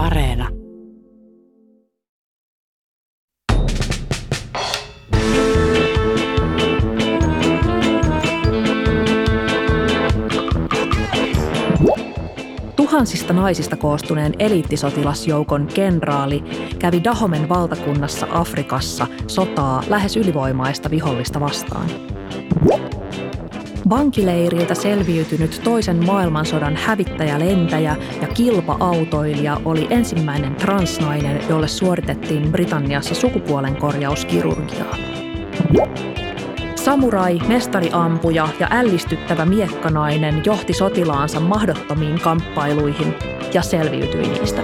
Areena. 0.00 0.48
Tuhansista 12.76 13.32
naisista 13.32 13.76
koostuneen 13.76 14.32
eliittisotilasjoukon 14.38 15.66
kenraali 15.74 16.44
kävi 16.78 17.04
Dahomen 17.04 17.48
valtakunnassa 17.48 18.26
Afrikassa 18.30 19.06
sotaa 19.26 19.82
lähes 19.88 20.16
ylivoimaista 20.16 20.90
vihollista 20.90 21.40
vastaan. 21.40 21.86
Vankileiriltä 23.90 24.74
selviytynyt 24.74 25.60
toisen 25.64 26.06
maailmansodan 26.06 26.76
hävittäjälentäjä 26.76 27.96
ja 28.22 28.28
kilpa-autoilija 28.28 29.60
oli 29.64 29.86
ensimmäinen 29.90 30.54
transnainen, 30.54 31.40
jolle 31.48 31.68
suoritettiin 31.68 32.52
Britanniassa 32.52 33.14
sukupuolen 33.14 33.76
korjauskirurgiaa. 33.76 34.96
Samurai, 36.74 37.38
mestariampuja 37.48 38.48
ja 38.60 38.68
ällistyttävä 38.70 39.44
miekkanainen 39.44 40.42
johti 40.44 40.72
sotilaansa 40.72 41.40
mahdottomiin 41.40 42.20
kamppailuihin 42.20 43.14
ja 43.54 43.62
selviytyi 43.62 44.28
niistä. 44.28 44.62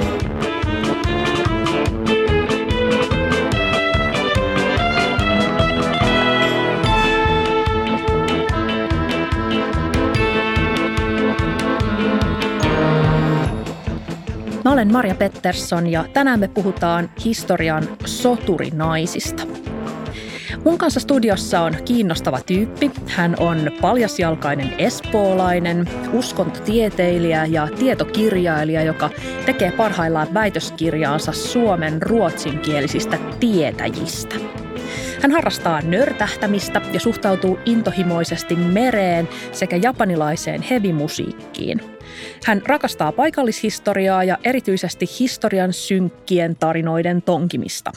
Mä 14.67 14.73
olen 14.73 14.93
Marja 14.93 15.15
Pettersson 15.15 15.87
ja 15.87 16.05
tänään 16.13 16.41
me 16.41 16.49
puhutaan 16.49 17.11
historian 17.25 17.89
soturinaisista. 18.05 19.43
Mun 20.65 20.79
kanssa 20.79 21.01
studiossa 21.01 21.61
on 21.61 21.75
kiinnostava 21.85 22.41
tyyppi. 22.47 22.91
Hän 23.07 23.35
on 23.39 23.71
paljasjalkainen 23.81 24.75
espoolainen, 24.79 25.89
uskontotieteilijä 26.13 27.45
ja 27.45 27.69
tietokirjailija, 27.79 28.83
joka 28.83 29.11
tekee 29.47 29.73
parhaillaan 29.73 30.35
väitöskirjaansa 30.35 31.33
Suomen 31.33 32.03
ruotsinkielisistä 32.03 33.19
tietäjistä. 33.41 34.35
Hän 35.23 35.31
harrastaa 35.31 35.81
nörtähtämistä 35.81 36.81
ja 36.93 37.01
suhtautuu 37.01 37.59
intohimoisesti 37.65 38.57
mereen 38.57 39.29
sekä 39.53 39.77
japanilaiseen 39.77 40.63
hevimusiikkiin. 40.63 41.81
Hän 42.45 42.63
rakastaa 42.67 43.13
paikallishistoriaa 43.13 44.25
ja 44.25 44.39
erityisesti 44.45 45.07
historian 45.21 45.73
synkkien 45.73 46.57
tarinoiden 46.57 47.23
tonkimista. 47.23 47.93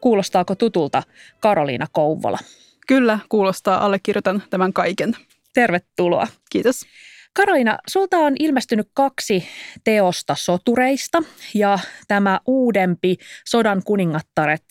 Kuulostaako 0.00 0.54
tutulta 0.54 1.02
Karoliina 1.40 1.86
Kouvola? 1.92 2.38
Kyllä, 2.86 3.18
kuulostaa. 3.28 3.84
Allekirjoitan 3.84 4.42
tämän 4.50 4.72
kaiken. 4.72 5.16
Tervetuloa. 5.54 6.26
Kiitos. 6.50 6.86
Karoliina, 7.34 7.78
sulta 7.88 8.16
on 8.16 8.34
ilmestynyt 8.38 8.88
kaksi 8.94 9.48
teosta 9.84 10.34
sotureista 10.34 11.22
ja 11.54 11.78
tämä 12.08 12.40
uudempi 12.46 13.16
Sodan 13.48 13.82
kuningattaret, 13.84 14.64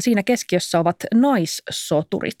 siinä 0.00 0.22
keskiössä 0.22 0.78
ovat 0.78 0.96
naissoturit. 1.14 2.36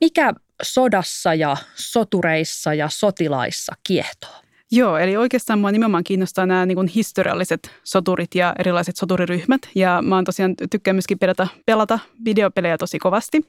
Mikä 0.00 0.32
sodassa 0.62 1.34
ja 1.34 1.56
sotureissa 1.74 2.74
ja 2.74 2.88
sotilaissa 2.88 3.72
kiehtoo? 3.86 4.49
Joo, 4.72 4.98
eli 4.98 5.16
oikeastaan 5.16 5.58
mua 5.58 5.72
nimenomaan 5.72 6.04
kiinnostaa 6.04 6.46
nämä 6.46 6.66
niin 6.66 6.86
historialliset 6.86 7.70
soturit 7.84 8.34
ja 8.34 8.54
erilaiset 8.58 8.96
soturiryhmät. 8.96 9.60
Ja 9.74 10.02
mä 10.02 10.14
oon 10.14 10.24
tosiaan 10.24 10.54
tykkään 10.70 10.94
myöskin 10.94 11.18
pelata, 11.18 11.48
pelata 11.66 11.98
videopelejä 12.24 12.78
tosi 12.78 12.98
kovasti. 12.98 13.40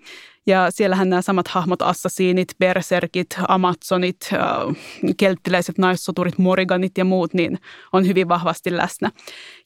Ja 0.46 0.72
siellähän 0.72 1.10
nämä 1.10 1.22
samat 1.22 1.48
hahmot, 1.48 1.82
assasiinit, 1.82 2.48
berserkit, 2.60 3.28
amazonit, 3.48 4.18
äh, 4.34 4.40
kelttiläiset 5.18 5.78
naissoturit, 5.78 6.38
moriganit 6.38 6.98
ja 6.98 7.06
muut, 7.06 7.34
niin 7.34 7.60
on 7.94 8.08
hyvin 8.08 8.28
vahvasti 8.28 8.78
läsnä. 8.78 9.12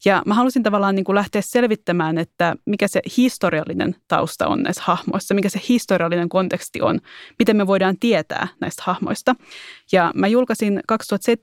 Ja 0.06 0.24
mä 0.26 0.34
halusin 0.34 0.64
tavallaan 0.64 0.96
niin 0.96 1.04
kuin 1.04 1.16
lähteä 1.16 1.42
selvittämään, 1.46 2.18
että 2.18 2.56
mikä 2.66 2.88
se 2.88 3.02
historiallinen 3.18 3.96
tausta 4.08 4.48
on 4.48 4.64
näissä 4.64 4.84
hahmoissa, 4.86 5.34
mikä 5.34 5.50
se 5.50 5.62
historiallinen 5.70 6.30
konteksti 6.30 6.82
on, 6.82 7.00
miten 7.40 7.58
me 7.58 7.68
voidaan 7.68 7.96
tietää 8.00 8.48
näistä 8.62 8.84
hahmoista. 8.86 9.36
Ja 9.92 10.12
mä 10.16 10.28
julkaisin 10.28 10.82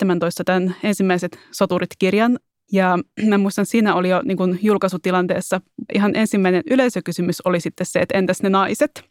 2017 0.02 0.44
tämän 0.44 0.76
ensimmäiset 0.82 1.38
soturit-kirjan, 1.50 2.38
ja 2.72 2.98
mä 3.28 3.38
muistan, 3.38 3.66
siinä 3.66 3.94
oli 3.94 4.08
jo 4.08 4.22
niin 4.24 4.36
kuin 4.36 4.58
julkaisutilanteessa 4.62 5.60
ihan 5.94 6.16
ensimmäinen 6.16 6.62
yleisökysymys 6.70 7.40
oli 7.40 7.60
sitten 7.60 7.86
se, 7.86 7.98
että 7.98 8.18
entäs 8.18 8.42
ne 8.42 8.48
naiset? 8.48 9.04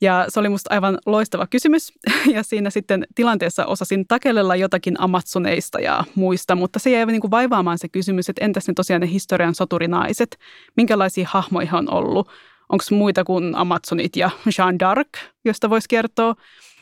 Ja 0.00 0.26
se 0.28 0.40
oli 0.40 0.48
musta 0.48 0.74
aivan 0.74 0.98
loistava 1.06 1.46
kysymys. 1.46 1.92
Ja 2.34 2.42
siinä 2.42 2.70
sitten 2.70 3.06
tilanteessa 3.14 3.66
osasin 3.66 4.06
takellella 4.08 4.56
jotakin 4.56 5.00
amatsoneista 5.00 5.80
ja 5.80 6.04
muista, 6.14 6.54
mutta 6.54 6.78
se 6.78 6.90
jäi 6.90 7.06
niin 7.06 7.20
kuin 7.20 7.30
vaivaamaan 7.30 7.78
se 7.78 7.88
kysymys, 7.88 8.28
että 8.28 8.44
entäs 8.44 8.68
ne 8.68 8.74
tosiaan 8.74 9.00
ne 9.00 9.10
historian 9.10 9.54
soturinaiset? 9.54 10.38
Minkälaisia 10.76 11.28
hahmoja 11.30 11.68
on 11.72 11.90
ollut? 11.90 12.28
Onko 12.68 12.84
muita 12.90 13.24
kuin 13.24 13.54
Amazonit 13.54 14.16
ja 14.16 14.30
Jean 14.58 14.74
d'Arc, 14.74 15.20
josta 15.44 15.70
voisi 15.70 15.88
kertoa? 15.88 16.34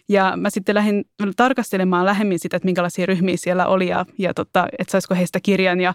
Ja 0.08 0.32
mä 0.36 0.50
sitten 0.50 0.74
lähdin 0.74 1.04
tarkastelemaan 1.36 2.06
lähemmin 2.06 2.38
sitä, 2.38 2.56
että 2.56 2.66
minkälaisia 2.66 3.06
ryhmiä 3.06 3.36
siellä 3.36 3.66
oli 3.66 3.88
ja, 3.88 4.06
ja 4.18 4.34
tota, 4.34 4.68
että 4.78 4.92
saisiko 4.92 5.14
heistä 5.14 5.38
kirjan. 5.42 5.80
Ja 5.80 5.94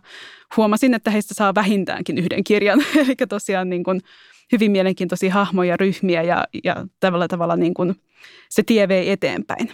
huomasin, 0.57 0.94
että 0.94 1.12
heistä 1.12 1.34
saa 1.34 1.56
vähintäänkin 1.56 2.18
yhden 2.18 2.44
kirjan. 2.44 2.79
Eli 3.06 3.16
tosiaan 3.29 3.69
niin 3.69 3.84
kuin 3.84 4.01
hyvin 4.51 4.72
mielenkiintoisia 4.72 5.34
hahmoja, 5.34 5.78
ryhmiä 5.78 6.22
ja, 6.22 6.44
ja 6.63 6.85
tavalla 7.00 7.28
tavalla 7.28 7.56
niin 7.56 7.73
kuin 7.73 7.95
se 8.50 8.63
tie 8.63 8.88
vei 8.88 9.12
eteenpäin. 9.12 9.72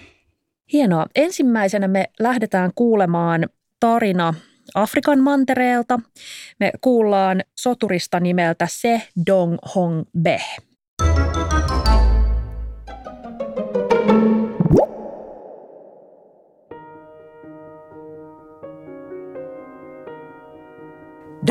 Hienoa. 0.73 1.05
Ensimmäisenä 1.15 1.87
me 1.87 2.09
lähdetään 2.19 2.71
kuulemaan 2.75 3.49
tarina 3.79 4.33
Afrikan 4.75 5.19
mantereelta. 5.19 5.99
Me 6.59 6.71
kuullaan 6.81 7.41
soturista 7.55 8.19
nimeltä 8.19 8.67
Se 8.69 9.01
Dong 9.27 9.57
Hong 9.75 10.03
Be. 10.21 10.41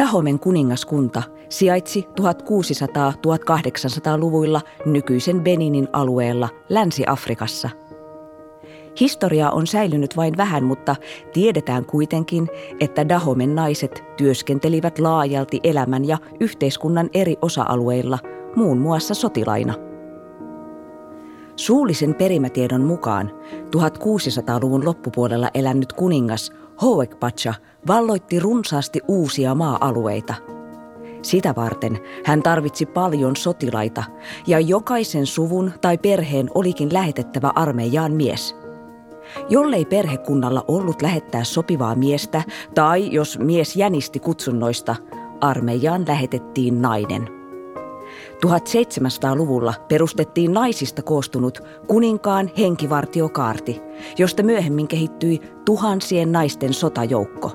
Dahomen 0.03 0.39
kuningaskunta 0.39 1.23
sijaitsi 1.49 2.09
1600-1800-luvuilla 2.21 4.61
nykyisen 4.87 5.41
Beninin 5.41 5.89
alueella 5.93 6.49
Länsi-Afrikassa. 6.69 7.71
Historia 9.01 9.51
on 9.51 9.67
säilynyt 9.67 10.17
vain 10.17 10.37
vähän, 10.37 10.65
mutta 10.65 10.97
tiedetään 11.33 11.87
kuitenkin, 11.87 12.49
että 12.81 13.09
Dahomen 13.09 13.55
naiset 13.55 14.05
työskentelivät 14.17 14.99
laajalti 14.99 15.61
elämän 15.65 16.05
ja 16.05 16.19
yhteiskunnan 16.41 17.11
eri 17.15 17.37
osa-alueilla, 17.43 18.19
muun 18.57 18.79
muassa 18.79 19.15
sotilaina. 19.15 19.75
Suullisen 21.57 22.15
perimätiedon 22.15 22.81
mukaan 22.81 23.31
1600-luvun 23.77 24.85
loppupuolella 24.85 25.51
elänyt 25.55 25.93
kuningas 25.93 26.53
Hoekpacha 26.83 27.55
valloitti 27.87 28.39
runsaasti 28.39 29.01
uusia 29.09 29.55
maa-alueita. 29.55 30.35
Sitä 31.23 31.55
varten 31.57 31.99
hän 32.25 32.43
tarvitsi 32.43 32.87
paljon 32.87 33.37
sotilaita 33.37 34.05
ja 34.47 34.61
jokaisen 34.61 35.27
suvun 35.27 35.73
tai 35.81 35.99
perheen 35.99 36.51
olikin 36.55 36.93
lähetettävä 36.93 37.53
armeijaan 37.55 38.13
mies. 38.13 38.57
Jollei 39.49 39.85
perhekunnalla 39.85 40.65
ollut 40.69 41.03
lähettää 41.03 41.45
sopivaa 41.45 41.95
miestä 41.95 42.43
tai 42.75 43.13
jos 43.13 43.39
mies 43.39 43.77
jänisti 43.77 44.21
kutsunnoista, 44.21 44.97
armeijaan 45.41 46.05
lähetettiin 46.09 46.83
nainen– 46.83 47.29
1700-luvulla 48.47 49.75
perustettiin 49.89 50.53
naisista 50.53 51.03
koostunut 51.03 51.61
kuninkaan 51.87 52.51
henkivartiokaarti, 52.59 53.83
josta 54.19 54.43
myöhemmin 54.43 54.89
kehittyi 54.89 55.41
tuhansien 55.65 56.33
naisten 56.33 56.73
sotajoukko. 56.75 57.51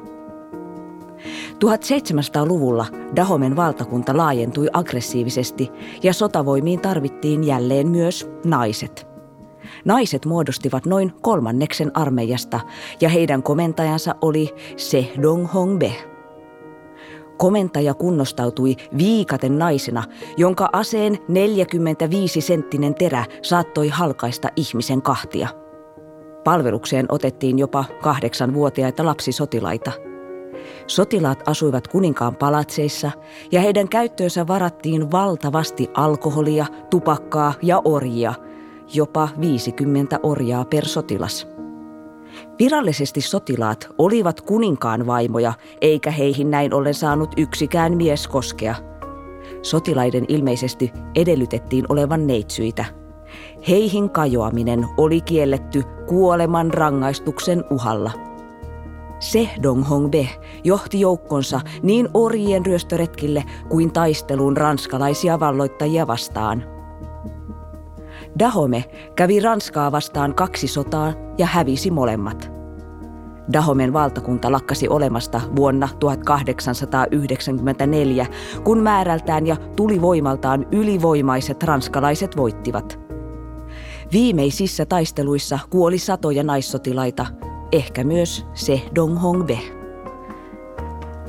1700-luvulla 1.54 2.86
Dahomen 3.16 3.56
valtakunta 3.56 4.18
laajentui 4.18 4.68
aggressiivisesti 4.74 5.72
ja 6.04 6.14
sotavoimiin 6.14 6.80
tarvittiin 6.80 7.44
jälleen 7.44 7.88
myös 7.88 8.30
naiset. 8.46 9.08
Naiset 9.86 10.26
muodostivat 10.26 10.86
noin 10.86 11.14
kolmanneksen 11.22 11.92
armeijasta 11.98 12.60
ja 13.02 13.10
heidän 13.10 13.44
komentajansa 13.44 14.16
oli 14.22 14.56
Se 14.78 15.12
Dong 15.22 15.54
Hong 15.54 15.80
Be. 15.80 16.17
Komentaja 17.38 17.94
kunnostautui 17.94 18.76
viikaten 18.98 19.60
naisena, 19.60 20.04
jonka 20.38 20.70
aseen 20.74 21.16
45-senttinen 21.16 22.94
terä 23.00 23.26
saattoi 23.42 23.88
halkaista 23.88 24.50
ihmisen 24.56 25.02
kahtia. 25.02 25.48
Palvelukseen 26.44 27.06
otettiin 27.10 27.60
jopa 27.60 27.86
kahdeksanvuotiaita 28.02 29.06
lapsisotilaita. 29.06 29.92
Sotilaat 30.88 31.48
asuivat 31.48 31.88
kuninkaan 31.88 32.36
palatseissa 32.36 33.12
ja 33.52 33.62
heidän 33.62 33.90
käyttöönsä 33.90 34.48
varattiin 34.48 35.12
valtavasti 35.12 35.90
alkoholia, 35.94 36.66
tupakkaa 36.90 37.54
ja 37.62 37.82
orjia, 37.86 38.34
jopa 38.94 39.30
50 39.42 40.20
orjaa 40.24 40.66
per 40.66 40.86
sotilas. 40.86 41.57
Virallisesti 42.60 43.22
sotilaat 43.22 43.90
olivat 43.98 44.42
kuninkaan 44.42 45.08
vaimoja, 45.08 45.54
eikä 45.82 46.12
heihin 46.12 46.52
näin 46.52 46.74
ollen 46.74 46.94
saanut 46.94 47.34
yksikään 47.38 47.98
mies 47.98 48.28
koskea. 48.28 48.76
Sotilaiden 49.62 50.26
ilmeisesti 50.28 50.92
edellytettiin 51.16 51.86
olevan 51.90 52.28
neitsyitä. 52.28 52.86
Heihin 53.68 54.10
kajoaminen 54.10 54.86
oli 54.98 55.22
kielletty 55.22 55.84
kuoleman 56.08 56.74
rangaistuksen 56.74 57.64
uhalla. 57.70 58.12
Se 59.20 59.50
Dong 59.64 59.90
Hong 59.90 60.10
Be 60.10 60.28
johti 60.64 61.00
joukkonsa 61.00 61.62
niin 61.84 62.10
orjien 62.14 62.66
ryöstöretkille 62.66 63.44
kuin 63.70 63.94
taisteluun 63.94 64.58
ranskalaisia 64.58 65.40
valloittajia 65.40 66.08
vastaan– 66.08 66.64
Dahome 68.40 68.86
kävi 69.16 69.40
Ranskaa 69.40 69.92
vastaan 69.92 70.36
kaksi 70.36 70.68
sotaa 70.68 71.14
ja 71.38 71.46
hävisi 71.46 71.92
molemmat. 71.92 72.58
Dahomen 73.54 73.94
valtakunta 73.94 74.52
lakkasi 74.52 74.88
olemasta 74.88 75.42
vuonna 75.56 75.90
1894, 76.00 78.26
kun 78.64 78.84
määrältään 78.84 79.48
ja 79.48 79.56
tulivoimaltaan 79.56 80.66
ylivoimaiset 80.72 81.64
ranskalaiset 81.64 82.38
voittivat. 82.38 83.00
Viimeisissä 84.12 84.86
taisteluissa 84.86 85.60
kuoli 85.70 85.98
satoja 85.98 86.44
naissotilaita, 86.44 87.26
ehkä 87.72 88.04
myös 88.04 88.46
se 88.54 88.82
Dong 88.96 89.22
Hong 89.22 89.46
Be. 89.46 89.60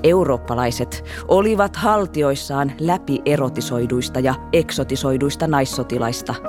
Eurooppalaiset 0.02 1.04
olivat 1.28 1.76
haltioissaan 1.76 2.72
läpi 2.80 3.22
erotisoiduista 3.26 4.20
ja 4.20 4.34
eksotisoiduista 4.52 5.46
naissotilaista– 5.46 6.34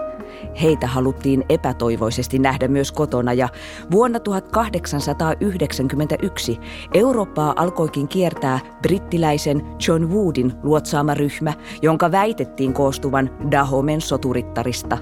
Heitä 0.62 0.88
haluttiin 0.88 1.44
epätoivoisesti 1.50 2.40
nähdä 2.40 2.68
myös 2.68 2.92
kotona 2.92 3.34
ja 3.34 3.50
vuonna 3.92 4.20
1891 4.20 6.60
Eurooppaa 6.94 7.54
alkoikin 7.56 8.08
kiertää 8.08 8.60
brittiläisen 8.82 9.62
John 9.88 10.10
Woodin 10.10 10.54
luotsaama 10.64 11.14
ryhmä, 11.14 11.54
jonka 11.82 12.12
väitettiin 12.12 12.74
koostuvan 12.74 13.30
Dahomen 13.52 14.02
soturittarista. 14.02 14.98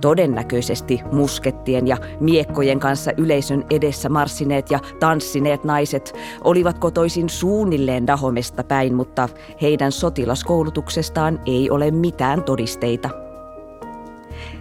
Todennäköisesti 0.00 1.00
muskettien 1.12 1.86
ja 1.86 1.96
miekkojen 2.20 2.80
kanssa 2.80 3.12
yleisön 3.16 3.64
edessä 3.70 4.08
marssineet 4.08 4.70
ja 4.70 4.78
tanssineet 5.00 5.64
naiset 5.64 6.14
olivat 6.44 6.78
kotoisin 6.78 7.28
suunnilleen 7.28 8.06
Dahomesta 8.06 8.64
päin, 8.64 8.94
mutta 8.94 9.28
heidän 9.62 9.92
sotilaskoulutuksestaan 9.92 11.40
ei 11.46 11.70
ole 11.70 11.90
mitään 11.90 12.42
todisteita. 12.42 13.29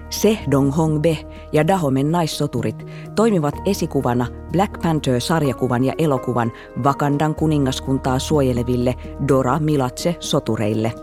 Se 0.09 0.39
Dong 0.51 0.75
Hong 0.77 1.01
Be 1.01 1.17
ja 1.51 1.67
Dahomen 1.67 2.11
naissoturit 2.11 2.85
toimivat 3.15 3.55
esikuvana 3.65 4.27
Black 4.51 4.73
Panther-sarjakuvan 4.81 5.83
ja 5.85 5.93
elokuvan 5.97 6.51
Wakandan 6.83 7.35
kuningaskuntaa 7.35 8.19
suojeleville 8.19 8.95
Dora 9.27 9.59
Milatse-sotureille. 9.59 10.93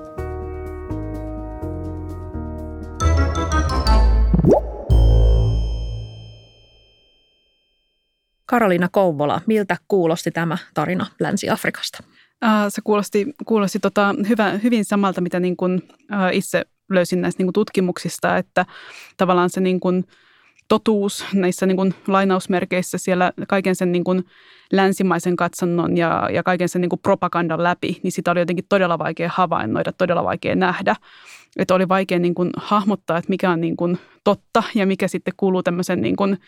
Karolina 8.46 8.88
Kouvola, 8.88 9.40
miltä 9.46 9.76
kuulosti 9.88 10.30
tämä 10.30 10.58
tarina 10.74 11.06
Länsi-Afrikasta? 11.20 12.02
se 12.68 12.82
kuulosti, 12.84 13.26
kuulosti 13.46 13.78
tota, 13.78 14.14
hyvä, 14.28 14.50
hyvin 14.50 14.84
samalta, 14.84 15.20
mitä 15.20 15.40
niin 15.40 15.56
kuin, 15.56 15.82
itse 16.32 16.64
löysin 16.90 17.20
näistä 17.20 17.40
niin 17.40 17.46
kuin 17.46 17.52
tutkimuksista, 17.52 18.36
että 18.36 18.66
tavallaan 19.16 19.50
se 19.50 19.60
niin 19.60 19.80
kuin 19.80 20.04
totuus 20.68 21.24
näissä 21.34 21.66
niin 21.66 21.76
kuin 21.76 21.94
lainausmerkeissä 22.06 22.98
siellä 22.98 23.32
kaiken 23.48 23.76
sen 23.76 23.92
niin 23.92 24.04
kuin 24.04 24.24
länsimaisen 24.72 25.36
katsannon 25.36 25.96
ja, 25.96 26.28
ja 26.32 26.42
kaiken 26.42 26.68
sen 26.68 26.80
niin 26.80 26.88
kuin 26.88 27.00
propagandan 27.00 27.62
läpi, 27.62 28.00
niin 28.02 28.12
sitä 28.12 28.30
oli 28.30 28.40
jotenkin 28.40 28.64
todella 28.68 28.98
vaikea 28.98 29.30
havainnoida, 29.34 29.92
todella 29.92 30.24
vaikea 30.24 30.54
nähdä. 30.54 30.96
Että 31.56 31.74
oli 31.74 31.88
vaikea 31.88 32.18
niin 32.18 32.34
kuin 32.34 32.50
hahmottaa, 32.56 33.18
että 33.18 33.30
mikä 33.30 33.50
on 33.50 33.60
niin 33.60 33.76
kuin 33.76 33.98
totta 34.24 34.62
ja 34.74 34.86
mikä 34.86 35.08
sitten 35.08 35.34
kuuluu 35.36 35.62
tämmöisen 35.62 36.00
niin 36.00 36.16
kuin 36.16 36.38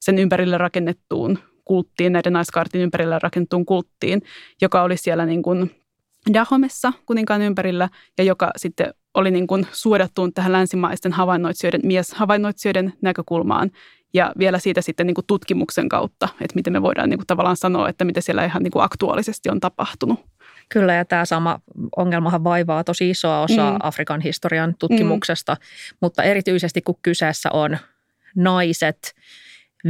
sen 0.00 0.18
ympärille 0.18 0.58
rakennettuun 0.58 1.38
kulttiin, 1.64 2.12
näiden 2.12 2.32
naiskaartin 2.32 2.80
ympärillä 2.80 3.18
rakennettuun 3.22 3.66
kulttiin, 3.66 4.22
joka 4.62 4.82
oli 4.82 4.96
siellä 4.96 5.26
niin 5.26 5.42
kuin 5.42 5.70
Dahomessa 6.32 6.92
kuninkaan 7.06 7.42
ympärillä 7.42 7.88
ja 8.18 8.24
joka 8.24 8.50
sitten 8.56 8.94
oli 9.14 9.30
niin 9.30 9.46
kuin 9.46 9.66
suodattuun 9.72 10.32
tähän 10.32 10.52
länsimaisten 10.52 11.12
havainnoitsijoiden, 11.12 11.80
mieshavainnoitsijoiden 11.84 12.92
näkökulmaan 13.02 13.70
ja 14.14 14.32
vielä 14.38 14.58
siitä 14.58 14.80
sitten 14.80 15.06
niin 15.06 15.14
kuin 15.14 15.26
tutkimuksen 15.26 15.88
kautta, 15.88 16.28
että 16.40 16.54
miten 16.54 16.72
me 16.72 16.82
voidaan 16.82 17.10
niin 17.10 17.18
kuin 17.18 17.26
tavallaan 17.26 17.56
sanoa, 17.56 17.88
että 17.88 18.04
mitä 18.04 18.20
siellä 18.20 18.44
ihan 18.44 18.62
niin 18.62 18.70
kuin 18.70 18.84
aktuaalisesti 18.84 19.48
on 19.50 19.60
tapahtunut. 19.60 20.20
Kyllä, 20.68 20.94
ja 20.94 21.04
tämä 21.04 21.24
sama 21.24 21.60
ongelmahan 21.96 22.44
vaivaa 22.44 22.84
tosi 22.84 23.10
isoa 23.10 23.42
osaa 23.42 23.72
mm. 23.72 23.78
Afrikan 23.82 24.20
historian 24.20 24.74
tutkimuksesta, 24.78 25.54
mm. 25.54 25.96
mutta 26.00 26.22
erityisesti 26.22 26.82
kun 26.82 26.98
kyseessä 27.02 27.50
on 27.52 27.78
naiset, 28.36 29.14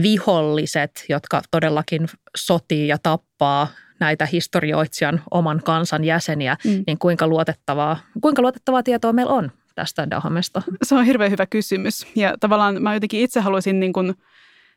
viholliset, 0.03 1.05
jotka 1.09 1.43
todellakin 1.51 2.09
sotii 2.37 2.89
ja 2.89 2.99
tappaa 3.03 3.69
näitä 4.01 4.27
historioitsijan 4.27 5.23
oman 5.31 5.61
kansan 5.65 6.05
jäseniä, 6.05 6.57
mm. 6.65 6.85
niin 6.87 6.99
kuinka 6.99 7.27
luotettavaa, 7.27 7.99
kuinka 8.21 8.43
luotettavaa 8.43 8.83
tietoa 8.83 9.13
meillä 9.13 9.33
on 9.33 9.53
tästä 9.75 10.11
Dahamesta? 10.11 10.63
Se 10.83 10.95
on 10.95 11.05
hirveän 11.05 11.31
hyvä 11.31 11.47
kysymys 11.47 12.07
ja 12.17 12.35
tavallaan 12.41 12.83
mä 12.83 12.95
jotenkin 12.95 13.21
itse 13.21 13.41
haluaisin 13.41 13.81
niin 13.81 13.93
kuin– 13.93 14.15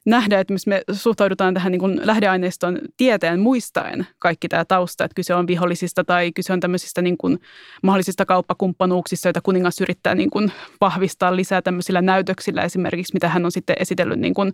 nähdä, 0.06 0.40
että 0.40 0.54
me 0.68 0.82
suhtaudutaan 0.92 1.54
tähän 1.54 1.72
niin 1.72 1.80
kuin 1.80 2.00
lähdeaineiston 2.04 2.80
tieteen 2.98 3.40
muistaen 3.40 4.08
kaikki 4.20 4.48
tämä 4.48 4.66
tausta, 4.66 5.06
että 5.06 5.16
kyse 5.16 5.36
on 5.36 5.48
vihollisista 5.48 6.04
tai 6.04 6.32
kyse 6.32 6.54
on 6.54 6.60
tämmöisistä 6.60 7.02
niin 7.02 7.18
kuin 7.18 7.40
mahdollisista 7.84 8.26
kauppakumppanuuksista, 8.26 9.28
joita 9.28 9.42
kuningas 9.42 9.82
yrittää 9.82 10.16
niin 10.16 10.30
kuin 10.30 10.52
vahvistaa 10.82 11.36
lisää 11.36 11.62
tämmöisillä 11.62 12.02
näytöksillä 12.02 12.62
esimerkiksi, 12.62 13.14
mitä 13.14 13.30
hän 13.30 13.46
on 13.46 13.52
sitten 13.52 13.76
esitellyt 13.80 14.20
niin 14.20 14.34
kuin 14.34 14.54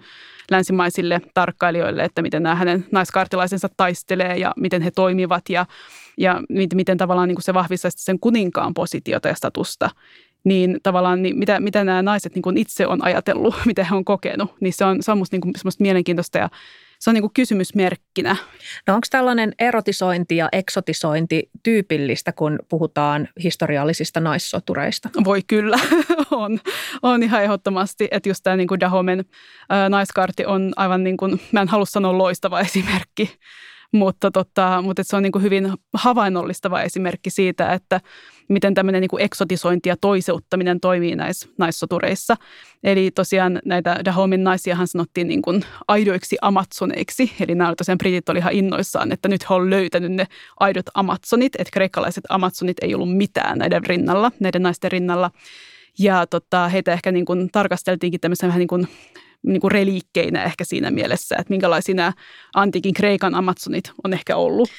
länsimaisille 0.51 1.21
tarkkailijoille, 1.33 2.03
että 2.03 2.21
miten 2.21 2.43
nämä 2.43 2.55
hänen 2.55 2.85
naiskartilaisensa 2.91 3.69
taistelee 3.77 4.37
ja 4.37 4.53
miten 4.57 4.81
he 4.81 4.91
toimivat 4.91 5.49
ja, 5.49 5.65
ja 6.17 6.41
miten 6.73 6.97
tavallaan 6.97 7.27
niin 7.27 7.35
kuin 7.35 7.43
se 7.43 7.53
vahvistaa 7.53 7.91
sen 7.95 8.19
kuninkaan 8.19 8.73
positiota 8.73 9.27
ja 9.27 9.35
statusta 9.35 9.89
niin 10.45 10.79
tavallaan 10.83 11.21
niin 11.21 11.37
mitä, 11.37 11.59
mitä 11.59 11.83
nämä 11.83 12.01
naiset 12.01 12.35
niin 12.35 12.43
kuin 12.43 12.57
itse 12.57 12.87
on 12.87 13.03
ajatellut, 13.03 13.55
mitä 13.65 13.83
he 13.83 13.95
on 13.95 14.05
kokenut, 14.05 14.53
niin 14.59 14.73
se 14.73 14.85
on, 14.85 15.03
se 15.03 15.11
on 15.11 15.17
musta, 15.17 15.35
niin 15.35 15.41
kuin, 15.41 15.53
semmoista 15.57 15.81
mielenkiintoista 15.81 16.37
ja 16.37 16.49
se 16.99 17.09
on 17.09 17.13
niin 17.13 17.21
kuin 17.21 17.33
kysymysmerkkinä. 17.33 18.35
No 18.87 18.93
onko 18.93 19.07
tällainen 19.09 19.53
erotisointi 19.59 20.37
ja 20.37 20.49
eksotisointi 20.51 21.49
tyypillistä, 21.63 22.31
kun 22.31 22.59
puhutaan 22.69 23.29
historiallisista 23.43 24.19
naissotureista? 24.19 25.09
Voi 25.23 25.41
kyllä, 25.47 25.77
on. 26.31 26.59
On 27.01 27.23
ihan 27.23 27.43
ehdottomasti, 27.43 28.07
että 28.11 28.29
just 28.29 28.43
tämä 28.43 28.55
niin 28.55 28.67
kuin 28.67 28.79
Dahomen 28.79 29.25
ää, 29.69 29.89
naiskartti 29.89 30.45
on 30.45 30.73
aivan 30.75 31.03
niin 31.03 31.17
kuin, 31.17 31.41
mä 31.51 31.61
en 31.61 31.67
halua 31.67 31.85
sanoa 31.85 32.17
loistava 32.17 32.59
esimerkki, 32.59 33.31
mutta, 33.95 34.31
tota, 34.31 34.81
mutta 34.81 35.03
se 35.03 35.15
on 35.15 35.23
niin 35.23 35.31
kuin 35.31 35.43
hyvin 35.43 35.73
havainnollistava 35.93 36.81
esimerkki 36.81 37.29
siitä, 37.29 37.73
että 37.73 38.01
miten 38.49 38.73
tämmöinen 38.73 39.01
niin 39.01 39.09
kuin 39.09 39.23
eksotisointi 39.23 39.89
ja 39.89 39.97
toiseuttaminen 39.97 40.79
toimii 40.79 41.15
näissä 41.15 41.49
naissotureissa. 41.57 42.35
Eli 42.83 43.11
tosiaan 43.11 43.59
näitä 43.65 43.99
Dahomin 44.05 44.43
naisiahan 44.43 44.87
sanottiin 44.87 45.27
niin 45.27 45.41
kuin 45.41 45.63
aidoiksi 45.87 46.37
amatsoneiksi, 46.41 47.31
eli 47.39 47.55
nämä 47.55 47.73
tosiaan 47.77 47.97
britit 47.97 48.29
oli 48.29 48.39
ihan 48.39 48.53
innoissaan, 48.53 49.11
että 49.11 49.29
nyt 49.29 49.49
he 49.49 49.53
on 49.53 49.69
löytänyt 49.69 50.11
ne 50.11 50.27
aidot 50.59 50.85
amatsonit, 50.93 51.55
että 51.55 51.71
kreikkalaiset 51.71 52.23
amatsonit 52.29 52.77
ei 52.81 52.95
ollut 52.95 53.17
mitään 53.17 53.57
näiden 53.57 53.85
rinnalla, 53.85 54.31
näiden 54.39 54.63
naisten 54.63 54.91
rinnalla. 54.91 55.31
Ja 55.99 56.27
tota, 56.27 56.67
heitä 56.67 56.93
ehkä 56.93 57.11
niin 57.11 57.25
kuin 57.25 57.49
tarkasteltiinkin 57.51 58.19
tämmöisen 58.19 58.47
vähän 58.47 58.59
niin 58.59 58.67
kuin 58.67 58.87
niin 59.45 59.61
kuin 59.61 59.71
reliikkeinä 59.71 60.43
ehkä 60.43 60.63
siinä 60.63 60.91
mielessä, 60.91 61.35
että 61.39 61.51
minkälaisia 61.51 61.95
nämä 61.95 62.13
antiikin 62.55 62.93
Kreikan 62.93 63.35
Amazonit 63.35 63.91
on 64.03 64.13
ehkä 64.13 64.35
ollut. 64.35 64.69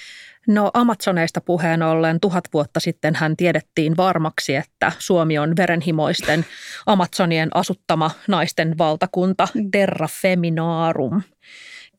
No 0.48 0.70
Amazoneista 0.74 1.40
puheen 1.40 1.82
ollen 1.82 2.20
tuhat 2.20 2.44
vuotta 2.52 2.80
sitten 2.80 3.14
hän 3.14 3.36
tiedettiin 3.36 3.96
varmaksi, 3.96 4.54
että 4.56 4.92
Suomi 4.98 5.38
on 5.38 5.56
verenhimoisten 5.56 6.46
Amazonien 6.86 7.48
asuttama 7.54 8.10
naisten 8.28 8.78
valtakunta 8.78 9.48
mm. 9.54 9.70
Terra 9.70 10.08
Feminarum. 10.22 11.22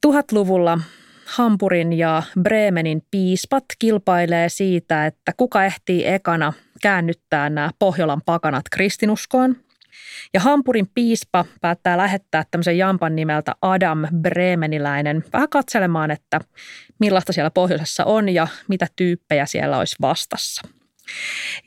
Tuhatluvulla 0.02 0.80
Hampurin 1.26 1.94
ja 1.94 2.24
Bremenin 2.42 3.02
piispat 3.12 3.66
kilpailee 3.80 4.50
siitä, 4.50 5.06
että 5.06 5.32
kuka 5.38 5.66
ehtii 5.66 6.08
ekana 6.08 6.54
käännyttää 6.82 7.50
nämä 7.50 7.72
Pohjolan 7.80 8.22
pakanat 8.26 8.66
kristinuskoon. 8.72 9.56
Ja 10.34 10.40
Hampurin 10.40 10.88
piispa 10.94 11.46
päättää 11.62 11.98
lähettää 11.98 12.44
tämmöisen 12.52 12.78
jampan 12.78 13.16
nimeltä 13.16 13.56
Adam 13.62 14.04
Bremeniläinen 14.22 15.24
vähän 15.34 15.50
katselemaan, 15.50 16.12
että 16.12 16.40
millaista 17.00 17.34
siellä 17.34 17.52
pohjoisessa 17.52 18.06
on 18.06 18.30
ja 18.30 18.48
mitä 18.68 18.88
tyyppejä 18.96 19.46
siellä 19.46 19.78
olisi 19.78 19.96
vastassa. 20.02 20.62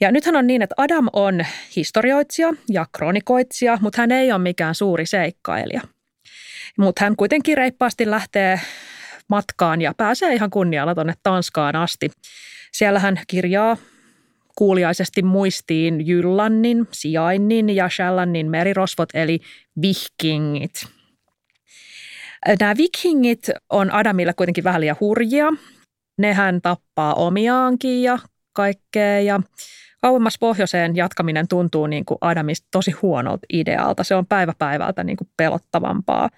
Ja 0.00 0.12
nythän 0.12 0.36
on 0.36 0.46
niin, 0.46 0.62
että 0.62 0.74
Adam 0.78 1.08
on 1.12 1.46
historioitsija 1.76 2.52
ja 2.68 2.86
kronikoitsija, 2.96 3.78
mutta 3.80 4.02
hän 4.02 4.12
ei 4.12 4.32
ole 4.32 4.38
mikään 4.42 4.74
suuri 4.74 5.06
seikkailija. 5.06 5.80
Mutta 6.78 7.04
hän 7.04 7.16
kuitenkin 7.16 7.56
reippaasti 7.56 8.10
lähtee 8.10 8.60
matkaan 9.28 9.80
ja 9.80 9.94
pääsee 9.96 10.34
ihan 10.34 10.50
kunnialla 10.50 10.94
tuonne 10.94 11.14
Tanskaan 11.22 11.76
asti. 11.76 12.10
Siellä 12.72 12.98
hän 12.98 13.20
kirjaa 13.28 13.76
kuuliaisesti 14.60 15.22
muistiin 15.22 16.06
Jyllannin, 16.06 16.88
sijainnin 16.92 17.70
ja 17.70 17.88
Shallannin 17.88 18.50
merirosvot 18.50 19.08
eli 19.14 19.40
vikingit. 19.82 20.86
Nämä 22.60 22.76
vikingit 22.76 23.50
on 23.70 23.92
Adamille 23.92 24.34
kuitenkin 24.34 24.64
vähän 24.64 24.80
liian 24.80 24.96
hurjia. 25.00 25.46
Nehän 26.18 26.60
tappaa 26.62 27.14
omiaankin 27.14 28.02
ja 28.02 28.18
kaikkea 28.52 29.20
ja 29.20 29.40
kauemmas 30.02 30.38
pohjoiseen 30.40 30.96
jatkaminen 30.96 31.48
tuntuu 31.48 31.86
niin 31.86 32.04
kuin 32.04 32.18
Adamista 32.20 32.68
tosi 32.70 32.90
huonolta 32.90 33.46
idealta. 33.52 34.04
Se 34.04 34.14
on 34.14 34.26
päivä 34.26 34.52
päivältä 34.58 35.04
niin 35.04 35.16
kuin 35.16 35.28
pelottavampaa. 35.36 36.28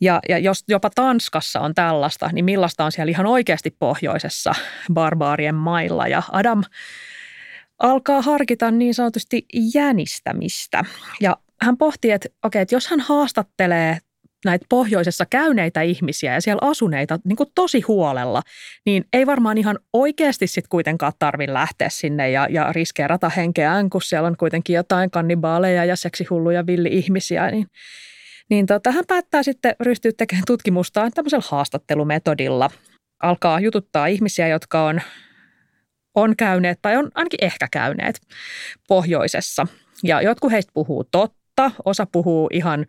Ja, 0.00 0.20
ja 0.28 0.38
jos 0.38 0.64
jopa 0.68 0.90
Tanskassa 0.94 1.60
on 1.60 1.74
tällaista, 1.74 2.30
niin 2.32 2.44
millaista 2.44 2.84
on 2.84 2.92
siellä 2.92 3.10
ihan 3.10 3.26
oikeasti 3.26 3.76
pohjoisessa 3.78 4.54
barbaarien 4.94 5.54
mailla. 5.54 6.08
Ja 6.08 6.22
Adam 6.32 6.62
alkaa 7.80 8.22
harkita 8.22 8.70
niin 8.70 8.94
sanotusti 8.94 9.46
jänistämistä. 9.74 10.84
Ja 11.20 11.36
hän 11.62 11.76
pohtii, 11.76 12.10
että 12.10 12.28
okei, 12.44 12.62
että 12.62 12.74
jos 12.74 12.86
hän 12.86 13.00
haastattelee 13.00 13.98
näitä 14.44 14.66
pohjoisessa 14.68 15.26
käyneitä 15.26 15.82
ihmisiä 15.82 16.34
ja 16.34 16.40
siellä 16.40 16.70
asuneita 16.70 17.18
niin 17.24 17.36
kuin 17.36 17.48
tosi 17.54 17.80
huolella, 17.80 18.42
niin 18.86 19.04
ei 19.12 19.26
varmaan 19.26 19.58
ihan 19.58 19.78
oikeasti 19.92 20.46
sitten 20.46 20.68
kuitenkaan 20.68 21.12
tarvitse 21.18 21.52
lähteä 21.52 21.88
sinne 21.88 22.30
ja, 22.30 22.46
ja 22.50 22.72
riskeerata 22.72 23.28
henkeään, 23.28 23.90
kun 23.90 24.02
siellä 24.02 24.26
on 24.26 24.36
kuitenkin 24.36 24.76
jotain 24.76 25.10
kannibaaleja 25.10 25.84
ja 25.84 25.96
seksihulluja 25.96 26.66
villi-ihmisiä, 26.66 27.50
niin 27.50 27.66
niin 28.50 28.66
tota, 28.66 28.92
hän 28.92 29.04
päättää 29.08 29.42
sitten 29.42 29.76
ryhtyä 29.80 30.12
tekemään 30.16 30.44
tutkimustaan 30.46 31.12
tämmöisellä 31.14 31.44
haastattelumetodilla. 31.48 32.70
Alkaa 33.22 33.60
jututtaa 33.60 34.06
ihmisiä, 34.06 34.48
jotka 34.48 34.84
on, 34.84 35.00
on 36.20 36.36
käyneet 36.36 36.78
tai 36.82 36.96
on 36.96 37.10
ainakin 37.14 37.44
ehkä 37.44 37.68
käyneet 37.70 38.20
pohjoisessa. 38.88 39.66
Ja 40.04 40.22
jotkut 40.22 40.52
heistä 40.52 40.72
puhuu 40.74 41.04
totta, 41.04 41.70
osa 41.84 42.06
puhuu 42.12 42.48
ihan 42.52 42.86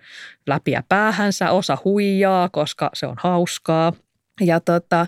läpiä 0.47 0.83
päähänsä, 0.89 1.51
osa 1.51 1.77
huijaa, 1.85 2.50
koska 2.50 2.89
se 2.93 3.07
on 3.07 3.15
hauskaa. 3.19 3.93
Ja 4.41 4.59
tota, 4.59 5.07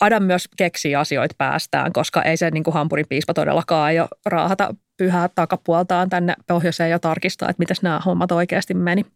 Adam 0.00 0.22
myös 0.22 0.48
keksii 0.56 0.96
asioita 0.96 1.34
päästään, 1.38 1.92
koska 1.92 2.22
ei 2.22 2.36
se 2.36 2.50
niin 2.50 2.64
kuin 2.64 2.74
Hampurin 2.74 3.08
piispa 3.08 3.34
todellakaan 3.34 3.84
aio 3.84 4.08
raahata 4.26 4.74
pyhää 4.96 5.28
takapuoltaan 5.34 6.10
tänne 6.10 6.34
pohjoiseen 6.46 6.90
ja 6.90 6.98
tarkistaa, 6.98 7.50
että 7.50 7.60
miten 7.60 7.76
nämä 7.82 8.00
hommat 8.04 8.32
oikeasti 8.32 8.74
meni. 8.74 9.06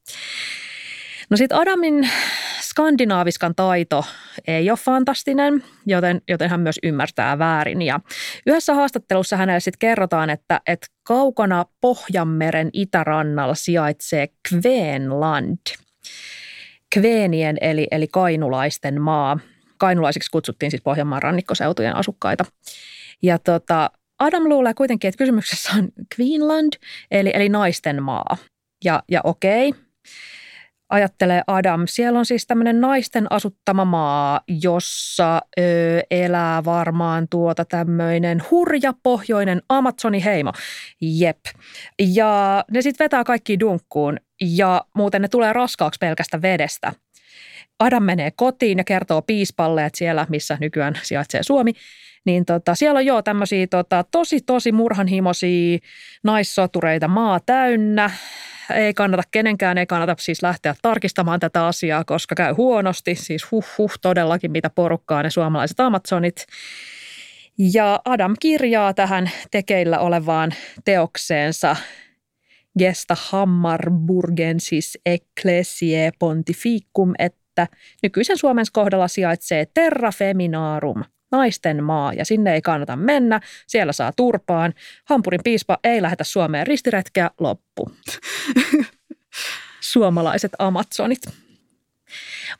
No 1.30 1.36
sitten 1.36 1.58
Adamin 1.58 2.08
skandinaaviskan 2.60 3.54
taito 3.54 4.04
ei 4.46 4.70
ole 4.70 4.78
fantastinen, 4.78 5.64
joten, 5.86 6.20
joten 6.28 6.50
hän 6.50 6.60
myös 6.60 6.78
ymmärtää 6.82 7.38
väärin. 7.38 7.82
Ja 7.82 8.00
yhdessä 8.46 8.74
haastattelussa 8.74 9.36
hänelle 9.36 9.60
sitten 9.60 9.78
kerrotaan, 9.78 10.30
että, 10.30 10.60
että 10.66 10.86
kaukana 11.02 11.64
Pohjanmeren 11.80 12.70
itärannalla 12.72 13.54
sijaitsee 13.54 14.28
Kveenland. 14.48 15.58
Kveenien 16.94 17.56
eli, 17.60 17.86
eli 17.90 18.06
kainulaisten 18.08 19.00
maa. 19.00 19.38
Kainulaisiksi 19.78 20.30
kutsuttiin 20.30 20.70
siis 20.70 20.82
Pohjanmaan 20.82 21.22
rannikkoseutujen 21.22 21.96
asukkaita. 21.96 22.44
Ja 23.22 23.38
tota, 23.38 23.90
Adam 24.18 24.44
luulee 24.44 24.74
kuitenkin, 24.74 25.08
että 25.08 25.18
kysymyksessä 25.18 25.70
on 25.78 25.88
Queenland, 26.20 26.72
eli, 27.10 27.30
eli 27.34 27.48
naisten 27.48 28.02
maa. 28.02 28.36
Ja, 28.84 29.02
ja 29.10 29.20
okei, 29.24 29.72
ajattelee 30.88 31.42
Adam. 31.46 31.82
Siellä 31.86 32.18
on 32.18 32.26
siis 32.26 32.46
tämmöinen 32.46 32.80
naisten 32.80 33.32
asuttama 33.32 33.84
maa, 33.84 34.40
jossa 34.48 35.42
ö, 35.58 35.62
elää 36.10 36.64
varmaan 36.64 37.28
tuota 37.30 37.64
tämmöinen 37.64 38.42
hurja 38.50 38.92
pohjoinen 39.02 39.62
Amazoni-heimo. 39.68 40.52
Jep. 41.00 41.40
Ja 41.98 42.64
ne 42.70 42.82
sitten 42.82 43.04
vetää 43.04 43.24
kaikki 43.24 43.60
dunkkuun 43.60 44.16
ja 44.40 44.84
muuten 44.94 45.22
ne 45.22 45.28
tulee 45.28 45.52
raskaaksi 45.52 45.98
pelkästä 45.98 46.42
vedestä. 46.42 46.92
Adam 47.78 48.02
menee 48.02 48.30
kotiin 48.30 48.78
ja 48.78 48.84
kertoo 48.84 49.22
piispalle, 49.22 49.84
että 49.84 49.98
siellä, 49.98 50.26
missä 50.28 50.58
nykyään 50.60 50.94
sijaitsee 51.02 51.42
Suomi, 51.42 51.72
niin 52.26 52.44
tota, 52.44 52.74
siellä 52.74 52.98
on 52.98 53.06
jo 53.06 53.22
tämmöisiä 53.22 53.66
tota, 53.66 54.04
tosi, 54.10 54.40
tosi 54.40 54.72
murhanhimoisia 54.72 55.78
naissotureita 56.24 57.08
maa 57.08 57.40
täynnä 57.40 58.10
ei 58.74 58.94
kannata 58.94 59.22
kenenkään, 59.30 59.78
ei 59.78 59.86
kannata 59.86 60.16
siis 60.18 60.42
lähteä 60.42 60.74
tarkistamaan 60.82 61.40
tätä 61.40 61.66
asiaa, 61.66 62.04
koska 62.04 62.34
käy 62.34 62.52
huonosti. 62.52 63.14
Siis 63.14 63.50
huh 63.50 63.64
huh 63.78 63.92
todellakin, 64.02 64.50
mitä 64.50 64.70
porukkaa 64.70 65.22
ne 65.22 65.30
suomalaiset 65.30 65.80
Amazonit. 65.80 66.46
Ja 67.58 68.00
Adam 68.04 68.34
kirjaa 68.40 68.94
tähän 68.94 69.30
tekeillä 69.50 69.98
olevaan 69.98 70.54
teokseensa 70.84 71.76
Gesta 72.78 73.16
Hammarburgensis 73.18 74.98
Ecclesiae 75.06 76.10
Pontificum, 76.18 77.12
että 77.18 77.66
nykyisen 78.02 78.38
Suomen 78.38 78.66
kohdalla 78.72 79.08
sijaitsee 79.08 79.66
Terra 79.74 80.12
Feminarum– 80.12 81.04
naisten 81.32 81.84
maa 81.84 82.12
ja 82.12 82.24
sinne 82.24 82.54
ei 82.54 82.62
kannata 82.62 82.96
mennä, 82.96 83.40
siellä 83.66 83.92
saa 83.92 84.12
turpaan. 84.16 84.74
Hampurin 85.04 85.40
piispa 85.44 85.78
ei 85.84 86.02
lähetä 86.02 86.24
Suomeen 86.24 86.66
ristiretkeä, 86.66 87.30
loppu. 87.40 87.90
Suomalaiset 89.92 90.52
Amazonit. 90.58 91.22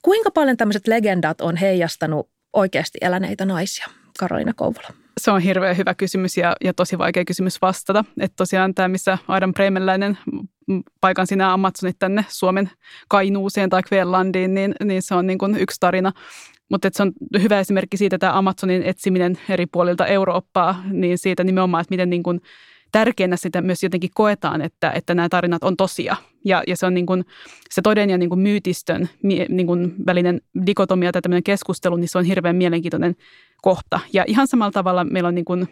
Kuinka 0.02 0.30
paljon 0.30 0.56
tämmöiset 0.56 0.86
legendat 0.86 1.40
on 1.40 1.56
heijastanut 1.56 2.30
oikeasti 2.52 2.98
eläneitä 3.00 3.44
naisia, 3.44 3.86
Karolina 4.18 4.52
Kouvola? 4.56 4.88
Se 5.20 5.30
on 5.30 5.40
hirveän 5.40 5.76
hyvä 5.76 5.94
kysymys 5.94 6.36
ja, 6.36 6.56
ja 6.64 6.74
tosi 6.74 6.98
vaikea 6.98 7.24
kysymys 7.24 7.62
vastata. 7.62 8.04
Että 8.20 8.36
tosiaan 8.36 8.74
tämä, 8.74 8.88
missä 8.88 9.18
Adam 9.28 9.54
Bremenläinen 9.54 10.18
paikan 11.00 11.26
sinä 11.26 11.52
Amazonit 11.52 11.96
tänne 11.98 12.24
Suomen 12.28 12.70
Kainuuseen 13.08 13.70
tai 13.70 13.82
Kvelandiin, 13.82 14.54
niin, 14.54 14.74
niin 14.84 15.02
se 15.02 15.14
on 15.14 15.26
niin 15.26 15.38
kuin 15.38 15.56
yksi 15.56 15.76
tarina. 15.80 16.12
Mutta 16.68 16.88
se 16.92 17.02
on 17.02 17.12
hyvä 17.42 17.60
esimerkki 17.60 17.96
siitä, 17.96 18.16
että 18.16 18.38
Amazonin 18.38 18.82
etsiminen 18.82 19.38
eri 19.48 19.66
puolilta 19.66 20.06
Eurooppaa, 20.06 20.82
niin 20.90 21.18
siitä 21.18 21.44
nimenomaan, 21.44 21.80
että 21.80 21.92
miten 21.92 22.10
niin 22.10 22.22
kuin 22.22 22.40
tärkeänä 22.92 23.36
sitä 23.36 23.62
myös 23.62 23.82
jotenkin 23.82 24.10
koetaan, 24.14 24.60
että, 24.60 24.90
että 24.90 25.14
nämä 25.14 25.28
tarinat 25.28 25.64
on 25.64 25.76
tosia. 25.76 26.16
Ja, 26.44 26.62
ja 26.66 26.76
se 26.76 26.86
on 26.86 26.94
niin 26.94 27.06
kuin, 27.06 27.24
se 27.70 27.82
toden 27.82 28.10
ja 28.10 28.18
niin 28.18 28.28
kuin 28.28 28.40
myytistön 28.40 29.08
niin 29.48 29.66
kuin 29.66 29.94
välinen 30.06 30.40
dikotomia 30.66 31.12
tai 31.12 31.22
tämmöinen 31.22 31.42
keskustelu, 31.42 31.96
niin 31.96 32.08
se 32.08 32.18
on 32.18 32.24
hirveän 32.24 32.56
mielenkiintoinen 32.56 33.16
kohta. 33.62 34.00
Ja 34.12 34.24
ihan 34.26 34.48
samalla 34.48 34.72
tavalla 34.72 35.04
meillä 35.04 35.28
on 35.28 35.34
niin 35.34 35.44
kuin 35.44 35.68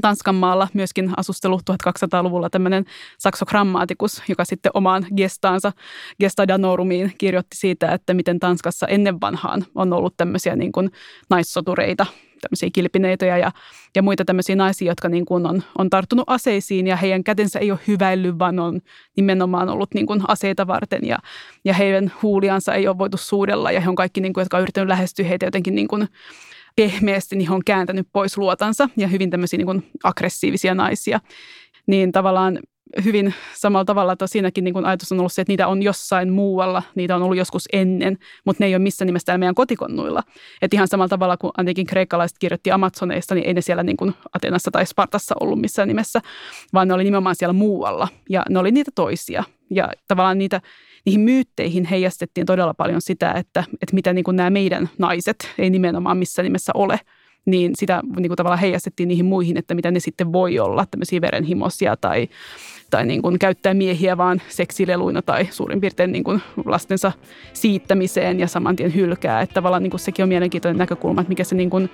Tanskan 0.00 0.34
maalla 0.34 0.68
myöskin 0.74 1.10
asustelu 1.16 1.60
1200-luvulla 1.70 2.50
tämmöinen 2.50 2.84
saksogrammaatikus, 3.18 4.22
joka 4.28 4.44
sitten 4.44 4.72
omaan 4.74 5.06
gestaansa, 5.16 5.72
gesta 6.20 6.48
danorumiin 6.48 7.12
kirjoitti 7.18 7.56
siitä, 7.56 7.92
että 7.92 8.14
miten 8.14 8.40
Tanskassa 8.40 8.86
ennen 8.86 9.20
vanhaan 9.20 9.64
on 9.74 9.92
ollut 9.92 10.16
tämmöisiä 10.16 10.56
niin 10.56 10.72
kuin 10.72 10.90
naissotureita, 11.30 12.06
tämmöisiä 12.40 12.68
kilpineitoja 12.72 13.38
ja, 13.38 13.52
ja 13.96 14.02
muita 14.02 14.24
tämmöisiä 14.24 14.56
naisia, 14.56 14.90
jotka 14.90 15.08
niin 15.08 15.24
kuin 15.24 15.46
on, 15.46 15.62
on 15.78 15.90
tarttunut 15.90 16.24
aseisiin 16.26 16.86
ja 16.86 16.96
heidän 16.96 17.24
kätensä 17.24 17.58
ei 17.58 17.70
ole 17.70 17.80
hyväillyt, 17.86 18.38
vaan 18.38 18.58
on 18.58 18.80
nimenomaan 19.16 19.68
ollut 19.68 19.94
niin 19.94 20.06
kuin 20.06 20.20
aseita 20.28 20.66
varten 20.66 21.06
ja, 21.06 21.18
ja 21.64 21.74
heidän 21.74 22.12
huuliansa 22.22 22.74
ei 22.74 22.88
ole 22.88 22.98
voitu 22.98 23.16
suudella 23.16 23.72
ja 23.72 23.80
he 23.80 23.88
on 23.88 23.94
kaikki, 23.94 24.20
niin 24.20 24.32
kuin, 24.32 24.42
jotka 24.42 24.56
on 24.56 24.62
yrittänyt 24.62 24.88
lähestyä 24.88 25.26
heitä 25.26 25.46
jotenkin 25.46 25.74
niin 25.74 25.88
kuin 25.88 26.08
pehmeästi 26.76 27.36
niin 27.36 27.50
on 27.50 27.64
kääntänyt 27.66 28.06
pois 28.12 28.38
luotansa 28.38 28.88
ja 28.96 29.08
hyvin 29.08 29.30
tämmöisiä 29.30 29.56
niin 29.56 29.66
kuin 29.66 29.90
aggressiivisia 30.04 30.74
naisia. 30.74 31.20
Niin 31.86 32.12
tavallaan 32.12 32.58
hyvin 33.04 33.34
samalla 33.54 33.84
tavalla, 33.84 34.12
että 34.12 34.26
siinäkin 34.26 34.64
niin 34.64 34.74
kuin 34.74 34.84
ajatus 34.84 35.12
on 35.12 35.18
ollut 35.18 35.32
se, 35.32 35.42
että 35.42 35.52
niitä 35.52 35.68
on 35.68 35.82
jossain 35.82 36.32
muualla, 36.32 36.82
niitä 36.94 37.16
on 37.16 37.22
ollut 37.22 37.36
joskus 37.36 37.68
ennen, 37.72 38.18
mutta 38.44 38.62
ne 38.62 38.66
ei 38.66 38.74
ole 38.74 38.82
missään 38.82 39.06
nimessä 39.06 39.26
täällä 39.26 39.38
meidän 39.38 39.54
kotikonnuilla. 39.54 40.22
Että 40.62 40.76
ihan 40.76 40.88
samalla 40.88 41.08
tavalla 41.08 41.36
kuin 41.36 41.50
ainakin 41.56 41.86
kreikkalaiset 41.86 42.38
kirjoitti 42.38 42.70
Amazoneista, 42.70 43.34
niin 43.34 43.46
ei 43.46 43.54
ne 43.54 43.60
siellä 43.60 43.82
niin 43.82 43.96
kuin 43.96 44.14
Atenassa 44.32 44.70
tai 44.70 44.86
Spartassa 44.86 45.34
ollut 45.40 45.60
missään 45.60 45.88
nimessä, 45.88 46.20
vaan 46.72 46.88
ne 46.88 46.94
oli 46.94 47.04
nimenomaan 47.04 47.36
siellä 47.36 47.52
muualla 47.52 48.08
ja 48.28 48.42
ne 48.48 48.58
oli 48.58 48.70
niitä 48.70 48.90
toisia. 48.94 49.44
Ja 49.70 49.88
tavallaan 50.08 50.38
niitä 50.38 50.60
niihin 51.06 51.20
myytteihin 51.20 51.84
heijastettiin 51.84 52.46
todella 52.46 52.74
paljon 52.74 53.00
sitä, 53.00 53.32
että, 53.32 53.64
että 53.72 53.94
mitä 53.94 54.12
niin 54.12 54.24
kuin 54.24 54.36
nämä 54.36 54.50
meidän 54.50 54.90
naiset 54.98 55.36
ei 55.58 55.70
nimenomaan 55.70 56.18
missään 56.18 56.44
nimessä 56.44 56.72
ole. 56.74 57.00
niin 57.46 57.72
sitä 57.74 58.02
niin 58.16 58.28
kuin 58.28 58.36
tavallaan 58.36 58.60
heijastettiin 58.60 59.08
niihin 59.08 59.24
muihin, 59.24 59.56
että 59.56 59.74
mitä 59.74 59.90
ne 59.90 60.00
sitten 60.00 60.32
voi 60.32 60.58
olla, 60.58 60.86
tämmöisiä 60.86 61.20
verenhimoisia 61.20 61.96
tai, 61.96 62.28
tai 62.90 63.06
niin 63.06 63.22
kuin 63.22 63.38
käyttää 63.38 63.74
miehiä 63.74 64.16
vaan 64.16 64.42
seksileluina 64.48 65.22
tai 65.22 65.48
suurin 65.50 65.80
piirtein 65.80 66.12
niin 66.12 66.24
kuin 66.24 66.42
lastensa 66.64 67.12
siittämiseen 67.52 68.40
ja 68.40 68.48
saman 68.48 68.76
tien 68.76 68.94
hylkää. 68.94 69.40
Että 69.40 69.54
tavallaan 69.54 69.82
niin 69.82 69.90
kuin 69.90 70.00
sekin 70.00 70.22
on 70.22 70.28
mielenkiintoinen 70.28 70.78
näkökulma, 70.78 71.20
että 71.20 71.28
mikä 71.28 71.44
se 71.44 71.54
niin 71.54 71.70
kuin 71.70 71.90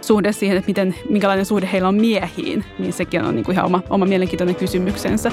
suhde 0.00 0.32
siihen, 0.32 0.56
että 0.56 0.68
miten, 0.68 0.94
minkälainen 1.08 1.46
suhde 1.46 1.68
heillä 1.72 1.88
on 1.88 1.94
miehiin, 1.94 2.64
niin 2.78 2.92
sekin 2.92 3.24
on 3.24 3.34
niin 3.34 3.44
kuin 3.44 3.54
ihan 3.54 3.66
oma, 3.66 3.82
oma 3.90 4.06
mielenkiintoinen 4.06 4.56
kysymyksensä. 4.56 5.32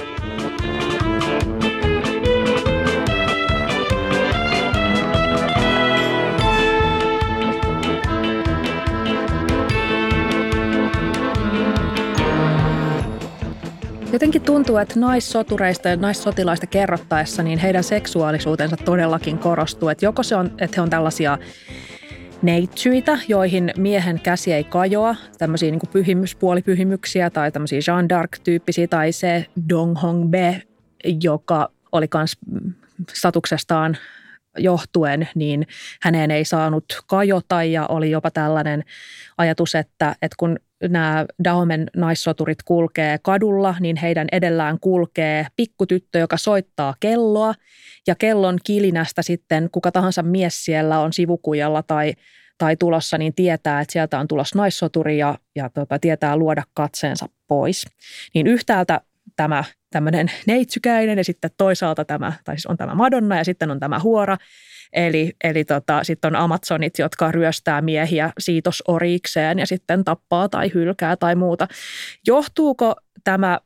Jotenkin 14.18 14.42
tuntuu, 14.42 14.78
että 14.78 15.00
naissotureista 15.00 15.90
ja 15.90 15.96
naissotilaista 15.96 16.68
kerrottaessa, 16.68 17.44
niin 17.44 17.60
heidän 17.60 17.84
seksuaalisuutensa 17.84 18.78
todellakin 18.78 19.38
korostuu. 19.38 19.90
Että 19.90 20.06
joko 20.06 20.24
se 20.24 20.36
on, 20.36 20.46
että 20.46 20.76
he 20.76 20.82
on 20.82 20.90
tällaisia 20.90 21.38
neitsyitä, 22.42 23.20
joihin 23.28 23.72
miehen 23.78 24.20
käsi 24.20 24.54
ei 24.54 24.64
kajoa, 24.64 25.16
tämmöisiä 25.38 25.72
niin 25.72 25.82
pyhimys, 25.92 26.36
puolipyhimyksiä 26.36 27.30
tai 27.30 27.52
tämmöisiä 27.52 27.80
Jean 27.88 28.06
d'Arc-tyyppisiä, 28.06 28.88
tai 28.90 29.12
se 29.12 29.46
Dong 29.70 30.02
Hong 30.02 30.30
Be, 30.30 30.62
joka 31.24 31.72
oli 31.92 32.08
myös 32.14 32.38
statuksestaan 33.14 33.98
johtuen, 34.58 35.30
niin 35.36 35.68
häneen 36.02 36.32
ei 36.32 36.46
saanut 36.46 36.86
kajota 37.08 37.64
ja 37.64 37.88
oli 37.88 38.12
jopa 38.12 38.32
tällainen 38.32 38.84
ajatus, 39.38 39.76
että, 39.76 40.16
että 40.22 40.36
kun 40.40 40.58
nämä 40.82 41.26
Dahomen 41.44 41.88
naissoturit 41.96 42.64
kulkee 42.64 43.18
kadulla, 43.22 43.76
niin 43.80 43.96
heidän 43.96 44.28
edellään 44.32 44.80
kulkee 44.80 45.48
pikkutyttö, 45.56 46.20
joka 46.20 46.38
soittaa 46.38 46.96
kelloa 47.00 47.54
ja 48.08 48.16
kellon 48.16 48.60
kilinästä 48.64 49.22
sitten 49.22 49.70
kuka 49.72 49.92
tahansa 49.92 50.24
mies 50.24 50.66
siellä 50.66 51.00
on 51.00 51.14
sivukujalla 51.14 51.84
tai, 51.84 52.14
tai 52.58 52.76
tulossa, 52.76 53.18
niin 53.18 53.34
tietää, 53.34 53.82
että 53.82 53.94
sieltä 53.94 54.20
on 54.20 54.28
tulossa 54.28 54.60
naissoturi 54.60 55.18
ja, 55.18 55.38
ja 55.56 55.70
tota, 55.70 56.00
tietää 56.00 56.38
luoda 56.38 56.64
katseensa 56.74 57.30
pois. 57.48 57.86
Niin 58.34 58.48
yhtäältä 58.48 59.02
tämä 59.36 59.64
tämmöinen 59.90 60.32
neitsykäinen 60.48 61.18
ja 61.18 61.24
sitten 61.24 61.52
toisaalta 61.58 62.06
tämä, 62.06 62.34
tai 62.44 62.56
siis 62.56 62.66
on 62.66 62.78
tämä 62.78 62.96
Madonna 62.96 63.38
ja 63.38 63.44
sitten 63.44 63.72
on 63.72 63.80
tämä 63.80 64.00
huora. 64.00 64.38
Eli, 64.94 65.34
eli 65.44 65.64
tota, 65.64 66.04
sitten 66.04 66.36
on 66.36 66.42
Amazonit, 66.42 67.00
jotka 67.00 67.32
ryöstää 67.32 67.82
miehiä 67.82 68.32
siitosoriikseen 68.40 69.60
ja 69.60 69.68
sitten 69.68 70.04
tappaa 70.04 70.50
tai 70.50 70.72
hylkää 70.74 71.16
tai 71.16 71.36
muuta. 71.36 71.68
Johtuuko 72.28 72.96
tämä 73.24 73.60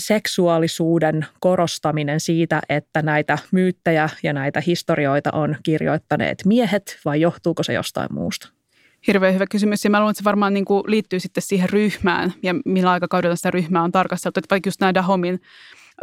seksuaalisuuden 0.00 1.26
korostaminen 1.40 2.20
siitä, 2.20 2.62
että 2.68 3.02
näitä 3.02 3.38
myyttejä 3.50 4.08
ja 4.22 4.32
näitä 4.32 4.60
historioita 4.60 5.30
on 5.32 5.56
kirjoittaneet 5.62 6.44
miehet 6.44 6.98
vai 7.04 7.20
johtuuko 7.20 7.62
se 7.62 7.72
jostain 7.72 8.08
muusta? 8.12 8.61
Hirveän 9.06 9.34
hyvä 9.34 9.46
kysymys 9.50 9.84
ja 9.84 9.90
mä 9.90 10.00
luulen, 10.00 10.10
että 10.10 10.18
se 10.18 10.24
varmaan 10.24 10.54
niin 10.54 10.64
kuin 10.64 10.82
liittyy 10.86 11.20
sitten 11.20 11.42
siihen 11.42 11.70
ryhmään 11.70 12.32
ja 12.42 12.54
millä 12.64 12.90
aikakaudella 12.90 13.36
sitä 13.36 13.50
ryhmää 13.50 13.82
on 13.82 13.92
tarkasteltu. 13.92 14.38
Että 14.38 14.50
vaikka 14.50 14.68
just 14.68 14.80
nämä 14.80 14.94
Dahomin 14.94 15.40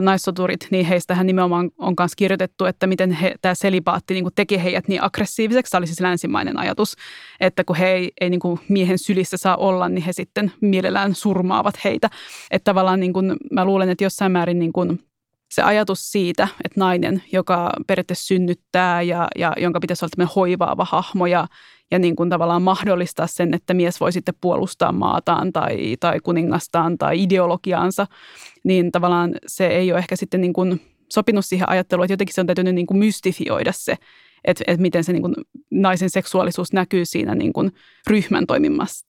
naissoturit, 0.02 0.68
niin 0.72 0.86
heistähän 0.86 1.28
nimenomaan 1.28 1.72
on 1.78 1.94
myös 2.00 2.16
kirjoitettu, 2.16 2.66
että 2.66 2.88
miten 2.88 3.12
he, 3.12 3.36
tämä 3.42 3.56
selibaatti 3.56 4.14
niin 4.14 4.26
teki 4.36 4.64
heidät 4.64 4.88
niin 4.88 5.04
aggressiiviseksi. 5.04 5.72
Tämä 5.72 5.80
oli 5.80 5.88
siis 5.88 6.00
länsimainen 6.00 6.58
ajatus, 6.58 6.96
että 7.40 7.64
kun 7.64 7.76
he 7.76 7.88
ei, 7.88 8.12
ei 8.22 8.30
niin 8.30 8.40
miehen 8.70 9.00
sylissä 9.00 9.38
saa 9.38 9.58
olla, 9.58 9.90
niin 9.90 10.04
he 10.04 10.14
sitten 10.14 10.52
mielellään 10.62 11.16
surmaavat 11.16 11.84
heitä. 11.84 12.10
Että 12.52 12.70
tavallaan 12.72 13.00
niin 13.00 13.14
kuin, 13.14 13.38
mä 13.52 13.66
luulen, 13.66 13.90
että 13.90 14.04
jossain 14.04 14.32
määrin 14.32 14.60
niin 14.60 14.74
kuin 14.74 15.09
se 15.50 15.62
ajatus 15.62 16.12
siitä, 16.12 16.48
että 16.66 16.80
nainen, 16.80 17.24
joka 17.32 17.72
periaatteessa 17.88 18.28
synnyttää 18.28 19.02
ja, 19.02 19.28
ja 19.36 19.54
jonka 19.58 19.80
pitäisi 19.80 20.06
olla 20.06 20.12
tämmöinen 20.16 20.36
hoivaava 20.36 20.86
hahmo 20.86 21.26
ja, 21.26 21.48
ja 21.92 22.00
niin 22.00 22.16
kuin 22.16 22.30
tavallaan 22.30 22.62
mahdollistaa 22.62 23.28
sen, 23.28 23.54
että 23.54 23.74
mies 23.74 24.00
voi 24.00 24.12
sitten 24.12 24.36
puolustaa 24.42 24.92
maataan 24.92 25.54
tai, 25.54 25.98
tai 26.00 26.20
kuningastaan 26.20 26.98
tai 26.98 27.24
ideologiaansa, 27.24 28.08
niin 28.64 28.92
tavallaan 28.92 29.36
se 29.48 29.68
ei 29.68 29.92
ole 29.92 30.00
ehkä 30.00 30.16
sitten 30.16 30.42
niin 30.42 30.54
kuin 30.54 30.82
sopinut 31.10 31.46
siihen 31.46 31.70
ajatteluun, 31.70 32.06
että 32.06 32.14
jotenkin 32.14 32.34
se 32.34 32.42
on 32.42 32.48
täytynyt 32.48 32.76
niin 32.76 32.88
kuin 32.88 32.98
mystifioida 32.98 33.72
se, 33.76 33.96
että, 34.46 34.64
että 34.68 34.82
miten 34.82 35.04
se 35.04 35.14
niin 35.14 35.22
kuin 35.22 35.36
naisen 35.72 36.10
seksuaalisuus 36.10 36.74
näkyy 36.74 37.06
siinä 37.06 37.36
niin 37.36 37.54
kuin 37.54 37.72
ryhmän 38.08 38.46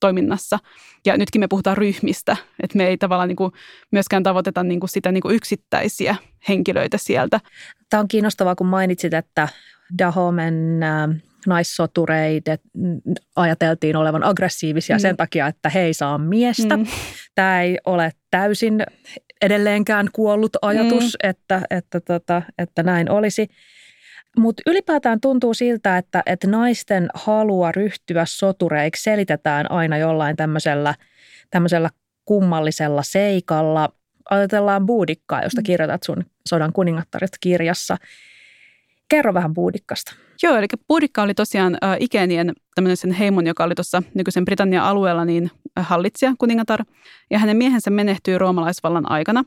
toiminnassa. 0.01 0.59
Ja 1.07 1.17
nytkin 1.17 1.41
me 1.41 1.49
puhutaan 1.49 1.77
ryhmistä, 1.77 2.37
että 2.63 2.77
me 2.77 2.87
ei 2.87 2.99
tavallaan 2.99 3.29
niin 3.29 3.37
kuin 3.37 3.53
myöskään 3.93 4.23
tavoiteta 4.23 4.63
niin 4.63 4.81
kuin 4.81 4.91
sitä 4.91 5.13
niin 5.13 5.23
kuin 5.23 5.35
yksittäisiä 5.35 6.17
henkilöitä 6.49 6.99
sieltä. 6.99 7.41
Tämä 7.91 8.01
on 8.01 8.09
kiinnostavaa, 8.09 8.55
kun 8.55 8.67
mainitsit, 8.67 9.15
että 9.15 9.49
Dahomen 9.99 10.81
naissotureiden 11.47 12.59
ajateltiin 13.37 13.97
olevan 13.97 14.25
aggressiivisia 14.25 14.97
mm. 14.97 15.01
sen 15.01 15.17
takia, 15.17 15.47
että 15.47 15.69
he 15.69 15.81
ei 15.81 15.95
saa 15.95 16.19
miestä. 16.19 16.77
Mm. 16.77 16.87
Tämä 17.35 17.63
ei 17.63 17.79
ole 17.87 18.11
täysin 18.31 18.83
edelleenkään 19.43 20.09
kuollut 20.13 20.57
ajatus, 20.63 21.05
mm. 21.05 21.31
että, 21.31 21.63
että, 21.71 22.01
tota, 22.01 22.43
että 22.59 22.83
näin 22.83 23.11
olisi. 23.11 23.49
Mutta 24.39 24.63
ylipäätään 24.67 25.21
tuntuu 25.21 25.55
siltä, 25.55 25.99
että, 25.99 26.23
että 26.27 26.47
naisten 26.47 27.09
halua 27.15 27.73
ryhtyä 27.73 28.25
sotureiksi 28.25 29.03
selitetään 29.03 29.71
aina 29.71 29.99
jollain 29.99 30.37
tämmöisellä, 30.37 30.95
tämmöisellä 31.51 31.91
kummallisella 32.25 33.03
seikalla. 33.03 33.89
Ajatellaan 34.31 34.87
Buudikkaa, 34.87 35.43
josta 35.43 35.61
mm. 35.61 35.65
kirjoitat 35.65 36.03
sun 36.03 36.25
Sodan 36.49 36.73
kuningattaret 36.73 37.31
kirjassa. 37.41 37.97
Kerro 39.09 39.35
vähän 39.35 39.55
Buudikkasta. 39.55 40.15
Joo, 40.43 40.57
eli 40.57 40.67
Buudikka 40.89 41.23
oli 41.23 41.35
tosiaan 41.35 41.77
äh, 41.85 41.97
Ikenien 42.01 42.53
tämmöinen 42.75 42.97
sen 42.97 43.13
heimon, 43.13 43.47
joka 43.47 43.65
oli 43.65 43.75
tuossa 43.75 44.03
nykyisen 44.15 44.45
Britannian 44.45 44.85
alueella, 44.85 45.25
niin 45.25 45.51
hallitsija, 45.77 46.35
kuningatar. 46.39 46.85
Ja 47.31 47.39
hänen 47.39 47.57
miehensä 47.57 47.91
menehtyi 47.91 48.39
roomalaisvallan 48.39 49.11
aikana. 49.11 49.45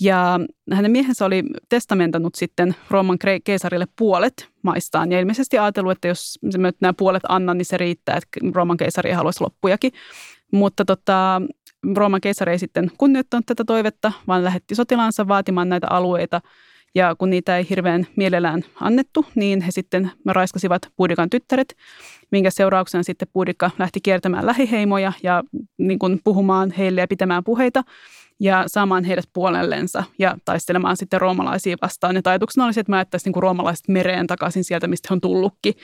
Ja 0.00 0.40
hänen 0.72 0.90
miehensä 0.90 1.24
oli 1.24 1.42
testamentannut 1.68 2.34
sitten 2.34 2.74
Rooman 2.90 3.18
keisarille 3.44 3.86
puolet 3.98 4.48
maistaan. 4.62 5.12
Ja 5.12 5.20
ilmeisesti 5.20 5.58
ajatellut, 5.58 5.92
että 5.92 6.08
jos 6.08 6.38
nämä 6.80 6.92
puolet 6.92 7.22
annan, 7.28 7.58
niin 7.58 7.66
se 7.66 7.76
riittää, 7.76 8.16
että 8.16 8.52
Rooman 8.54 8.76
keisari 8.76 9.10
haluaisi 9.10 9.40
loppujakin. 9.40 9.92
Mutta 10.52 10.84
tota, 10.84 11.42
Rooman 11.96 12.20
keisari 12.20 12.52
ei 12.52 12.58
sitten 12.58 12.90
kunnioittanut 12.98 13.46
tätä 13.46 13.64
toivetta, 13.64 14.12
vaan 14.26 14.44
lähetti 14.44 14.74
sotilaansa 14.74 15.28
vaatimaan 15.28 15.68
näitä 15.68 15.86
alueita– 15.90 16.40
ja 16.96 17.14
kun 17.18 17.30
niitä 17.30 17.56
ei 17.56 17.66
hirveän 17.70 18.06
mielellään 18.16 18.64
annettu, 18.80 19.26
niin 19.34 19.60
he 19.60 19.70
sitten 19.70 20.10
raiskasivat 20.26 20.82
Puudikan 20.96 21.30
tyttäret, 21.30 21.76
minkä 22.30 22.50
seurauksena 22.50 23.02
sitten 23.02 23.28
Puudikka 23.32 23.70
lähti 23.78 24.00
kiertämään 24.00 24.46
lähiheimoja 24.46 25.12
ja 25.22 25.42
niin 25.78 25.98
kuin 25.98 26.20
puhumaan 26.24 26.70
heille 26.70 27.00
ja 27.00 27.08
pitämään 27.08 27.44
puheita 27.44 27.82
ja 28.40 28.64
saamaan 28.66 29.04
heidät 29.04 29.24
puolellensa 29.32 30.04
ja 30.18 30.36
taistelemaan 30.44 30.96
sitten 30.96 31.20
roomalaisia 31.20 31.76
vastaan. 31.82 32.16
Ja 32.16 32.22
ajatuksena 32.24 32.64
oli 32.64 32.72
se, 32.72 32.80
että 32.80 32.92
mä 32.92 32.96
ajattaisin 32.96 33.32
niin 33.32 33.42
roomalaiset 33.42 33.88
mereen 33.88 34.26
takaisin 34.26 34.64
sieltä, 34.64 34.86
mistä 34.86 35.06
he 35.10 35.14
on 35.14 35.20
tullutkin. 35.20 35.74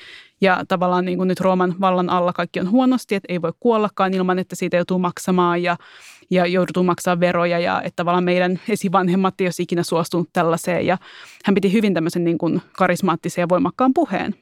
Ja 0.40 0.64
tavallaan 0.68 1.04
niin 1.04 1.18
kuin 1.18 1.28
nyt 1.28 1.40
Rooman 1.40 1.74
vallan 1.80 2.10
alla 2.10 2.32
kaikki 2.32 2.60
on 2.60 2.70
huonosti, 2.70 3.14
että 3.14 3.32
ei 3.32 3.42
voi 3.42 3.52
kuollakaan 3.60 4.14
ilman, 4.14 4.38
että 4.38 4.56
siitä 4.56 4.76
joutuu 4.76 4.98
maksamaan 4.98 5.62
ja, 5.62 5.76
ja 6.30 6.46
joutuu 6.46 6.82
maksaa 6.82 7.20
veroja. 7.20 7.58
Ja 7.58 7.82
että 7.82 7.96
tavallaan 7.96 8.24
meidän 8.24 8.60
esivanhemmat 8.68 9.40
ei 9.40 9.46
olisi 9.46 9.62
ikinä 9.62 9.82
suostunut 9.82 10.28
tällaiseen. 10.32 10.86
Ja 10.86 10.98
hän 11.44 11.54
piti 11.54 11.72
hyvin 11.72 11.94
tämmöisen 11.94 12.24
niin 12.24 12.38
kuin 12.38 12.62
karismaattisen 12.72 13.42
ja 13.42 13.48
voimakkaan 13.48 13.94
puheen 13.94 14.34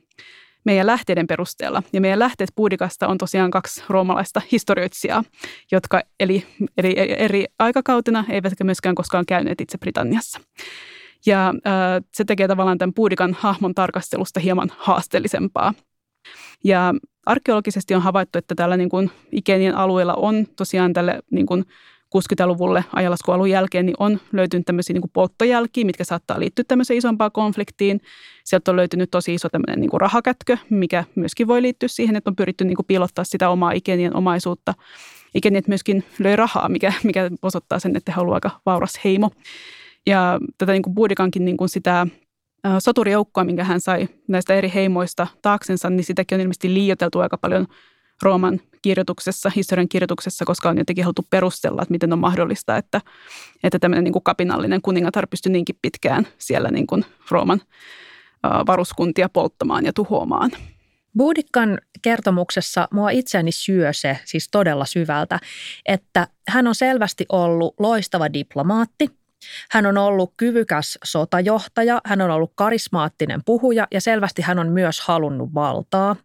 meidän 0.64 0.86
lähteiden 0.86 1.26
perusteella. 1.26 1.82
Ja 1.92 2.00
meidän 2.00 2.18
lähteet 2.18 2.50
Puudikasta 2.54 3.08
on 3.08 3.18
tosiaan 3.18 3.50
kaksi 3.50 3.84
roomalaista 3.88 4.40
historioitsijaa, 4.52 5.24
jotka 5.72 6.02
eli, 6.20 6.46
eli 6.76 6.94
eri 6.98 7.44
aikakautena 7.58 8.24
eivätkä 8.28 8.64
myöskään 8.64 8.94
koskaan 8.94 9.26
käyneet 9.26 9.60
itse 9.60 9.78
Britanniassa. 9.78 10.40
Ja 11.26 11.48
äh, 11.48 12.02
se 12.14 12.24
tekee 12.24 12.48
tavallaan 12.48 12.78
tämän 12.78 12.94
Puudikan 12.94 13.36
hahmon 13.38 13.74
tarkastelusta 13.74 14.40
hieman 14.40 14.72
haasteellisempaa. 14.78 15.74
Ja 16.64 16.94
arkeologisesti 17.26 17.94
on 17.94 18.02
havaittu, 18.02 18.38
että 18.38 18.54
tällä 18.54 18.76
niin 18.76 18.88
kuin 18.88 19.10
Ikenien 19.32 19.76
alueella 19.76 20.14
on 20.14 20.46
tosiaan 20.56 20.92
tälle 20.92 21.20
niin 21.30 21.46
kuin 21.46 21.64
60-luvulle 22.16 22.84
ajalaskualun 22.92 23.50
jälkeen, 23.50 23.86
niin 23.86 23.96
on 23.98 24.20
löytynyt 24.32 24.66
tämmöisiä 24.66 24.94
niin 24.94 25.10
polttojälkiä, 25.12 25.84
mitkä 25.84 26.04
saattaa 26.04 26.40
liittyä 26.40 26.64
tämmöiseen 26.68 26.98
isompaan 26.98 27.32
konfliktiin. 27.32 28.00
Sieltä 28.44 28.70
on 28.70 28.76
löytynyt 28.76 29.10
tosi 29.10 29.34
iso 29.34 29.48
tämmöinen 29.48 29.80
niin 29.80 29.90
kuin 29.90 30.00
rahakätkö, 30.00 30.56
mikä 30.70 31.04
myöskin 31.14 31.46
voi 31.46 31.62
liittyä 31.62 31.88
siihen, 31.88 32.16
että 32.16 32.30
on 32.30 32.36
pyritty 32.36 32.64
niin 32.64 32.76
kuin 32.76 32.86
piilottaa 32.86 33.24
sitä 33.24 33.50
omaa 33.50 33.72
ikenien 33.72 34.16
omaisuutta. 34.16 34.74
Ikeniet 35.34 35.68
myöskin 35.68 36.04
löi 36.18 36.36
rahaa, 36.36 36.68
mikä, 36.68 36.92
mikä 37.04 37.30
osoittaa 37.42 37.78
sen, 37.78 37.96
että 37.96 38.12
he 38.12 38.20
ovat 38.20 38.34
aika 38.34 38.50
vauras 38.66 39.00
heimo. 39.04 39.30
Ja 40.06 40.38
tätä 40.58 40.72
niin 40.72 40.82
kuin 40.82 40.94
Buudikankin 40.94 41.44
niin 41.44 41.56
kuin 41.56 41.68
sitä 41.68 42.06
soturijoukkoa, 42.78 43.44
minkä 43.44 43.64
hän 43.64 43.80
sai 43.80 44.08
näistä 44.28 44.54
eri 44.54 44.70
heimoista 44.74 45.26
taaksensa, 45.42 45.90
niin 45.90 46.04
sitäkin 46.04 46.36
on 46.36 46.40
ilmeisesti 46.40 46.74
liioiteltu 46.74 47.18
aika 47.18 47.38
paljon 47.38 47.66
Rooman 48.22 48.60
kirjoituksessa, 48.82 49.50
historian 49.56 49.88
kirjoituksessa, 49.88 50.44
koska 50.44 50.68
on 50.68 50.78
jotenkin 50.78 51.04
haluttu 51.04 51.26
perustella, 51.30 51.82
että 51.82 51.92
miten 51.92 52.12
on 52.12 52.18
mahdollista, 52.18 52.76
että, 52.76 53.00
että 53.62 53.78
tämmöinen 53.78 54.04
niin 54.04 54.12
kuin 54.12 54.22
kapinallinen 54.22 54.82
kuningatar 54.82 55.26
pystyi 55.26 55.52
niinkin 55.52 55.78
pitkään 55.82 56.26
siellä 56.38 56.70
niin 56.70 56.86
kuin 56.86 57.04
Rooman 57.30 57.60
varuskuntia 58.42 59.28
polttamaan 59.28 59.84
ja 59.84 59.92
tuhoamaan. 59.92 60.50
Budikkan 61.18 61.78
kertomuksessa 62.02 62.88
mua 62.92 63.10
itseäni 63.10 63.52
syö 63.52 63.92
se 63.92 64.18
siis 64.24 64.48
todella 64.50 64.84
syvältä, 64.84 65.38
että 65.86 66.28
hän 66.48 66.66
on 66.66 66.74
selvästi 66.74 67.26
ollut 67.28 67.74
loistava 67.78 68.32
diplomaatti. 68.32 69.19
Hän 69.70 69.86
on 69.86 69.98
ollut 69.98 70.34
kyvykäs 70.36 70.98
sotajohtaja, 71.04 72.00
hän 72.04 72.20
on 72.20 72.30
ollut 72.30 72.52
karismaattinen 72.54 73.40
puhuja 73.44 73.86
ja 73.90 74.00
selvästi 74.00 74.42
hän 74.42 74.58
on 74.58 74.68
myös 74.68 75.00
halunnut 75.00 75.54
valtaa. 75.54 76.16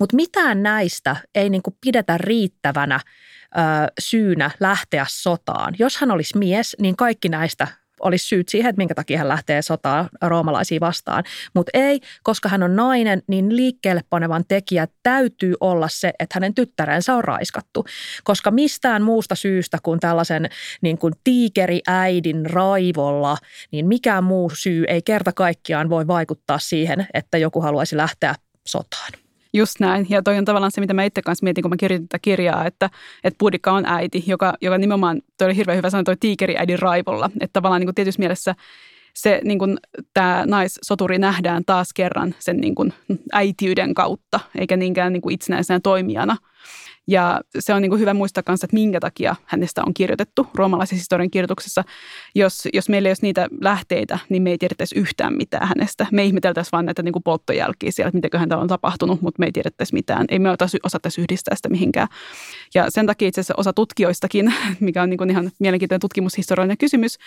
Mutta 0.00 0.16
mitään 0.16 0.62
näistä 0.62 1.16
ei 1.34 1.50
niinku 1.50 1.76
pidetä 1.80 2.18
riittävänä 2.18 3.00
ö, 3.04 3.58
syynä 4.00 4.50
lähteä 4.60 5.06
sotaan. 5.08 5.74
Jos 5.78 5.96
hän 5.96 6.10
olisi 6.10 6.38
mies, 6.38 6.76
niin 6.80 6.96
kaikki 6.96 7.28
näistä 7.28 7.83
olisi 8.00 8.26
syyt 8.26 8.48
siihen, 8.48 8.70
että 8.70 8.80
minkä 8.80 8.94
takia 8.94 9.18
hän 9.18 9.28
lähtee 9.28 9.62
sotaan 9.62 10.08
roomalaisia 10.22 10.80
vastaan. 10.80 11.24
Mutta 11.54 11.70
ei, 11.74 12.00
koska 12.22 12.48
hän 12.48 12.62
on 12.62 12.76
nainen, 12.76 13.22
niin 13.26 13.56
liikkeelle 13.56 14.00
panevan 14.10 14.44
tekijä 14.48 14.88
täytyy 15.02 15.54
olla 15.60 15.88
se, 15.88 16.12
että 16.18 16.34
hänen 16.34 16.54
tyttärensä 16.54 17.14
on 17.14 17.24
raiskattu. 17.24 17.84
Koska 18.24 18.50
mistään 18.50 19.02
muusta 19.02 19.34
syystä 19.34 19.78
kuin 19.82 20.00
tällaisen 20.00 20.48
niin 20.80 20.98
kuin 20.98 21.14
tiikeriäidin 21.24 22.50
raivolla, 22.50 23.36
niin 23.72 23.86
mikään 23.86 24.24
muu 24.24 24.50
syy 24.54 24.84
ei 24.88 25.02
kerta 25.02 25.32
kaikkiaan 25.32 25.90
voi 25.90 26.06
vaikuttaa 26.06 26.58
siihen, 26.58 27.06
että 27.14 27.38
joku 27.38 27.60
haluaisi 27.60 27.96
lähteä 27.96 28.34
sotaan. 28.66 29.23
Just 29.54 29.80
näin. 29.80 30.06
Ja 30.08 30.22
toi 30.22 30.38
on 30.38 30.44
tavallaan 30.44 30.72
se, 30.72 30.80
mitä 30.80 30.94
mä 30.94 31.04
itse 31.04 31.22
kanssa 31.22 31.44
mietin, 31.44 31.62
kun 31.62 31.70
mä 31.70 31.76
kirjoitin 31.76 32.08
tätä 32.08 32.18
kirjaa, 32.22 32.66
että, 32.66 32.90
että 33.24 33.38
Budikka 33.38 33.72
on 33.72 33.86
äiti, 33.86 34.24
joka, 34.26 34.54
joka 34.60 34.78
nimenomaan, 34.78 35.22
toi 35.38 35.46
oli 35.46 35.56
hirveän 35.56 35.78
hyvä 35.78 35.90
sanoa, 35.90 36.04
toi 36.04 36.16
tiikeriäidin 36.20 36.78
raivolla. 36.78 37.30
Että 37.40 37.52
tavallaan 37.52 37.80
niin 37.80 37.94
tietyssä 37.94 38.18
mielessä 38.18 38.54
se 39.14 39.40
niin 39.44 39.58
kuin, 39.58 39.78
tämä 40.14 40.44
naissoturi 40.46 41.18
nähdään 41.18 41.62
taas 41.66 41.92
kerran 41.94 42.34
sen 42.38 42.56
niin 42.56 42.74
kuin, 42.74 42.92
äitiyden 43.32 43.94
kautta, 43.94 44.40
eikä 44.58 44.76
niinkään 44.76 45.12
niin 45.12 45.22
kuin 45.22 45.34
itsenäisenä 45.34 45.80
toimijana– 45.80 46.36
ja 47.06 47.40
se 47.58 47.74
on 47.74 47.82
niin 47.82 47.90
kuin 47.90 48.00
hyvä 48.00 48.14
muistaa 48.14 48.42
kanssa, 48.42 48.64
että 48.64 48.74
minkä 48.74 49.00
takia 49.00 49.36
hänestä 49.44 49.82
on 49.86 49.94
kirjoitettu 49.94 50.46
roomalaisessa 50.54 50.96
historian 50.96 51.30
kirjoituksessa. 51.30 51.84
Jos, 52.34 52.68
jos 52.72 52.88
meillä 52.88 53.06
ei 53.06 53.10
olisi 53.10 53.22
niitä 53.22 53.48
lähteitä, 53.60 54.18
niin 54.28 54.42
me 54.42 54.50
ei 54.50 54.58
tiedettäisi 54.58 54.98
yhtään 54.98 55.34
mitään 55.36 55.68
hänestä. 55.68 56.06
Me 56.12 56.24
ihmeteltäisiin 56.24 56.72
vain 56.72 56.86
näitä 56.86 57.02
niin 57.02 57.12
kuin 57.12 57.22
polttojälkiä 57.22 57.90
siellä, 57.90 58.08
että 58.08 58.16
miten 58.16 58.40
häntä 58.40 58.58
on 58.58 58.68
tapahtunut, 58.68 59.22
mutta 59.22 59.40
me 59.40 59.46
ei 59.46 59.52
tiedettäisi 59.52 59.94
mitään. 59.94 60.26
Ei 60.28 60.38
me 60.38 60.48
osattaisi 60.82 61.20
yhdistää 61.20 61.56
sitä 61.56 61.68
mihinkään. 61.68 62.08
Ja 62.74 62.86
sen 62.88 63.06
takia 63.06 63.28
itse 63.28 63.40
asiassa 63.40 63.54
osa 63.56 63.72
tutkijoistakin, 63.72 64.54
mikä 64.80 65.02
on 65.02 65.10
niin 65.10 65.18
kuin 65.18 65.30
ihan 65.30 65.50
mielenkiintoinen 65.58 66.00
tutkimushistoriallinen 66.00 66.78
kysymys, 66.78 67.18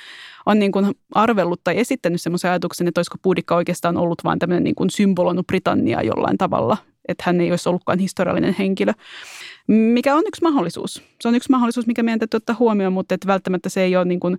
on 0.46 0.60
niin 0.60 0.72
kuin 0.72 0.96
arvellut 1.12 1.62
tai 1.64 1.80
esittänyt 1.80 2.22
semmoisen 2.22 2.52
ajatuksen, 2.52 2.88
että 2.88 3.00
olisiko 3.00 3.18
Puudikka 3.22 3.56
oikeastaan 3.56 3.98
ollut 3.98 4.24
vain 4.24 4.40
tämmöinen 4.40 4.64
niin 4.64 4.76
kuin 4.76 4.90
symboloinut 4.90 5.46
jollain 6.04 6.38
tavalla, 6.38 6.78
että 7.08 7.24
hän 7.26 7.42
ei 7.42 7.52
olisi 7.52 7.70
ollutkaan 7.70 8.00
historiallinen 8.00 8.56
henkilö 8.60 8.94
mikä 9.68 10.16
on 10.16 10.24
yksi 10.28 10.42
mahdollisuus. 10.42 11.04
Se 11.22 11.28
on 11.28 11.36
yksi 11.36 11.52
mahdollisuus, 11.52 11.88
mikä 11.88 12.04
meidän 12.04 12.20
täytyy 12.20 12.38
ottaa 12.38 12.56
huomioon, 12.60 12.94
mutta 12.94 13.16
että 13.16 13.28
välttämättä 13.28 13.70
se 13.70 13.84
ei 13.84 13.96
ole 13.96 14.06
niin 14.06 14.20
kuin, 14.20 14.38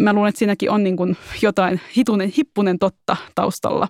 mä 0.00 0.12
luulen, 0.12 0.28
että 0.28 0.38
siinäkin 0.38 0.70
on 0.70 0.84
niin 0.84 0.96
kuin 0.96 1.16
jotain 1.42 1.80
hitunen, 1.96 2.32
hippunen 2.36 2.78
totta 2.78 3.16
taustalla. 3.34 3.88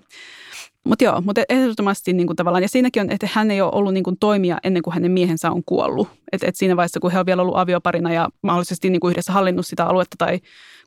Mutta 0.85 1.05
joo, 1.05 1.21
mutta 1.21 1.43
ehdottomasti 1.49 2.13
niin 2.13 2.27
kuin 2.27 2.37
tavallaan, 2.37 2.63
ja 2.63 2.69
siinäkin 2.69 3.03
on, 3.03 3.11
että 3.11 3.29
hän 3.33 3.51
ei 3.51 3.61
ole 3.61 3.71
ollut 3.75 3.95
niin 3.95 4.05
kuin 4.05 4.17
toimia 4.21 4.59
ennen 4.65 4.83
kuin 4.83 4.95
hänen 4.95 5.13
miehensä 5.13 5.51
on 5.51 5.63
kuollut. 5.67 6.09
Että 6.33 6.47
et 6.47 6.57
siinä 6.57 6.77
vaiheessa, 6.77 7.01
kun 7.01 7.13
he 7.13 7.19
on 7.19 7.27
vielä 7.27 7.43
ollut 7.43 7.57
avioparina 7.57 8.13
ja 8.13 8.29
mahdollisesti 8.43 8.91
niin 8.91 9.01
kuin 9.01 9.13
yhdessä 9.13 9.33
hallinnut 9.33 9.67
sitä 9.67 9.87
aluetta 9.87 10.17
tai 10.19 10.41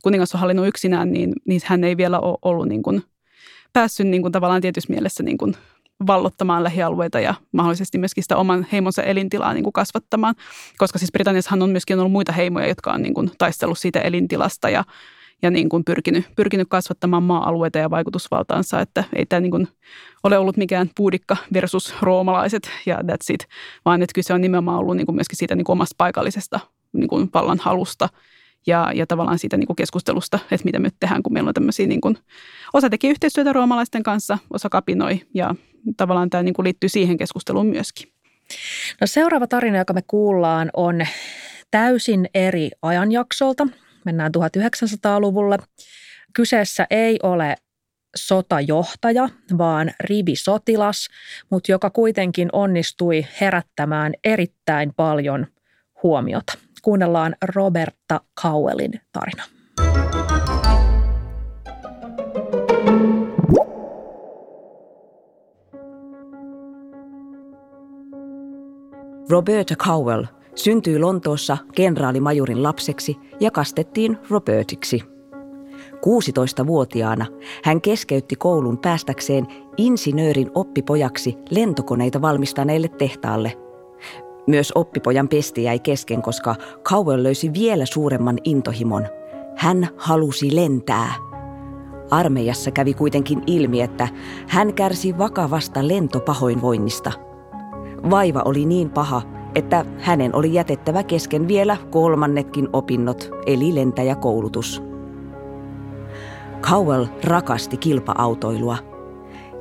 kuningas 0.04 0.36
on 0.36 0.40
hallinnut 0.40 0.68
yksinään, 0.68 1.14
niin, 1.14 1.34
niin 1.46 1.62
hän 1.66 1.84
ei 1.84 1.98
vielä 1.98 2.20
ole 2.20 2.38
ollut 2.42 2.68
niin 2.68 2.84
kuin 2.84 3.04
päässyt 3.74 4.08
niin 4.08 4.22
kuin 4.22 4.32
tavallaan 4.32 4.62
tietyssä 4.62 4.94
mielessä 4.94 5.24
niin 5.24 5.38
kuin 5.38 5.56
vallottamaan 6.08 6.64
lähialueita 6.64 7.20
ja 7.20 7.34
mahdollisesti 7.52 7.98
myöskin 7.98 8.24
sitä 8.24 8.38
oman 8.38 8.68
heimonsa 8.72 9.04
elintilaa 9.04 9.54
niin 9.54 9.64
kuin 9.64 9.74
kasvattamaan. 9.74 10.36
Koska 10.78 11.00
siis 11.00 11.12
Britanniassahan 11.12 11.62
on 11.62 11.70
myöskin 11.70 12.00
ollut 12.00 12.12
muita 12.12 12.32
heimoja, 12.32 12.68
jotka 12.68 12.92
on 12.92 13.02
niin 13.02 13.14
kuin 13.14 13.32
taistellut 13.38 13.80
siitä 13.80 14.00
elintilasta 14.00 14.70
ja, 14.70 14.84
ja 15.42 15.52
niin 15.52 15.70
kuin 15.70 15.84
pyrkinyt, 15.84 16.26
pyrkinyt 16.36 16.68
kasvattamaan 16.70 17.24
maa-alueita 17.24 17.78
ja 17.78 17.90
vaikutusvaltaansa. 17.90 18.82
Että 18.82 19.04
ei 19.16 19.26
tämä 19.26 19.40
niin 19.40 19.52
kuin 19.52 19.68
ole 20.24 20.38
ollut 20.38 20.58
mikään 20.58 20.90
puudikka 20.98 21.38
versus 21.54 21.96
roomalaiset 22.02 22.70
ja 22.86 22.98
that's 22.98 23.34
it, 23.34 23.48
vaan 23.86 24.02
että 24.02 24.14
kyse 24.16 24.34
on 24.34 24.42
nimenomaan 24.42 24.80
ollut 24.80 24.98
niin 24.98 25.06
kuin 25.06 25.16
myöskin 25.16 25.38
siitä 25.38 25.56
niin 25.56 25.66
kuin 25.66 25.74
omasta 25.74 25.96
paikallisesta 25.98 26.60
niin 26.94 27.08
kuin 27.08 27.30
vallan 27.34 27.60
halusta– 27.62 28.10
ja, 28.68 28.92
ja 28.96 29.08
tavallaan 29.08 29.40
siitä 29.40 29.58
niin 29.58 29.68
kuin 29.68 29.76
keskustelusta, 29.76 30.40
että 30.52 30.66
mitä 30.66 30.80
me 30.80 30.90
tehdään, 31.00 31.24
kun 31.24 31.34
meillä 31.34 31.48
on 31.48 31.54
tämmöisiä, 31.54 31.88
niin 31.88 32.02
kuin, 32.02 32.18
osa 32.74 32.90
teki 32.90 33.10
yhteistyötä 33.10 33.54
roomalaisten 33.54 34.04
kanssa, 34.04 34.38
osa 34.54 34.70
kapinoi 34.70 35.22
ja 35.34 35.56
tavallaan 35.98 36.30
tämä 36.30 36.44
niin 36.44 36.54
kuin 36.54 36.64
liittyy 36.64 36.90
siihen 36.90 37.18
keskusteluun 37.18 37.68
myöskin. 37.68 38.12
No 39.02 39.08
seuraava 39.08 39.48
tarina, 39.48 39.78
joka 39.78 39.94
me 39.94 40.02
kuullaan, 40.08 40.70
on 40.74 41.06
täysin 41.72 42.30
eri 42.34 42.70
ajanjaksolta. 42.82 43.68
Mennään 44.06 44.32
1900-luvulle. 44.38 45.58
Kyseessä 46.34 46.88
ei 46.90 47.20
ole 47.24 47.56
sotajohtaja, 48.16 49.30
vaan 49.58 49.92
rivisotilas, 50.00 51.08
mutta 51.50 51.72
joka 51.72 51.90
kuitenkin 51.90 52.50
onnistui 52.54 53.26
herättämään 53.42 54.14
erittäin 54.24 54.94
paljon 54.96 55.48
huomiota. 56.04 56.67
Kuunnellaan 56.88 57.36
Roberta 57.56 58.22
Cowellin 58.42 58.92
tarina. 59.12 59.44
Roberta 69.30 69.76
Cowell 69.76 70.24
syntyi 70.56 71.00
Lontoossa 71.00 71.58
kenraalimajurin 71.76 72.64
lapseksi 72.64 73.18
ja 73.40 73.52
kastettiin 73.52 74.18
Robertiksi. 74.30 75.02
16-vuotiaana 75.96 77.26
hän 77.64 77.82
keskeytti 77.82 78.36
koulun 78.36 78.78
päästäkseen 78.78 79.48
insinöörin 79.78 80.52
oppipojaksi 80.56 81.36
lentokoneita 81.50 82.22
valmistaneelle 82.22 82.88
tehtaalle. 82.88 83.67
Myös 84.48 84.72
oppipojan 84.76 85.28
pesti 85.28 85.64
jäi 85.64 85.80
kesken, 85.80 86.22
koska 86.22 86.56
Cowell 86.84 87.24
löysi 87.24 87.54
vielä 87.54 87.86
suuremman 87.86 88.38
intohimon. 88.44 89.08
Hän 89.56 89.88
halusi 89.98 90.56
lentää. 90.56 91.14
Armeijassa 92.12 92.72
kävi 92.72 92.94
kuitenkin 92.94 93.44
ilmi, 93.48 93.82
että 93.82 94.08
hän 94.48 94.74
kärsi 94.74 95.18
vakavasta 95.18 95.88
lentopahoinvoinnista– 95.88 97.12
Vaiva 98.10 98.42
oli 98.46 98.66
niin 98.66 98.90
paha, 98.90 99.22
että 99.56 99.86
hänen 100.00 100.36
oli 100.36 100.54
jätettävä 100.54 101.04
kesken 101.04 101.48
vielä 101.48 101.78
kolmannetkin 101.92 102.70
opinnot, 102.74 103.30
eli 103.46 103.76
lentäjäkoulutus. 103.76 104.84
Cowell 106.62 107.06
rakasti 107.24 107.78
kilpa-autoilua. 107.78 108.78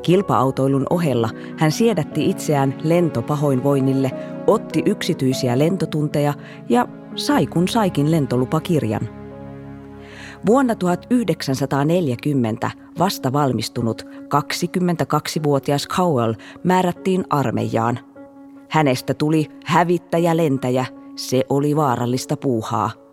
Kilpa-autoilun 0.07 0.87
ohella 0.91 1.31
hän 1.57 1.73
siedätti 1.73 2.31
itseään 2.31 2.75
lentopahoinvoinnille, 2.85 4.11
otti 4.47 4.83
yksityisiä 4.87 5.59
lentotunteja 5.59 6.35
ja 6.69 6.89
sai 7.15 7.47
kun 7.47 7.69
saikin 7.69 8.11
lentolupakirjan. 8.11 9.09
Vuonna 10.47 10.75
1940 10.75 12.71
vasta 12.99 13.33
valmistunut 13.33 14.03
22-vuotias 14.03 15.89
Cowell 15.89 16.35
määrättiin 16.65 17.25
armeijaan– 17.31 17.99
Hänestä 18.71 19.15
tuli 19.15 19.47
hävittäjä-lentäjä, 19.65 20.87
se 21.17 21.43
oli 21.49 21.77
vaarallista 21.77 22.37
puuhaa. 22.37 23.06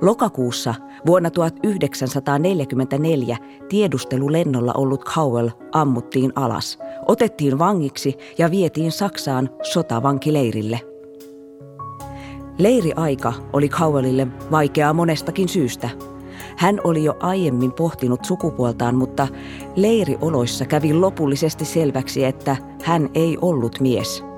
Lokakuussa 0.00 0.74
vuonna 1.06 1.30
1944 1.30 3.36
tiedustelulennolla 3.68 4.72
ollut 4.76 5.04
Cowell 5.04 5.48
ammuttiin 5.72 6.32
alas, 6.34 6.78
otettiin 7.08 7.58
vangiksi 7.58 8.18
ja 8.38 8.50
vietiin 8.50 8.92
Saksaan 8.92 9.50
sotavankileirille. 9.62 10.80
Leiriaika 12.58 13.32
oli 13.52 13.68
Cowellille 13.68 14.26
vaikeaa 14.50 14.92
monestakin 14.92 15.48
syystä. 15.48 15.90
Hän 16.56 16.80
oli 16.84 17.04
jo 17.04 17.16
aiemmin 17.20 17.72
pohtinut 17.72 18.24
sukupuoltaan, 18.24 18.94
mutta 18.94 19.28
leirioloissa 19.76 20.64
kävi 20.64 20.94
lopullisesti 20.94 21.64
selväksi, 21.64 22.24
että 22.24 22.56
hän 22.82 23.10
ei 23.14 23.38
ollut 23.40 23.80
mies– 23.80 24.24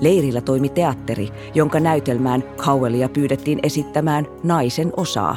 Leirillä 0.00 0.40
toimi 0.40 0.68
teatteri, 0.68 1.28
jonka 1.54 1.80
näytelmään 1.80 2.44
Cowellia 2.56 3.08
pyydettiin 3.08 3.58
esittämään 3.62 4.26
naisen 4.42 4.92
osaa. 4.96 5.36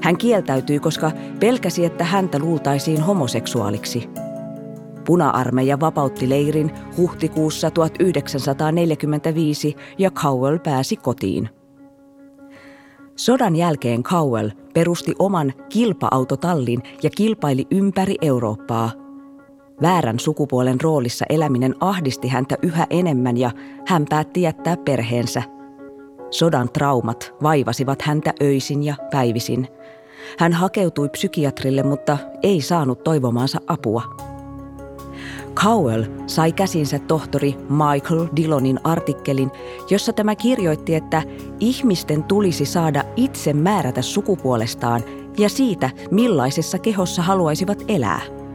Hän 0.00 0.16
kieltäytyi, 0.16 0.78
koska 0.78 1.10
pelkäsi, 1.40 1.84
että 1.84 2.04
häntä 2.04 2.38
luultaisiin 2.38 3.00
homoseksuaaliksi. 3.00 4.08
Puna-armeija 5.04 5.80
vapautti 5.80 6.28
leirin 6.28 6.70
huhtikuussa 6.96 7.70
1945 7.70 9.76
ja 9.98 10.10
Cowell 10.10 10.58
pääsi 10.58 10.96
kotiin. 10.96 11.48
Sodan 13.16 13.56
jälkeen 13.56 14.02
Cowell 14.02 14.50
perusti 14.74 15.14
oman 15.18 15.52
kilpa-autotallin 15.68 16.82
ja 17.02 17.10
kilpaili 17.10 17.66
ympäri 17.70 18.14
Eurooppaa. 18.22 19.05
Väärän 19.82 20.18
sukupuolen 20.18 20.80
roolissa 20.80 21.24
eläminen 21.28 21.74
ahdisti 21.80 22.28
häntä 22.28 22.56
yhä 22.62 22.86
enemmän 22.90 23.36
ja 23.36 23.50
hän 23.86 24.06
päätti 24.10 24.42
jättää 24.42 24.76
perheensä. 24.76 25.42
Sodan 26.30 26.68
traumat 26.72 27.34
vaivasivat 27.42 28.02
häntä 28.02 28.34
öisin 28.42 28.82
ja 28.82 28.94
päivisin. 29.10 29.68
Hän 30.38 30.52
hakeutui 30.52 31.08
psykiatrille, 31.08 31.82
mutta 31.82 32.18
ei 32.42 32.60
saanut 32.60 33.04
toivomaansa 33.04 33.60
apua. 33.66 34.02
Cowell 35.54 36.04
sai 36.26 36.52
käsinsä 36.52 36.98
tohtori 36.98 37.56
Michael 37.70 38.26
Dillonin 38.36 38.80
artikkelin, 38.84 39.50
jossa 39.90 40.12
tämä 40.12 40.34
kirjoitti, 40.34 40.94
että 40.94 41.22
ihmisten 41.60 42.24
tulisi 42.24 42.64
saada 42.64 43.04
itse 43.16 43.52
määrätä 43.52 44.02
sukupuolestaan 44.02 45.02
ja 45.38 45.48
siitä, 45.48 45.90
millaisessa 46.10 46.78
kehossa 46.78 47.22
haluaisivat 47.22 47.82
elää. 47.88 48.45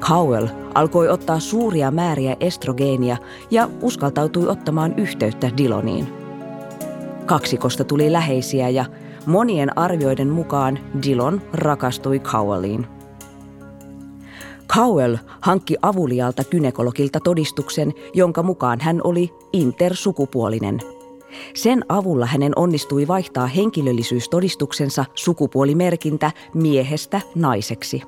Cowell 0.00 0.46
alkoi 0.74 1.08
ottaa 1.08 1.40
suuria 1.40 1.90
määriä 1.90 2.36
estrogeenia 2.40 3.16
ja 3.50 3.68
uskaltautui 3.82 4.48
ottamaan 4.48 4.98
yhteyttä 4.98 5.50
Dilloniin. 5.56 6.06
Kaksikosta 7.26 7.84
tuli 7.84 8.12
läheisiä 8.12 8.68
ja 8.68 8.84
monien 9.26 9.78
arvioiden 9.78 10.28
mukaan 10.28 10.78
Dillon 11.02 11.42
rakastui 11.52 12.18
Cowelliin– 12.18 12.86
Cowell 14.74 15.16
hankki 15.40 15.76
avulialta 15.82 16.44
kynekologilta 16.44 17.20
todistuksen, 17.20 17.94
jonka 18.14 18.42
mukaan 18.42 18.80
hän 18.80 19.00
oli 19.04 19.32
intersukupuolinen. 19.52 20.80
Sen 21.54 21.84
avulla 21.88 22.26
hänen 22.26 22.52
onnistui 22.56 23.08
vaihtaa 23.08 23.46
henkilöllisyystodistuksensa 23.46 25.04
sukupuolimerkintä 25.14 26.32
miehestä 26.54 27.20
naiseksi. 27.34 28.02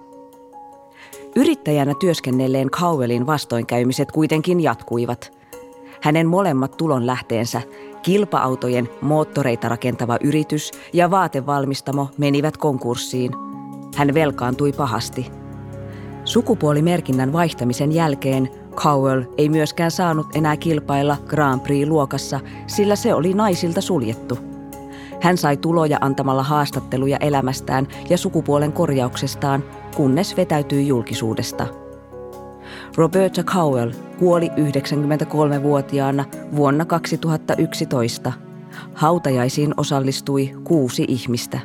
Yrittäjänä 1.37 1.95
työskennelleen 2.01 2.71
Cowellin 2.71 3.27
vastoinkäymiset 3.27 4.13
kuitenkin 4.13 4.61
jatkuivat. 4.61 5.33
Hänen 6.03 6.27
molemmat 6.27 6.77
tulonlähteensä, 6.77 7.63
kilpa-autojen 8.03 8.89
moottoreita 9.01 9.69
rakentava 9.69 10.19
yritys 10.25 10.73
ja 10.93 11.11
vaatevalmistamo 11.11 12.09
menivät 12.19 12.57
konkurssiin. 12.57 13.33
Hän 13.97 14.15
velkaantui 14.15 14.73
pahasti– 14.73 15.27
Sukupuolimerkinnän 16.25 17.33
vaihtamisen 17.33 17.93
jälkeen 17.93 18.49
Cowell 18.75 19.23
ei 19.39 19.49
myöskään 19.49 19.91
saanut 19.91 20.27
enää 20.37 20.57
kilpailla 20.57 21.17
Grand 21.27 21.61
Prix-luokassa, 21.61 22.41
sillä 22.67 22.97
se 22.97 23.15
oli 23.15 23.35
naisilta 23.35 23.81
suljettu. 23.81 24.50
Hän 25.21 25.37
sai 25.37 25.57
tuloja 25.57 25.99
antamalla 26.01 26.43
haastatteluja 26.43 27.17
elämästään 27.21 27.89
ja 28.11 28.19
sukupuolen 28.19 28.73
korjauksestaan, 28.73 29.65
kunnes 29.97 30.37
vetäytyi 30.37 30.89
julkisuudesta. 30.89 31.67
Roberta 32.97 33.43
Cowell 33.43 33.91
kuoli 34.19 34.49
93-vuotiaana 34.49 36.25
vuonna 36.57 36.85
2011. 36.85 38.33
Hautajaisiin 38.95 39.75
osallistui 39.77 40.51
kuusi 40.65 41.05
ihmistä. 41.09 41.61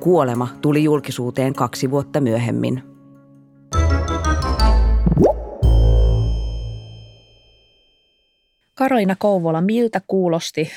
Kuolema 0.00 0.48
tuli 0.60 0.84
julkisuuteen 0.84 1.54
kaksi 1.54 1.90
vuotta 1.90 2.20
myöhemmin. 2.20 2.82
Karolina 8.74 9.16
Kouvola, 9.18 9.60
miltä 9.60 10.00
kuulosti 10.06 10.70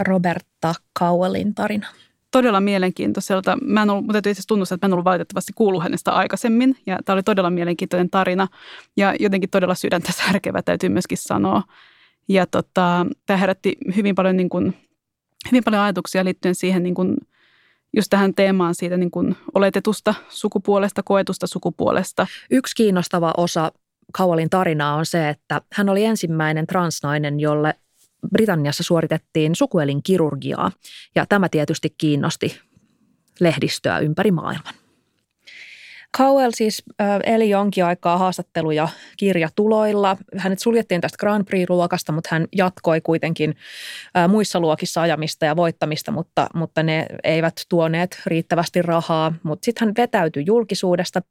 Roberta 0.00 0.74
Cowellin 0.98 1.54
tarina? 1.54 1.86
Todella 2.30 2.60
mielenkiintoiselta. 2.60 3.58
Mä 3.62 3.82
en 3.82 3.90
ollut, 3.90 4.04
mutta 4.04 4.12
täytyy 4.12 4.32
itse 4.32 4.42
tunnustaa, 4.48 4.74
että 4.74 4.86
mä 4.86 4.88
en 4.88 4.92
ollut 4.92 5.04
valitettavasti 5.04 5.52
kuullut 5.54 5.82
hänestä 5.82 6.12
aikaisemmin. 6.12 6.76
Ja 6.86 6.98
tämä 7.04 7.14
oli 7.14 7.22
todella 7.22 7.50
mielenkiintoinen 7.50 8.10
tarina 8.10 8.48
ja 8.96 9.14
jotenkin 9.20 9.50
todella 9.50 9.74
sydäntä 9.74 10.12
särkevä, 10.12 10.62
täytyy 10.62 10.88
myöskin 10.88 11.18
sanoa. 11.18 11.62
Ja 12.28 12.46
tota, 12.46 13.06
tämä 13.26 13.36
herätti 13.36 13.76
hyvin 13.96 14.14
paljon, 14.14 14.36
niin 14.36 14.48
kuin, 14.48 14.76
hyvin 15.52 15.64
paljon 15.64 15.82
ajatuksia 15.82 16.24
liittyen 16.24 16.54
siihen 16.54 16.82
niin 16.82 16.94
kuin, 16.94 17.16
just 17.96 18.10
tähän 18.10 18.34
teemaan 18.34 18.74
siitä 18.74 18.96
niin 18.96 19.10
kuin 19.10 19.36
oletetusta 19.54 20.14
sukupuolesta, 20.28 21.02
koetusta 21.02 21.46
sukupuolesta. 21.46 22.26
Yksi 22.50 22.74
kiinnostava 22.76 23.32
osa 23.36 23.72
Kaualin 24.12 24.50
tarinaa 24.50 24.94
on 24.94 25.06
se, 25.06 25.28
että 25.28 25.62
hän 25.72 25.88
oli 25.88 26.04
ensimmäinen 26.04 26.66
transnainen, 26.66 27.40
jolle 27.40 27.74
Britanniassa 28.32 28.82
suoritettiin 28.82 29.54
sukuelinkirurgiaa 29.54 30.72
ja 31.14 31.26
tämä 31.28 31.48
tietysti 31.48 31.94
kiinnosti 31.98 32.60
lehdistöä 33.40 33.98
ympäri 33.98 34.30
maailman. 34.30 34.74
Cowell 36.16 36.50
siis 36.54 36.82
eli 37.24 37.50
jonkin 37.50 37.84
aikaa 37.84 38.18
haastatteluja 38.18 38.88
kirjatuloilla. 39.16 40.16
Hänet 40.36 40.58
suljettiin 40.58 41.00
tästä 41.00 41.16
Grand 41.18 41.44
Prix-luokasta, 41.44 42.12
mutta 42.12 42.28
hän 42.32 42.46
jatkoi 42.56 43.00
kuitenkin 43.00 43.56
muissa 44.28 44.60
luokissa 44.60 45.02
ajamista 45.02 45.44
ja 45.44 45.56
voittamista, 45.56 46.12
mutta, 46.12 46.46
mutta 46.54 46.82
ne 46.82 47.06
eivät 47.24 47.54
tuoneet 47.68 48.20
riittävästi 48.26 48.82
rahaa. 48.82 49.32
Mutta 49.42 49.64
sitten 49.64 49.88
hän 49.88 49.94
vetäytyi 49.98 50.42
julkisuudesta. 50.46 51.22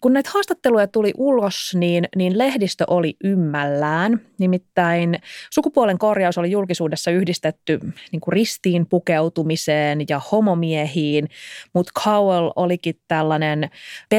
Kun 0.00 0.12
näitä 0.12 0.30
haastatteluja 0.34 0.86
tuli 0.86 1.12
ulos, 1.16 1.72
niin, 1.74 2.08
niin 2.16 2.38
lehdistö 2.38 2.84
oli 2.88 3.16
ymmällään. 3.24 4.20
Nimittäin 4.38 5.18
sukupuolen 5.50 5.98
korjaus 5.98 6.38
oli 6.38 6.50
julkisuudessa 6.50 7.10
yhdistetty 7.10 7.80
niin 8.12 8.20
kuin 8.20 8.32
ristiin 8.32 8.86
pukeutumiseen 8.86 10.00
ja 10.08 10.20
homomiehiin, 10.32 11.28
mutta 11.74 12.00
Cowell 12.00 12.50
olikin 12.56 12.94
tällainen 13.08 13.70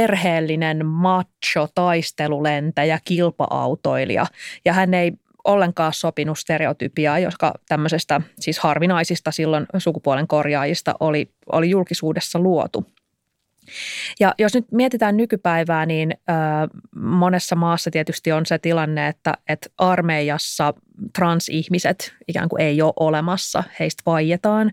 perheellinen 0.05 0.85
macho 0.85 1.67
taistelulentäjä, 1.75 2.99
kilpa-autoilija 3.05 4.25
ja 4.65 4.73
hän 4.73 4.93
ei 4.93 5.13
ollenkaan 5.43 5.93
sopinut 5.93 6.39
stereotypiaa, 6.39 7.19
joka 7.19 7.53
tämmöisestä 7.67 8.21
siis 8.39 8.59
harvinaisista 8.59 9.31
silloin 9.31 9.65
sukupuolen 9.77 10.27
korjaajista 10.27 10.95
oli, 10.99 11.29
oli 11.51 11.69
julkisuudessa 11.69 12.39
luotu. 12.39 12.85
Ja 14.19 14.33
jos 14.39 14.53
nyt 14.53 14.65
mietitään 14.71 15.17
nykypäivää, 15.17 15.85
niin 15.85 16.11
ö, 16.11 16.33
monessa 16.99 17.55
maassa 17.55 17.91
tietysti 17.91 18.31
on 18.31 18.45
se 18.45 18.57
tilanne, 18.57 19.07
että, 19.07 19.33
että 19.49 19.69
armeijassa 19.77 20.73
transihmiset 21.15 22.15
ikään 22.27 22.49
kuin 22.49 22.61
ei 22.61 22.81
ole 22.81 22.93
olemassa, 22.99 23.63
heistä 23.79 24.03
vaietaan. 24.05 24.71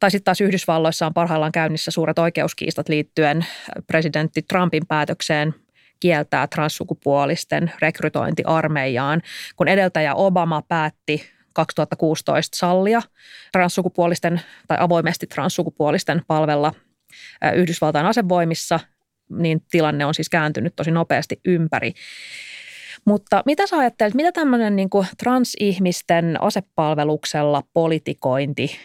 Tai 0.00 0.10
sitten 0.10 0.24
taas 0.24 0.40
Yhdysvalloissa 0.40 1.06
on 1.06 1.14
parhaillaan 1.14 1.52
käynnissä 1.52 1.90
suuret 1.90 2.18
oikeuskiistat 2.18 2.88
liittyen 2.88 3.46
presidentti 3.86 4.42
Trumpin 4.42 4.86
päätökseen 4.86 5.54
kieltää 6.00 6.46
transsukupuolisten 6.46 7.72
rekrytointi 7.80 8.42
armeijaan, 8.46 9.22
kun 9.56 9.68
edeltäjä 9.68 10.14
Obama 10.14 10.62
päätti 10.62 11.24
2016 11.52 12.56
sallia 12.56 13.02
transsukupuolisten 13.52 14.40
tai 14.68 14.76
avoimesti 14.80 15.26
transsukupuolisten 15.26 16.22
palvella 16.26 16.72
Yhdysvaltain 17.54 18.06
asevoimissa, 18.06 18.80
niin 19.30 19.62
tilanne 19.70 20.04
on 20.04 20.14
siis 20.14 20.28
kääntynyt 20.28 20.76
tosi 20.76 20.90
nopeasti 20.90 21.40
ympäri. 21.44 21.92
Mutta 23.04 23.42
mitä 23.46 23.66
sä 23.66 23.78
ajattelet, 23.78 24.14
mitä 24.14 24.32
tämmöinen 24.32 24.76
niin 24.76 24.88
transihmisten 25.18 26.42
asepalveluksella 26.42 27.62
politikointi 27.72 28.76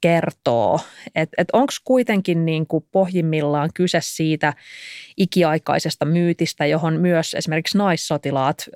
kertoo. 0.00 0.80
Että 1.14 1.34
et, 1.38 1.48
onko 1.52 1.72
kuitenkin 1.84 2.46
niin 2.46 2.66
kuin 2.66 2.86
pohjimmillaan 2.92 3.70
kyse 3.74 3.98
siitä 4.02 4.54
ikiaikaisesta 5.16 6.04
myytistä, 6.04 6.66
johon 6.66 7.00
myös 7.00 7.34
esimerkiksi 7.34 7.78
naissotilaat 7.78 8.64
ö, 8.68 8.72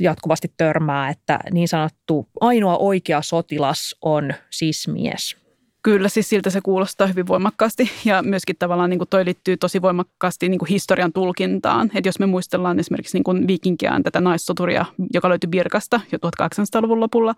jatkuvasti 0.00 0.52
törmää, 0.56 1.10
että 1.10 1.40
niin 1.52 1.68
sanottu 1.68 2.28
ainoa 2.40 2.76
oikea 2.76 3.22
sotilas 3.22 3.94
on 4.02 4.34
siis 4.50 4.88
mies. 4.88 5.45
Kyllä, 5.86 6.08
siis 6.08 6.28
siltä 6.28 6.50
se 6.50 6.60
kuulostaa 6.60 7.06
hyvin 7.06 7.26
voimakkaasti 7.26 7.90
ja 8.04 8.22
myöskin 8.22 8.56
tavallaan 8.58 8.90
niin 8.90 8.98
kuin 8.98 9.08
toi 9.08 9.24
liittyy 9.24 9.56
tosi 9.56 9.82
voimakkaasti 9.82 10.48
niin 10.48 10.58
kuin 10.58 10.68
historian 10.68 11.12
tulkintaan. 11.12 11.90
Että 11.94 12.08
jos 12.08 12.18
me 12.18 12.26
muistellaan 12.26 12.78
esimerkiksi 12.78 13.16
niin 13.16 13.24
kuin 13.24 13.46
viikinkiään 13.46 14.02
tätä 14.02 14.20
naissoturia, 14.20 14.84
joka 15.14 15.28
löytyi 15.28 15.48
Birkasta 15.48 16.00
jo 16.12 16.18
1800-luvun 16.26 17.00
lopulla, 17.00 17.34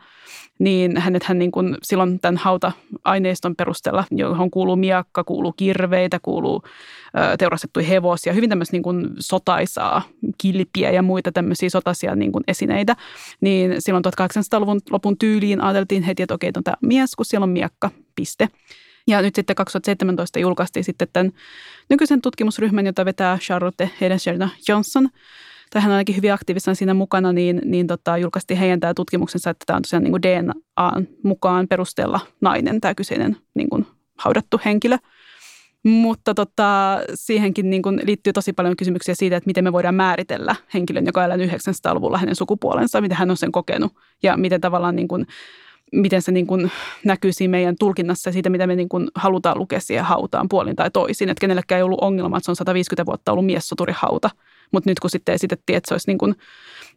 niin 0.58 0.96
hänet 0.96 1.22
hän 1.22 1.38
niin 1.38 1.50
kuin 1.50 1.76
silloin 1.82 2.20
tämän 2.20 2.36
hauta-aineiston 2.36 3.56
perusteella, 3.56 4.04
johon 4.10 4.50
kuuluu 4.50 4.76
miakka, 4.76 5.24
kuuluu 5.24 5.52
kirveitä, 5.52 6.18
kuuluu 6.22 6.62
teurastettuja 7.38 7.86
hevosia, 7.86 8.32
hyvin 8.32 8.48
tämmöistä 8.48 8.74
niin 8.74 8.82
kuin 8.82 9.08
sotaisaa 9.18 10.02
kilpiä 10.38 10.90
ja 10.90 11.02
muita 11.02 11.32
tämmöisiä 11.32 11.70
sotaisia 11.70 12.16
niin 12.16 12.32
kuin 12.32 12.44
esineitä, 12.48 12.96
niin 13.40 13.74
silloin 13.78 14.04
1800-luvun 14.06 14.80
lopun 14.90 15.18
tyyliin 15.18 15.60
ajateltiin 15.60 16.02
heti, 16.02 16.22
että 16.22 16.34
okei, 16.34 16.50
on 16.56 16.64
tämä 16.64 16.76
mies, 16.82 17.16
kun 17.16 17.26
siellä 17.26 17.44
on 17.44 17.50
miakka, 17.50 17.90
piste. 18.18 18.48
Ja 19.06 19.22
nyt 19.22 19.34
sitten 19.34 19.56
2017 19.56 20.38
julkaistiin 20.38 20.84
sitten 20.84 21.08
tämän 21.12 21.32
nykyisen 21.90 22.22
tutkimusryhmän, 22.22 22.86
jota 22.86 23.04
vetää 23.04 23.38
Charlotte 23.38 23.90
Hedenschelder 24.00 24.48
Johnson, 24.68 25.08
tai 25.70 25.82
hän 25.82 25.90
on 25.90 25.96
ainakin 25.96 26.16
hyvin 26.16 26.32
aktiivisena 26.32 26.74
siinä 26.74 26.94
mukana, 26.94 27.32
niin, 27.32 27.60
niin 27.64 27.86
tota, 27.86 28.18
julkaistiin 28.18 28.58
heidän 28.58 28.80
tämä 28.80 28.94
tutkimuksensa, 28.94 29.50
että 29.50 29.64
tämä 29.66 29.76
on 29.76 29.82
tosiaan 29.82 30.02
niin 30.02 30.12
kuin 30.12 30.22
DNA 30.22 30.54
mukaan 31.22 31.68
perusteella 31.68 32.20
nainen, 32.40 32.80
tämä 32.80 32.94
kyseinen 32.94 33.36
niin 33.54 33.68
kuin 33.68 33.86
haudattu 34.18 34.60
henkilö. 34.64 34.96
Mutta 35.84 36.34
tota, 36.34 36.98
siihenkin 37.14 37.70
niin 37.70 37.82
kuin 37.82 38.00
liittyy 38.04 38.32
tosi 38.32 38.52
paljon 38.52 38.76
kysymyksiä 38.76 39.14
siitä, 39.14 39.36
että 39.36 39.46
miten 39.46 39.64
me 39.64 39.72
voidaan 39.72 39.94
määritellä 39.94 40.56
henkilön, 40.74 41.06
joka 41.06 41.24
elää 41.24 41.36
900-luvulla 41.36 42.18
hänen 42.18 42.36
sukupuolensa, 42.36 43.00
miten 43.00 43.18
hän 43.18 43.30
on 43.30 43.36
sen 43.36 43.52
kokenut 43.52 43.92
ja 44.22 44.36
miten 44.36 44.60
tavallaan 44.60 44.96
niin 44.96 45.08
kuin, 45.08 45.26
miten 45.92 46.22
se 46.22 46.32
niin 46.32 46.46
kuin 46.46 46.70
näkyy 47.04 47.32
siinä 47.32 47.50
meidän 47.50 47.76
tulkinnassa 47.78 48.32
siitä, 48.32 48.50
mitä 48.50 48.66
me 48.66 48.76
niin 48.76 48.88
kuin 48.88 49.08
halutaan 49.14 49.58
lukea 49.58 49.80
siihen 49.80 50.04
hautaan 50.04 50.48
puolin 50.48 50.76
tai 50.76 50.90
toisin. 50.90 51.28
Että 51.28 51.40
kenellekään 51.40 51.76
ei 51.76 51.82
ollut 51.82 52.00
ongelma, 52.00 52.36
että 52.36 52.44
se 52.44 52.50
on 52.50 52.56
150 52.56 53.06
vuotta 53.06 53.32
ollut 53.32 53.44
hauta. 53.94 54.30
Mutta 54.72 54.90
nyt 54.90 55.00
kun 55.00 55.10
sitten 55.10 55.34
esitettiin, 55.34 55.76
että 55.76 55.88
se 55.88 55.94
olisi 55.94 56.10
niin 56.10 56.18
kuin 56.18 56.34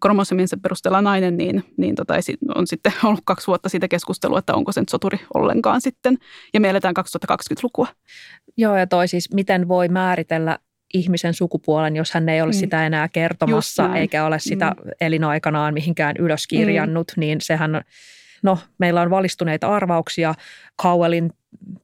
kromosomiensa 0.01 0.57
perusteella 0.63 1.01
nainen, 1.01 1.37
niin, 1.37 1.63
niin 1.77 1.95
tota, 1.95 2.13
on 2.55 2.67
sitten 2.67 2.93
ollut 3.03 3.21
kaksi 3.23 3.47
vuotta 3.47 3.69
siitä 3.69 3.87
keskustelua, 3.87 4.39
että 4.39 4.55
onko 4.55 4.71
se 4.71 4.81
nyt 4.81 4.89
soturi 4.89 5.19
ollenkaan 5.33 5.81
sitten. 5.81 6.17
Ja 6.53 6.59
me 6.59 6.69
eletään 6.69 6.95
2020-lukua. 6.99 7.87
Joo, 8.57 8.77
ja 8.77 8.87
toi 8.87 9.07
siis, 9.07 9.33
miten 9.33 9.67
voi 9.67 9.87
määritellä 9.87 10.59
ihmisen 10.93 11.33
sukupuolen, 11.33 11.95
jos 11.95 12.11
hän 12.11 12.29
ei 12.29 12.41
ole 12.41 12.51
mm. 12.51 12.57
sitä 12.57 12.85
enää 12.85 13.07
kertomassa, 13.07 13.95
eikä 13.95 14.25
ole 14.25 14.39
sitä 14.39 14.75
mm. 14.85 14.91
elinaikanaan 15.01 15.73
mihinkään 15.73 16.15
ylöskirjannut, 16.19 17.11
mm. 17.17 17.19
niin 17.19 17.41
sehän, 17.41 17.81
no 18.41 18.57
meillä 18.77 19.01
on 19.01 19.09
valistuneita 19.09 19.67
arvauksia. 19.67 20.35
Cowellin 20.81 21.31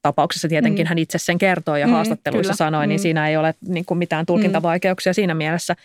tapauksessa 0.02 0.48
tietenkin 0.48 0.86
mm. 0.86 0.88
hän 0.88 0.98
itse 0.98 1.18
sen 1.18 1.38
kertoi 1.38 1.82
ja 1.82 1.88
mm, 1.88 1.94
haastatteluissa 1.94 2.52
kyllä. 2.52 2.58
sanoi, 2.58 2.88
niin 2.88 3.00
mm. 3.00 3.02
siinä 3.02 3.30
ei 3.30 3.38
ole 3.38 3.54
niin 3.68 3.86
kuin 3.86 3.98
mitään 3.98 4.26
tulkintavaikeuksia 4.26 5.12
mm. 5.12 5.16
siinä 5.16 5.34
mielessä. 5.34 5.76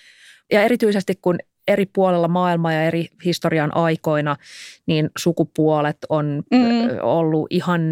Ja 0.52 0.62
erityisesti 0.62 1.18
kun 1.22 1.38
eri 1.68 1.86
puolella 1.86 2.28
maailmaa 2.28 2.72
ja 2.72 2.82
eri 2.82 3.08
historian 3.24 3.76
aikoina, 3.76 4.36
niin 4.86 5.10
sukupuolet 5.18 5.96
on 6.08 6.42
mm. 6.50 6.60
ollut 7.02 7.46
ihan, 7.50 7.82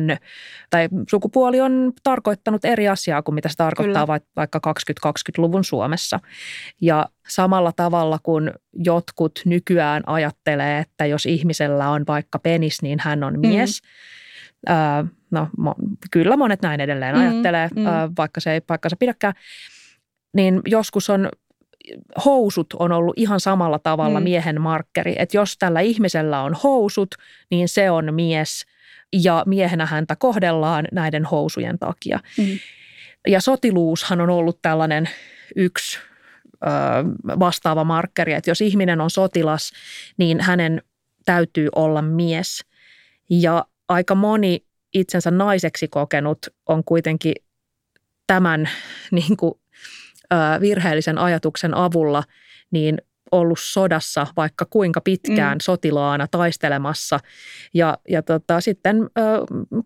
tai 0.70 0.88
sukupuoli 1.10 1.60
on 1.60 1.92
tarkoittanut 2.02 2.64
eri 2.64 2.88
asiaa 2.88 3.22
kuin 3.22 3.34
mitä 3.34 3.48
se 3.48 3.56
tarkoittaa 3.56 4.06
Kyllä. 4.06 4.20
vaikka 4.36 4.60
2020-luvun 5.06 5.64
Suomessa. 5.64 6.20
Ja 6.80 7.06
samalla 7.28 7.72
tavalla 7.72 8.18
kuin 8.22 8.50
jotkut 8.72 9.40
nykyään 9.44 10.02
ajattelee, 10.06 10.78
että 10.78 11.06
jos 11.06 11.26
ihmisellä 11.26 11.88
on 11.88 12.04
vaikka 12.08 12.38
penis, 12.38 12.82
niin 12.82 12.98
hän 13.02 13.24
on 13.24 13.40
mies. 13.40 13.82
Mm. 14.68 14.74
Öö, 14.74 15.04
no 15.30 15.48
kyllä 16.10 16.36
monet 16.36 16.62
näin 16.62 16.80
edelleen 16.80 17.16
mm, 17.16 17.20
ajattelee, 17.20 17.68
mm. 17.74 17.84
vaikka 18.18 18.40
se 18.40 18.52
ei 18.52 18.60
paikkansa 18.60 18.96
pidäkään. 18.96 19.34
Niin 20.34 20.60
joskus 20.66 21.10
on 21.10 21.28
housut 22.24 22.66
on 22.78 22.92
ollut 22.92 23.14
ihan 23.16 23.40
samalla 23.40 23.78
tavalla 23.78 24.20
mm. 24.20 24.24
miehen 24.24 24.60
markkeri. 24.60 25.14
Että 25.18 25.36
jos 25.36 25.58
tällä 25.58 25.80
ihmisellä 25.80 26.42
on 26.42 26.54
housut, 26.54 27.14
niin 27.50 27.68
se 27.68 27.90
on 27.90 28.14
mies 28.14 28.66
ja 29.12 29.42
miehenä 29.46 29.86
häntä 29.86 30.16
kohdellaan 30.16 30.88
näiden 30.92 31.24
housujen 31.24 31.78
takia. 31.78 32.20
Mm. 32.38 32.58
Ja 33.28 33.40
sotiluushan 33.40 34.20
on 34.20 34.30
ollut 34.30 34.58
tällainen 34.62 35.08
yksi 35.56 35.98
ö, 36.54 36.68
vastaava 37.38 37.84
markkeri, 37.84 38.32
että 38.32 38.50
jos 38.50 38.60
ihminen 38.60 39.00
on 39.00 39.10
sotilas, 39.10 39.72
niin 40.16 40.40
hänen 40.40 40.82
täytyy 41.24 41.68
olla 41.74 42.02
mies. 42.02 42.64
Ja 43.30 43.64
aika 43.88 44.14
moni 44.14 44.64
itsensä 44.94 45.30
naiseksi 45.30 45.88
kokenut 45.88 46.38
on 46.66 46.84
kuitenkin 46.84 47.34
tämän 48.26 48.70
niin 49.10 49.36
kuin, 49.36 49.54
virheellisen 50.60 51.18
ajatuksen 51.18 51.74
avulla 51.74 52.22
niin 52.70 52.98
ollut 53.32 53.58
sodassa 53.60 54.26
vaikka 54.36 54.66
kuinka 54.70 55.00
pitkään 55.00 55.56
mm. 55.56 55.60
sotilaana 55.62 56.26
taistelemassa. 56.30 57.20
Ja, 57.74 57.98
ja 58.08 58.22
tota, 58.22 58.60
sitten 58.60 59.02
ö, 59.02 59.22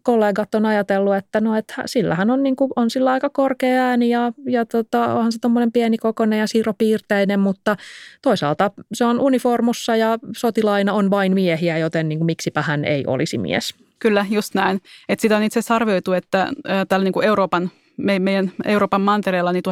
kollegat 0.03 0.55
on 0.55 0.67
ajatellut, 0.67 1.15
että 1.15 1.41
no, 1.41 1.57
että 1.57 1.75
sillähän 1.87 2.31
on, 2.31 2.43
niin 2.43 2.57
kuin, 2.57 2.71
on 2.77 2.91
sillä 2.91 3.13
aika 3.13 3.31
korkea 3.31 3.83
ääni 3.83 4.11
ja, 4.11 4.33
ja 4.49 4.67
tota, 4.67 5.15
onhan 5.15 5.33
se 5.33 5.39
tuommoinen 5.39 5.73
pieni 5.73 5.99
kokoinen 5.99 6.39
ja 6.39 6.47
siropiirteinen, 6.47 7.41
mutta 7.41 7.77
toisaalta 8.23 8.71
se 8.93 9.05
on 9.05 9.21
uniformussa 9.21 9.97
ja 9.97 10.19
sotilaina 10.37 10.93
on 10.93 11.11
vain 11.11 11.35
miehiä, 11.35 11.79
joten 11.79 12.09
niin 12.09 12.19
kuin, 12.19 12.27
miksipä 12.27 12.63
hän 12.63 12.85
ei 12.85 13.05
olisi 13.07 13.39
mies. 13.39 13.75
Kyllä, 13.99 14.27
just 14.31 14.55
näin. 14.55 14.81
Et 15.09 15.21
sitä 15.21 15.37
on 15.37 15.43
itse 15.43 15.59
asiassa 15.59 15.75
arvioitu, 15.75 16.13
että 16.13 16.49
tällä 16.89 17.05
niin 17.05 17.13
kuin 17.13 17.27
Euroopan 17.27 17.71
me, 17.97 18.19
meidän 18.19 18.53
Euroopan 18.65 19.01
mantereella 19.01 19.53
niin 19.53 19.63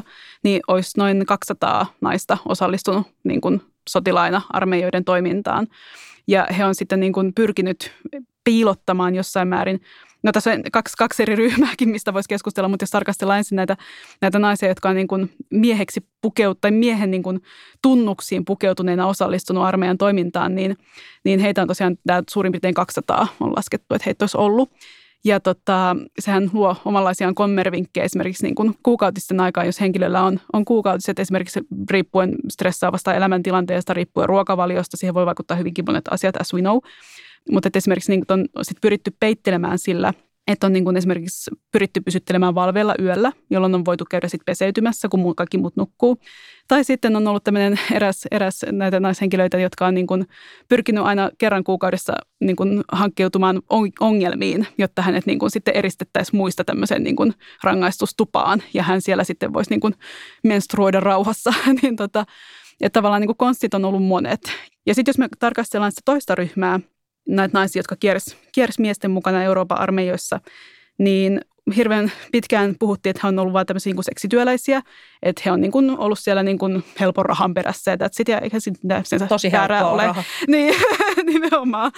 1500-1815, 0.00 0.02
niin 0.42 0.60
olisi 0.68 0.90
noin 0.98 1.26
200 1.26 1.86
naista 2.00 2.38
osallistunut 2.48 3.06
niin 3.24 3.40
kuin 3.40 3.62
sotilaina 3.88 4.42
armeijoiden 4.50 5.04
toimintaan. 5.04 5.66
Ja 6.26 6.46
he 6.58 6.64
on 6.64 6.74
sitten 6.74 7.00
niin 7.00 7.12
kuin 7.12 7.34
pyrkinyt 7.34 7.92
piilottamaan 8.44 9.14
jossain 9.14 9.48
määrin 9.48 9.80
No 10.22 10.32
tässä 10.32 10.52
on 10.52 10.62
kaksi, 10.72 10.96
kaksi 10.96 11.22
eri 11.22 11.36
ryhmääkin, 11.36 11.88
mistä 11.88 12.14
voisi 12.14 12.28
keskustella, 12.28 12.68
mutta 12.68 12.82
jos 12.82 12.90
tarkastellaan 12.90 13.38
ensin 13.38 13.56
näitä, 13.56 13.76
näitä 14.20 14.38
naisia, 14.38 14.68
jotka 14.68 14.88
on 14.88 14.96
niin 14.96 15.08
kuin 15.08 15.30
mieheksi 15.50 16.06
pukeut, 16.22 16.60
tai 16.60 16.70
miehen 16.70 17.10
niin 17.10 17.22
kuin 17.22 17.42
tunnuksiin 17.82 18.44
pukeutuneena 18.44 19.06
osallistunut 19.06 19.64
armeijan 19.64 19.98
toimintaan, 19.98 20.54
niin, 20.54 20.76
niin 21.24 21.40
heitä 21.40 21.62
on 21.62 21.68
tosiaan 21.68 21.96
tämä 22.06 22.22
suurin 22.30 22.52
piirtein 22.52 22.74
200 22.74 23.26
on 23.40 23.52
laskettu, 23.56 23.94
että 23.94 24.04
heitä 24.06 24.22
olisi 24.22 24.38
ollut. 24.38 24.70
Ja 25.24 25.40
tota, 25.40 25.96
sehän 26.18 26.50
luo 26.52 26.76
omanlaisiaan 26.84 27.34
kommervinkkejä 27.34 28.04
esimerkiksi 28.04 28.42
niin 28.44 28.54
kuin 28.54 28.74
kuukautisten 28.82 29.40
aikaan, 29.40 29.66
jos 29.66 29.80
henkilöllä 29.80 30.22
on, 30.22 30.40
on 30.52 30.64
kuukautiset 30.64 31.18
esimerkiksi 31.18 31.60
riippuen 31.90 32.34
stressaavasta 32.48 33.14
elämäntilanteesta, 33.14 33.94
riippuen 33.94 34.28
ruokavaliosta, 34.28 34.96
siihen 34.96 35.14
voi 35.14 35.26
vaikuttaa 35.26 35.56
hyvinkin 35.56 35.84
monet 35.88 36.04
asiat, 36.10 36.40
as 36.40 36.54
we 36.54 36.60
know. 36.60 36.78
Mutta 37.50 37.68
esimerkiksi 37.74 38.12
niin 38.12 38.24
on 38.28 38.46
sit 38.62 38.78
pyritty 38.80 39.12
peittelemään 39.20 39.78
sillä– 39.78 40.12
että 40.50 40.66
on 40.66 40.72
niin 40.72 40.84
kuin 40.84 40.96
esimerkiksi 40.96 41.50
pyritty 41.72 42.00
pysyttelemään 42.00 42.54
valveilla 42.54 42.94
yöllä, 43.00 43.32
jolloin 43.50 43.74
on 43.74 43.84
voitu 43.84 44.04
käydä 44.10 44.28
sitten 44.28 44.44
peseytymässä, 44.44 45.08
kun 45.08 45.36
kaikki 45.36 45.58
muut 45.58 45.76
nukkuu. 45.76 46.18
Tai 46.68 46.84
sitten 46.84 47.16
on 47.16 47.28
ollut 47.28 47.44
tämmöinen 47.44 47.80
eräs, 47.92 48.26
eräs 48.30 48.60
näitä 48.72 49.00
naishenkilöitä, 49.00 49.58
jotka 49.58 49.86
on 49.86 49.94
niin 49.94 50.06
kuin 50.06 50.26
pyrkinyt 50.68 51.04
aina 51.04 51.30
kerran 51.38 51.64
kuukaudessa 51.64 52.12
niin 52.40 52.56
kuin 52.56 52.82
hankkeutumaan 52.92 53.62
ongelmiin, 54.00 54.66
jotta 54.78 55.02
hänet 55.02 55.26
niin 55.26 55.38
kuin 55.38 55.50
sitten 55.50 55.76
eristettäisiin 55.76 56.36
muista 56.36 56.64
tämmöiseen 56.64 57.02
niin 57.02 57.16
kuin 57.16 57.34
rangaistustupaan 57.62 58.62
ja 58.74 58.82
hän 58.82 59.02
siellä 59.02 59.24
sitten 59.24 59.52
voisi 59.52 59.70
niin 59.70 59.80
kuin 59.80 59.94
menstruoida 60.44 61.00
rauhassa. 61.00 61.54
niin 61.82 61.96
tota, 61.96 62.24
että 62.80 62.98
tavallaan 62.98 63.20
niin 63.20 63.28
kuin 63.28 63.36
konstit 63.36 63.74
on 63.74 63.84
ollut 63.84 64.04
monet. 64.04 64.40
Ja 64.86 64.94
sitten 64.94 65.10
jos 65.10 65.18
me 65.18 65.28
tarkastellaan 65.38 65.92
sitä 65.92 66.02
toista 66.04 66.34
ryhmää, 66.34 66.80
näitä 67.28 67.58
naisia, 67.58 67.80
jotka 67.80 67.96
kiersi, 67.96 68.36
kiersi 68.52 68.80
miesten 68.80 69.10
mukana 69.10 69.42
Euroopan 69.42 69.78
armeijoissa, 69.78 70.40
niin 70.98 71.40
hirveän 71.76 72.12
pitkään 72.32 72.74
puhuttiin, 72.78 73.10
että 73.10 73.20
he 73.22 73.28
on 73.28 73.38
ollut 73.38 73.52
vain 73.52 73.66
tämmöisiä 73.66 73.92
niin 73.92 74.04
seksityöläisiä, 74.04 74.82
että 75.22 75.42
he 75.44 75.50
on 75.50 75.60
niin 75.60 75.72
kuin 75.72 75.98
ollut 75.98 76.18
siellä 76.18 76.42
niin 76.42 76.58
kuin 76.58 76.84
helpon 77.00 77.26
rahan 77.26 77.54
perässä, 77.54 77.92
että 77.92 78.08
sit, 78.12 78.28
ja 78.28 78.38
eikä 78.38 78.58
sen 78.60 79.28
Tosi 79.28 79.52
helppoa 79.52 79.90
ole. 79.90 80.06
Raha. 80.06 80.24
Niin, 80.48 80.74
nimenomaan. 81.32 81.92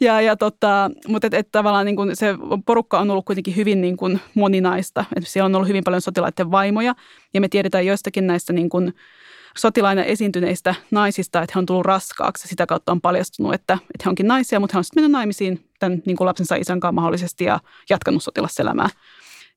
Ja, 0.00 0.20
ja 0.20 0.36
tota, 0.36 0.90
mutta 1.08 1.26
et, 1.26 1.34
et 1.34 1.48
tavallaan 1.52 1.86
niin 1.86 1.96
kuin 1.96 2.16
se 2.16 2.34
porukka 2.66 2.98
on 2.98 3.10
ollut 3.10 3.24
kuitenkin 3.24 3.56
hyvin 3.56 3.80
niin 3.80 3.96
kuin 3.96 4.20
moninaista, 4.34 5.04
että 5.16 5.30
siellä 5.30 5.46
on 5.46 5.54
ollut 5.54 5.68
hyvin 5.68 5.84
paljon 5.84 6.02
sotilaiden 6.02 6.50
vaimoja, 6.50 6.94
ja 7.34 7.40
me 7.40 7.48
tiedetään 7.48 7.86
joistakin 7.86 8.26
näistä 8.26 8.52
niin 8.52 8.68
kuin 8.68 8.94
sotilaina 9.56 10.04
esiintyneistä 10.04 10.74
naisista, 10.90 11.42
että 11.42 11.52
he 11.54 11.58
on 11.58 11.66
tullut 11.66 11.86
raskaaksi 11.86 12.48
sitä 12.48 12.66
kautta 12.66 12.92
on 12.92 13.00
paljastunut, 13.00 13.54
että, 13.54 13.74
että 13.74 14.04
he 14.04 14.08
onkin 14.08 14.26
naisia, 14.26 14.60
mutta 14.60 14.74
he 14.74 14.78
on 14.78 14.84
sitten 14.84 15.02
mennyt 15.02 15.12
naimisiin 15.12 15.70
tämän 15.78 16.02
niin 16.06 16.16
kuin 16.16 16.26
lapsensa 16.26 16.56
isän 16.56 16.80
kanssa 16.80 16.92
mahdollisesti 16.92 17.44
ja 17.44 17.60
jatkanut 17.90 18.22
sotilaselämää. 18.22 18.88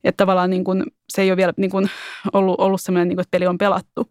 Että 0.04 0.18
tavallaan 0.18 0.50
niin 0.50 0.64
kuin, 0.64 0.84
se 1.10 1.22
ei 1.22 1.32
ole 1.32 1.38
vielä 1.38 1.54
niin 1.58 1.72
kuin 1.72 1.90
ollut, 2.34 2.60
ollut 2.60 2.82
sellainen, 2.82 3.08
niin 3.08 3.16
kuin, 3.16 3.22
että 3.22 3.32
peli 3.32 3.48
on 3.48 3.58
pelattu. 3.58 4.08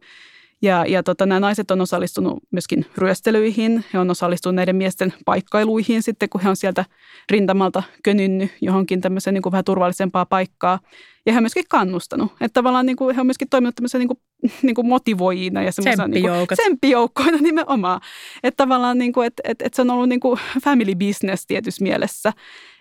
Ja, 0.63 0.85
ja 0.87 1.03
tota, 1.03 1.27
nämä 1.27 1.41
naiset 1.41 1.71
on 1.71 1.81
osallistunut 1.81 2.43
myöskin 2.51 2.87
ryöstelyihin. 2.97 3.85
He 3.93 3.99
on 3.99 4.11
osallistunut 4.11 4.55
näiden 4.55 4.77
miesten 4.77 5.15
paikkailuihin 5.25 6.03
sitten, 6.03 6.29
kun 6.29 6.41
he 6.41 6.49
on 6.49 6.57
sieltä 6.57 6.85
rintamalta 7.31 7.83
könynnyt 8.05 8.51
johonkin 8.61 9.01
tämmöiseen 9.01 9.35
niin 9.35 9.43
kuin 9.43 9.51
vähän 9.53 9.65
turvallisempaa 9.65 10.27
paikkaa. 10.27 10.79
Ja 11.27 11.33
he 11.33 11.39
on 11.39 11.43
myöskin 11.43 11.65
kannustanut. 11.69 12.33
Että 12.33 12.55
tavallaan 12.55 12.87
niin 12.87 12.97
kuin, 12.97 13.15
he 13.15 13.21
on 13.21 13.27
myöskin 13.27 13.49
toiminut 13.49 13.75
tämmöisen 13.75 13.99
niin 13.99 14.09
kuin, 14.09 14.19
niin 14.63 14.75
kuin 14.75 14.87
motivoijina 14.87 15.63
ja 15.63 15.73
semmoisena 15.73 16.09
niin 16.09 16.25
kuin, 16.25 16.47
tsemppijoukkoina 16.55 17.39
nimenomaan. 17.39 18.01
Että 18.43 18.57
tavallaan 18.57 18.99
niin 18.99 19.13
kuin, 19.13 19.27
että, 19.27 19.43
että, 19.45 19.65
että 19.67 19.77
se 19.77 19.83
on 19.83 19.91
ollut 19.91 20.09
niin 20.09 20.21
kuin 20.21 20.41
family 20.65 20.95
business 20.95 21.47
tietyssä 21.47 21.83
mielessä. 21.83 22.33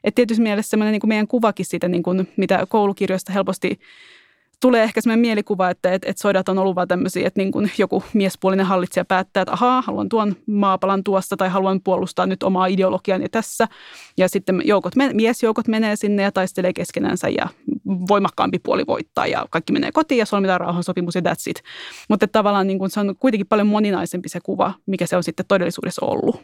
Että 0.04 0.16
tietyssä 0.16 0.44
mielessä 0.44 0.70
semmoinen 0.70 0.92
niin 0.92 1.02
kuin 1.02 1.10
meidän 1.10 1.28
kuvakin 1.28 1.66
siitä, 1.66 1.88
niin 1.88 2.04
kuin, 2.04 2.28
mitä 2.38 2.66
koulukirjoista 2.70 3.34
helposti 3.34 3.80
tulee 4.62 4.84
ehkä 4.84 5.02
sellainen 5.02 5.22
mielikuva, 5.22 5.70
että, 5.70 5.94
että, 5.94 6.10
että 6.10 6.22
sodat 6.22 6.50
on 6.50 6.58
ollut 6.58 6.76
vaan 6.76 6.88
tämmöisiä, 6.88 7.28
että 7.28 7.42
niin 7.42 7.52
kuin 7.52 7.72
joku 7.78 8.04
miespuolinen 8.14 8.66
hallitsija 8.66 9.06
päättää, 9.06 9.42
että 9.42 9.54
ahaa, 9.54 9.82
haluan 9.82 10.10
tuon 10.10 10.36
maapalan 10.46 11.04
tuosta 11.04 11.38
tai 11.38 11.50
haluan 11.50 11.82
puolustaa 11.84 12.26
nyt 12.26 12.44
omaa 12.44 12.66
ideologiani 12.68 13.30
tässä. 13.30 13.68
Ja 14.18 14.30
sitten 14.30 14.62
joukot, 14.66 14.94
miesjoukot 15.14 15.68
menee 15.68 15.96
sinne 15.96 16.24
ja 16.24 16.32
taistelee 16.32 16.74
keskenänsä 16.74 17.30
ja 17.30 17.48
voimakkaampi 17.86 18.60
puoli 18.60 18.84
voittaa 18.88 19.28
ja 19.28 19.46
kaikki 19.50 19.74
menee 19.74 19.92
kotiin 19.92 20.20
ja 20.20 20.26
solmitaan 20.26 20.62
rauhansopimus 20.62 21.16
ja 21.16 21.22
that's 21.22 21.50
it. 21.50 21.64
Mutta 22.10 22.28
tavallaan 22.28 22.68
niin 22.68 22.80
kuin 22.80 22.90
se 22.90 23.00
on 23.00 23.16
kuitenkin 23.20 23.48
paljon 23.48 23.68
moninaisempi 23.68 24.30
se 24.30 24.40
kuva, 24.44 24.74
mikä 24.86 25.06
se 25.06 25.18
on 25.18 25.24
sitten 25.24 25.46
todellisuudessa 25.48 26.06
ollut. 26.06 26.42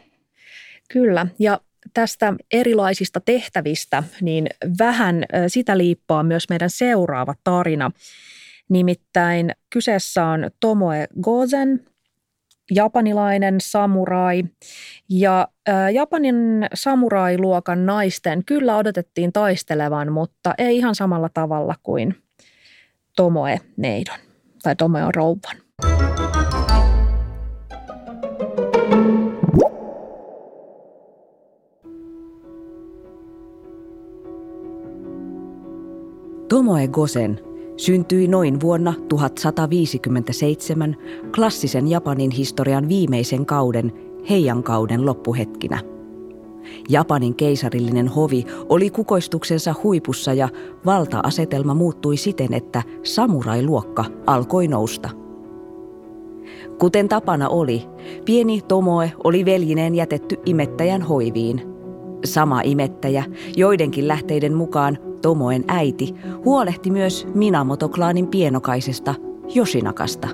Kyllä, 0.88 1.26
ja 1.38 1.60
tästä 1.94 2.34
erilaisista 2.52 3.20
tehtävistä, 3.20 4.02
niin 4.20 4.46
vähän 4.78 5.24
sitä 5.48 5.78
liippaa 5.78 6.22
myös 6.22 6.48
meidän 6.48 6.70
seuraava 6.70 7.34
tarina. 7.44 7.90
Nimittäin 8.68 9.50
kyseessä 9.70 10.24
on 10.24 10.50
Tomoe 10.60 11.06
Gozen, 11.22 11.80
japanilainen 12.70 13.56
samurai. 13.60 14.44
Ja 15.10 15.48
Japanin 15.92 16.66
samurailuokan 16.74 17.86
naisten 17.86 18.44
kyllä 18.44 18.76
odotettiin 18.76 19.32
taistelevan, 19.32 20.12
mutta 20.12 20.54
ei 20.58 20.76
ihan 20.76 20.94
samalla 20.94 21.28
tavalla 21.34 21.74
kuin 21.82 22.14
Tomoe 23.16 23.60
neidon 23.76 24.18
tai 24.62 24.76
Tomoe 24.76 25.02
rouvan. 25.14 25.56
Tomoe 36.54 36.88
Gosen 36.88 37.40
syntyi 37.76 38.28
noin 38.28 38.60
vuonna 38.60 38.94
1157 39.08 40.96
klassisen 41.34 41.88
Japanin 41.88 42.30
historian 42.30 42.88
viimeisen 42.88 43.46
kauden, 43.46 43.92
Heian 44.30 44.62
kauden 44.62 45.06
loppuhetkinä. 45.06 45.80
Japanin 46.88 47.34
keisarillinen 47.34 48.08
hovi 48.08 48.44
oli 48.68 48.90
kukoistuksensa 48.90 49.74
huipussa 49.82 50.32
ja 50.32 50.48
valta-asetelma 50.86 51.74
muuttui 51.74 52.16
siten, 52.16 52.54
että 52.54 52.82
samurailuokka 53.02 54.04
alkoi 54.26 54.68
nousta. 54.68 55.10
Kuten 56.78 57.08
tapana 57.08 57.48
oli, 57.48 57.82
pieni 58.24 58.60
Tomoe 58.60 59.12
oli 59.24 59.44
veljineen 59.44 59.94
jätetty 59.94 60.36
imettäjän 60.46 61.02
hoiviin. 61.02 61.62
Sama 62.24 62.60
imettäjä, 62.60 63.24
joidenkin 63.56 64.08
lähteiden 64.08 64.54
mukaan 64.54 64.98
Tomoen 65.24 65.64
äiti, 65.68 66.14
huolehti 66.44 66.90
myös 66.90 67.26
Minamoto-klaanin 67.34 68.26
pienokaisesta 68.26 69.14
Joshinakasta. 69.54 70.28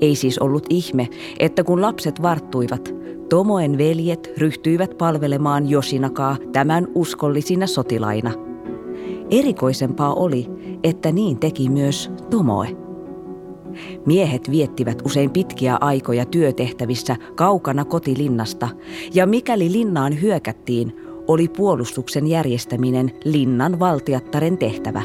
Ei 0.00 0.14
siis 0.14 0.38
ollut 0.38 0.66
ihme, 0.70 1.08
että 1.38 1.64
kun 1.64 1.82
lapset 1.82 2.22
varttuivat, 2.22 2.94
Tomoen 3.28 3.78
veljet 3.78 4.32
ryhtyivät 4.38 4.98
palvelemaan 4.98 5.70
Joshinakaa 5.70 6.36
tämän 6.52 6.88
uskollisina 6.94 7.66
sotilaina. 7.66 8.32
Erikoisempaa 9.30 10.14
oli, 10.14 10.46
että 10.84 11.12
niin 11.12 11.38
teki 11.38 11.68
myös 11.68 12.10
Tomoe. 12.30 12.76
Miehet 14.06 14.50
viettivät 14.50 15.02
usein 15.04 15.30
pitkiä 15.30 15.78
aikoja 15.80 16.24
työtehtävissä 16.24 17.16
kaukana 17.34 17.84
kotilinnasta, 17.84 18.68
ja 19.14 19.26
mikäli 19.26 19.72
linnaan 19.72 20.20
hyökättiin, 20.22 20.96
oli 21.28 21.48
puolustuksen 21.48 22.26
järjestäminen 22.26 23.12
linnan 23.24 23.78
valtiattaren 23.78 24.58
tehtävä. 24.58 25.02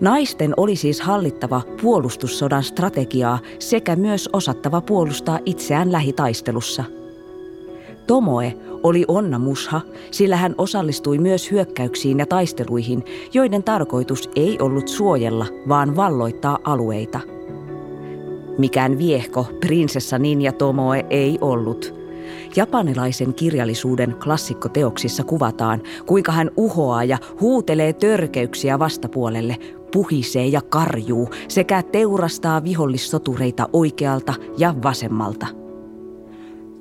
Naisten 0.00 0.54
oli 0.56 0.76
siis 0.76 1.00
hallittava 1.00 1.62
puolustussodan 1.82 2.62
strategiaa 2.62 3.38
sekä 3.58 3.96
myös 3.96 4.28
osattava 4.32 4.80
puolustaa 4.80 5.38
itseään 5.46 5.92
lähitaistelussa. 5.92 6.84
Tomoe 8.06 8.54
oli 8.82 9.04
Onna 9.08 9.38
Musha, 9.38 9.80
sillä 10.10 10.36
hän 10.36 10.54
osallistui 10.58 11.18
myös 11.18 11.50
hyökkäyksiin 11.50 12.18
ja 12.18 12.26
taisteluihin, 12.26 13.04
joiden 13.34 13.62
tarkoitus 13.62 14.30
ei 14.36 14.58
ollut 14.60 14.88
suojella, 14.88 15.46
vaan 15.68 15.96
valloittaa 15.96 16.58
alueita. 16.64 17.20
Mikään 18.58 18.98
viehko 18.98 19.46
prinsessa 19.60 20.18
Ninja 20.18 20.52
Tomoe 20.52 21.06
ei 21.10 21.38
ollut– 21.40 21.97
Japanilaisen 22.56 23.34
kirjallisuuden 23.34 24.16
klassikkoteoksissa 24.24 25.24
kuvataan, 25.24 25.82
kuinka 26.06 26.32
hän 26.32 26.50
uhoaa 26.56 27.04
ja 27.04 27.18
huutelee 27.40 27.92
törkeyksiä 27.92 28.78
vastapuolelle, 28.78 29.56
puhisee 29.92 30.46
ja 30.46 30.60
karjuu 30.62 31.30
sekä 31.48 31.82
teurastaa 31.82 32.64
vihollissotureita 32.64 33.68
oikealta 33.72 34.34
ja 34.58 34.74
vasemmalta. 34.82 35.46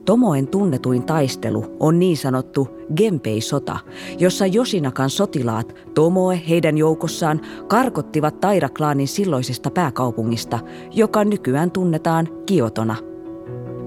Tomoen 0.05 0.47
tunnetuin 0.47 1.03
taistelu 1.03 1.65
on 1.80 1.99
niin 1.99 2.18
sanottu 2.18 2.68
Genpei-sota, 2.95 3.80
jossa 4.20 4.45
Josinakan 4.45 5.09
sotilaat, 5.09 5.76
Tomoe 5.93 6.41
heidän 6.49 6.78
joukossaan, 6.78 7.41
karkottivat 7.68 8.39
Tairaklaanin 8.39 9.07
silloisesta 9.07 9.72
pääkaupungista, 9.72 10.59
joka 10.93 11.24
nykyään 11.24 11.72
tunnetaan 11.72 12.28
Kiotona– 12.45 12.95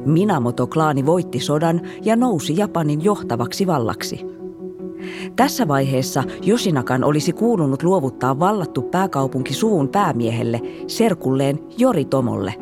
Minamoto-klaani 0.07 1.07
voitti 1.07 1.41
sodan 1.41 1.81
ja 2.05 2.17
nousi 2.17 2.57
Japanin 2.57 3.05
johtavaksi 3.05 3.67
vallaksi. 3.67 4.27
Tässä 5.37 5.69
vaiheessa 5.69 6.25
Joshinakan 6.43 7.05
olisi 7.05 7.33
kuulunut 7.33 7.83
luovuttaa 7.83 8.39
vallattu 8.39 8.83
pääkaupunki 8.83 9.55
suun 9.55 9.89
päämiehelle, 9.89 10.61
serkulleen 10.87 11.59
Joritomolle. 11.79 12.55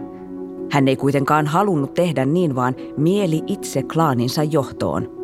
Hän 0.71 0.89
ei 0.89 0.97
kuitenkaan 0.97 1.47
halunnut 1.47 1.95
tehdä 1.95 2.27
niin, 2.27 2.55
vaan 2.55 2.75
mieli 2.97 3.43
itse 3.47 3.83
klaaninsa 3.83 4.43
johtoon. 4.43 5.19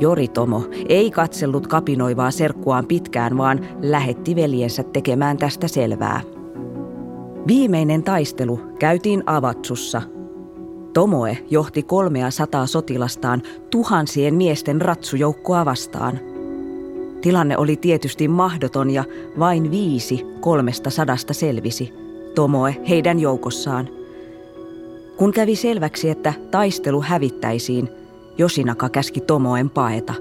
Joritomo 0.00 0.62
ei 0.88 1.10
katsellut 1.10 1.66
kapinoivaa 1.66 2.30
serkkuaan 2.30 2.86
pitkään, 2.86 3.38
vaan 3.38 3.60
lähetti 3.82 4.36
veljensä 4.36 4.82
tekemään 4.82 5.36
tästä 5.36 5.68
selvää. 5.68 6.20
Viimeinen 7.46 8.02
taistelu 8.02 8.60
käytiin 8.78 9.22
Avatsussa– 9.26 10.02
Tomoe 10.96 11.38
johti 11.50 11.82
kolmea 11.82 12.30
sataa 12.30 12.66
sotilastaan 12.66 13.42
tuhansien 13.70 14.34
miesten 14.34 14.80
ratsujoukkoa 14.80 15.64
vastaan. 15.64 16.20
Tilanne 17.20 17.58
oli 17.58 17.76
tietysti 17.76 18.28
mahdoton 18.28 18.90
ja 18.90 19.04
vain 19.38 19.70
viisi 19.70 20.26
kolmesta 20.40 20.90
sadasta 20.90 21.34
selvisi. 21.34 21.92
Tomoe 22.34 22.76
heidän 22.88 23.18
joukossaan. 23.18 23.88
Kun 25.16 25.32
kävi 25.32 25.56
selväksi, 25.56 26.10
että 26.10 26.34
taistelu 26.50 27.02
hävittäisiin, 27.02 27.88
Josinaka 28.38 28.88
käski 28.88 29.20
Tomoen 29.20 29.70
paeta. 29.70 30.14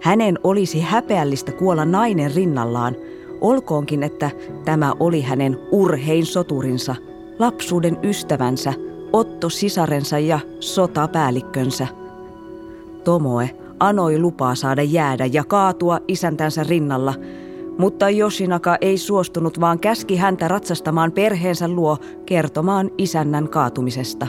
Hänen 0.00 0.38
olisi 0.44 0.80
häpeällistä 0.80 1.52
kuolla 1.52 1.84
nainen 1.84 2.34
rinnallaan, 2.34 2.96
olkoonkin, 3.40 4.02
että 4.02 4.30
tämä 4.64 4.92
oli 5.00 5.22
hänen 5.22 5.58
urhein 5.70 6.26
soturinsa, 6.26 6.96
lapsuuden 7.38 7.98
ystävänsä– 8.02 8.74
Otto 9.12 9.48
sisarensa 9.48 10.18
ja 10.18 10.40
sotapäällikkönsä. 10.60 11.86
Tomoe 13.04 13.50
anoi 13.80 14.18
lupaa 14.18 14.54
saada 14.54 14.82
jäädä 14.82 15.26
ja 15.26 15.44
kaatua 15.44 16.00
isäntänsä 16.08 16.64
rinnalla, 16.64 17.14
mutta 17.78 18.10
Joshinaka 18.10 18.76
ei 18.80 18.98
suostunut, 18.98 19.60
vaan 19.60 19.78
käski 19.78 20.16
häntä 20.16 20.48
ratsastamaan 20.48 21.12
perheensä 21.12 21.68
luo 21.68 21.96
kertomaan 22.26 22.90
isännän 22.98 23.48
kaatumisesta. 23.48 24.26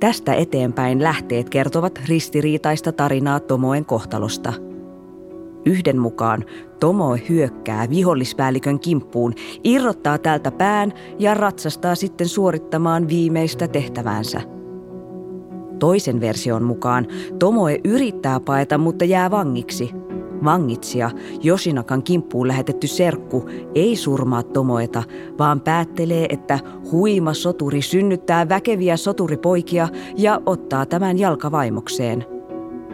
Tästä 0.00 0.34
eteenpäin 0.34 1.02
lähteet 1.02 1.50
kertovat 1.50 2.00
ristiriitaista 2.08 2.92
tarinaa 2.92 3.40
Tomoen 3.40 3.84
kohtalosta– 3.84 4.52
Yhden 5.64 5.98
mukaan 5.98 6.44
Tomo 6.80 7.16
hyökkää 7.28 7.90
vihollispäällikön 7.90 8.80
kimppuun, 8.80 9.34
irrottaa 9.64 10.18
täältä 10.18 10.50
pään 10.50 10.92
ja 11.18 11.34
ratsastaa 11.34 11.94
sitten 11.94 12.28
suorittamaan 12.28 13.08
viimeistä 13.08 13.68
tehtäväänsä. 13.68 14.40
Toisen 15.78 16.20
version 16.20 16.62
mukaan 16.62 17.06
Tomoe 17.38 17.80
yrittää 17.84 18.40
paeta, 18.40 18.78
mutta 18.78 19.04
jää 19.04 19.30
vangiksi. 19.30 19.90
Vangitsija, 20.44 21.10
Josinakan 21.42 22.02
kimppuun 22.02 22.48
lähetetty 22.48 22.86
serkku, 22.86 23.48
ei 23.74 23.96
surmaa 23.96 24.42
Tomoeta, 24.42 25.02
vaan 25.38 25.60
päättelee, 25.60 26.26
että 26.28 26.58
huima 26.92 27.34
soturi 27.34 27.82
synnyttää 27.82 28.48
väkeviä 28.48 28.96
soturipoikia 28.96 29.88
ja 30.16 30.40
ottaa 30.46 30.86
tämän 30.86 31.18
jalkavaimokseen– 31.18 32.24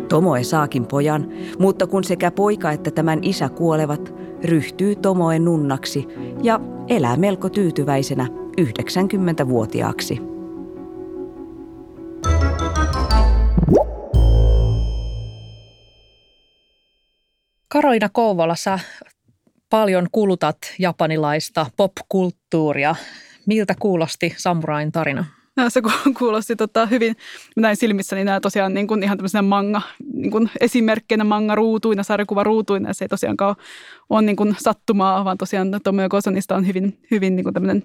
Tomoe 0.08 0.42
saakin 0.42 0.86
pojan, 0.86 1.28
mutta 1.58 1.86
kun 1.86 2.04
sekä 2.04 2.30
poika 2.30 2.70
että 2.70 2.90
tämän 2.90 3.18
isä 3.22 3.48
kuolevat, 3.48 4.14
ryhtyy 4.44 4.96
Tomoe 4.96 5.38
nunnaksi 5.38 6.06
ja 6.42 6.60
elää 6.88 7.16
melko 7.16 7.48
tyytyväisenä 7.48 8.26
90-vuotiaaksi. 8.60 10.20
Karolina 17.68 18.08
Kouvola, 18.12 18.54
sä 18.54 18.78
paljon 19.70 20.06
kulutat 20.12 20.58
japanilaista 20.78 21.66
popkulttuuria. 21.76 22.94
Miltä 23.46 23.74
kuulosti 23.78 24.34
Samurain 24.36 24.92
tarina? 24.92 25.24
Se 25.68 25.82
kuulosti 26.18 26.56
tota, 26.56 26.86
hyvin 26.86 27.16
näin 27.56 27.76
silmissäni 27.76 28.24
nämä 28.24 28.40
tosiaan 28.40 28.74
niin 28.74 28.86
kuin 28.86 29.02
ihan 29.02 29.18
tämmöisenä 29.18 29.42
manga, 29.42 29.82
niin 30.12 30.30
kuin 30.30 30.50
esimerkkeinä 30.60 31.24
manga-ruutuina, 31.24 32.02
sarjakuva-ruutuina. 32.02 32.92
Se 32.92 33.04
ei 33.04 33.08
tosiaankaan 33.08 33.56
ole 34.10 34.22
niin 34.22 34.36
kuin 34.36 34.56
sattumaa, 34.58 35.24
vaan 35.24 35.38
tosiaan 35.38 35.80
Tomio 35.84 36.08
Kosonista 36.08 36.56
on 36.56 36.66
hyvin, 36.66 36.98
hyvin 37.10 37.36
niin 37.36 37.44
kuin 37.44 37.54
tämmöinen, 37.54 37.82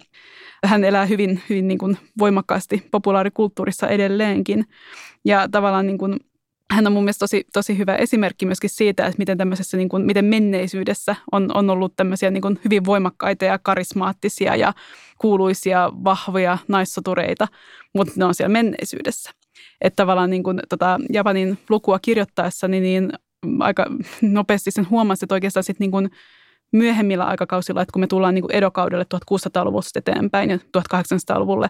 hän 0.65 0.83
elää 0.83 1.05
hyvin, 1.05 1.41
hyvin 1.49 1.67
niin 1.67 1.77
kuin 1.77 1.97
voimakkaasti 2.19 2.87
populaarikulttuurissa 2.91 3.87
edelleenkin. 3.87 4.65
Ja 5.25 5.47
tavallaan 5.51 5.87
niin 5.87 5.97
kuin 5.97 6.19
hän 6.71 6.87
on 6.87 6.93
mun 6.93 7.03
mielestä 7.03 7.19
tosi, 7.19 7.45
tosi 7.53 7.77
hyvä 7.77 7.95
esimerkki 7.95 8.45
myöskin 8.45 8.69
siitä, 8.69 9.05
että 9.05 9.17
miten, 9.17 9.37
tämmöisessä, 9.37 9.77
niin 9.77 9.89
kuin, 9.89 10.05
miten 10.05 10.25
menneisyydessä 10.25 11.15
on, 11.31 11.51
on 11.53 11.69
ollut 11.69 11.95
tämmöisiä 11.95 12.31
niin 12.31 12.41
kuin 12.41 12.59
hyvin 12.65 12.85
voimakkaita 12.85 13.45
ja 13.45 13.59
karismaattisia 13.59 14.55
ja 14.55 14.73
kuuluisia, 15.17 15.91
vahvoja 16.03 16.57
naissotureita, 16.67 17.47
mutta 17.95 18.13
ne 18.17 18.25
on 18.25 18.35
siellä 18.35 18.53
menneisyydessä. 18.53 19.31
Että 19.81 19.95
tavallaan 19.95 20.29
niin 20.29 20.43
kuin, 20.43 20.59
tota, 20.69 20.99
Japanin 21.13 21.57
lukua 21.69 21.99
kirjoittaessani 21.99 22.79
niin 22.79 23.11
aika 23.59 23.85
nopeasti 24.21 24.71
sen 24.71 24.89
huomasi, 24.89 25.25
että 25.25 25.35
oikeastaan 25.35 25.63
sitten 25.63 25.85
niin 25.85 25.91
kuin 25.91 26.09
myöhemmillä 26.71 27.25
aikakausilla, 27.25 27.81
että 27.81 27.93
kun 27.93 27.99
me 27.99 28.07
tullaan 28.07 28.33
niin 28.33 28.43
kuin 28.43 28.55
edokaudelle 28.55 29.05
1600-luvusta 29.15 29.99
eteenpäin 29.99 30.49
ja 30.49 30.57
1800-luvulle, 30.57 31.69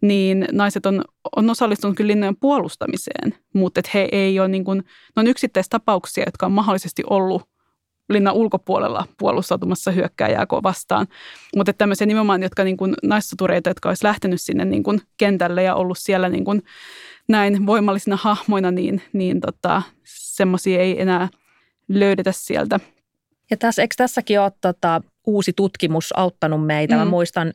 niin 0.00 0.46
naiset 0.52 0.86
on, 0.86 1.04
on 1.36 1.50
osallistunut 1.50 1.96
kyllä 1.96 2.08
linnojen 2.08 2.36
puolustamiseen, 2.36 3.34
mutta 3.52 3.80
että 3.80 3.90
he 3.94 4.08
ei 4.12 4.40
ole 4.40 4.48
niin 4.48 4.64
kuin, 4.64 4.78
ne 5.16 5.20
on 5.20 5.26
yksittäistapauksia, 5.26 6.24
jotka 6.26 6.46
on 6.46 6.52
mahdollisesti 6.52 7.02
ollut 7.10 7.42
linnan 8.10 8.34
ulkopuolella 8.34 9.06
puolustautumassa 9.18 9.90
hyökkääjää 9.90 10.46
vastaan. 10.62 11.06
Mutta 11.56 11.72
tämmöisiä 11.72 12.06
nimenomaan, 12.06 12.42
jotka 12.42 12.64
niin 12.64 12.76
kuin 12.76 12.94
naissotureita, 13.02 13.70
jotka 13.70 13.88
olisi 13.88 14.04
lähtenyt 14.04 14.40
sinne 14.40 14.64
niin 14.64 14.82
kuin 14.82 15.00
kentälle 15.16 15.62
ja 15.62 15.74
ollut 15.74 15.98
siellä 15.98 16.28
niin 16.28 16.44
kuin 16.44 16.62
näin 17.28 17.66
voimallisina 17.66 18.16
hahmoina, 18.16 18.70
niin, 18.70 19.02
niin 19.12 19.40
tota, 19.40 19.82
semmoisia 20.04 20.80
ei 20.80 21.00
enää 21.00 21.28
löydetä 21.88 22.32
sieltä. 22.32 22.80
Ja 23.50 23.56
tässä, 23.56 23.82
eikö 23.82 23.94
tässäkin 23.96 24.40
ole 24.40 24.52
tota, 24.60 25.02
uusi 25.26 25.52
tutkimus 25.52 26.18
auttanut 26.18 26.66
meitä? 26.66 26.94
Mm. 26.94 26.98
Mä 26.98 27.04
muistan 27.04 27.52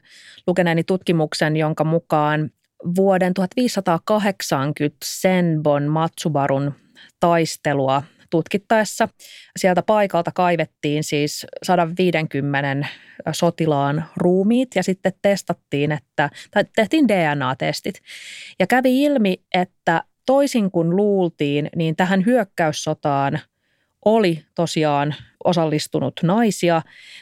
lukeneeni 0.48 0.84
tutkimuksen, 0.84 1.58
jonka 1.58 1.84
mukaan 1.84 2.52
vuoden 2.96 3.34
1580 3.34 4.98
Senbon 5.04 5.84
Matsubarun 5.84 6.74
taistelua 7.20 8.04
tutkittaessa. 8.30 9.10
Sieltä 9.58 9.82
paikalta 9.82 10.32
kaivettiin 10.32 11.04
siis 11.04 11.46
150 11.64 12.88
sotilaan 13.32 14.06
ruumiit 14.18 14.70
ja 14.76 14.84
sitten 14.84 15.14
testattiin, 15.22 15.92
että, 15.92 16.30
tai 16.52 16.66
tehtiin 16.76 17.08
DNA-testit. 17.08 18.02
Ja 18.60 18.68
kävi 18.68 19.04
ilmi, 19.04 19.38
että 19.54 20.04
toisin 20.26 20.72
kuin 20.72 20.96
luultiin, 20.96 21.70
niin 21.76 21.96
tähän 21.96 22.26
hyökkäyssotaan 22.26 23.40
oli 24.06 24.46
tosiaan 24.56 25.16
osallistunut 25.46 26.20
naisia. 26.24 26.82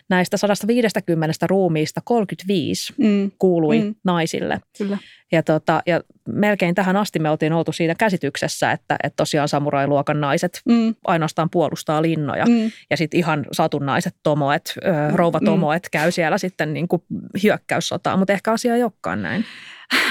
Näistä 0.09 0.37
150 0.37 1.47
ruumiista 1.47 2.01
35 2.03 2.93
mm. 2.97 3.31
kuului 3.39 3.81
mm. 3.81 3.95
naisille. 4.03 4.61
Kyllä. 4.77 4.97
Ja, 5.31 5.43
tota, 5.43 5.81
ja 5.85 6.01
melkein 6.27 6.75
tähän 6.75 6.95
asti 6.95 7.19
me 7.19 7.29
oltiin 7.29 7.53
oltu 7.53 7.71
siinä 7.71 7.95
käsityksessä, 7.95 8.71
että, 8.71 8.95
että 9.03 9.15
tosiaan 9.15 9.47
samurailuokan 9.47 10.21
naiset 10.21 10.61
mm. 10.65 10.95
ainoastaan 11.07 11.49
puolustaa 11.49 12.01
linnoja. 12.01 12.45
Mm. 12.45 12.71
Ja 12.89 12.97
sitten 12.97 13.17
ihan 13.17 13.45
satunnaiset 13.51 14.15
tomoet, 14.23 14.73
mm. 14.83 15.15
rouvatomoet 15.15 15.83
mm. 15.83 15.87
käy 15.91 16.11
siellä 16.11 16.37
sitten 16.37 16.73
niin 16.73 16.87
kuin 16.87 17.03
hyökkäyssotaa. 17.43 18.17
Mutta 18.17 18.33
ehkä 18.33 18.51
asia 18.51 18.75
ei 18.75 18.83
olekaan 18.83 19.21
näin. 19.21 19.45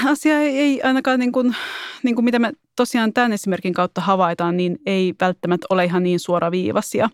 Asia 0.05 0.39
ei, 0.39 0.59
ei 0.59 0.81
ainakaan, 0.81 1.19
niin 1.19 1.31
kuin, 1.31 1.55
niin 2.03 2.15
kuin 2.15 2.25
mitä 2.25 2.39
me 2.39 2.51
tosiaan 2.75 3.13
tämän 3.13 3.33
esimerkin 3.33 3.73
kautta 3.73 4.01
havaitaan, 4.01 4.57
niin 4.57 4.77
ei 4.85 5.13
välttämättä 5.21 5.67
ole 5.69 5.85
ihan 5.85 6.03
niin 6.03 6.19
suoraviivaisia. 6.19 7.09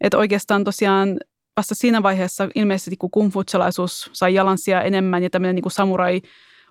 Että 0.00 0.18
oikeastaan 0.18 0.64
tosiaan 0.64 1.16
vasta 1.56 1.74
siinä 1.74 2.02
vaiheessa 2.02 2.48
ilmeisesti, 2.54 2.96
kun 2.96 3.10
kungfutsalaisuus 3.10 4.10
sai 4.12 4.34
jalansia 4.34 4.82
enemmän 4.82 5.22
ja 5.22 5.30
tämmöinen 5.30 5.54
niin 5.54 5.70
samurai 5.70 6.20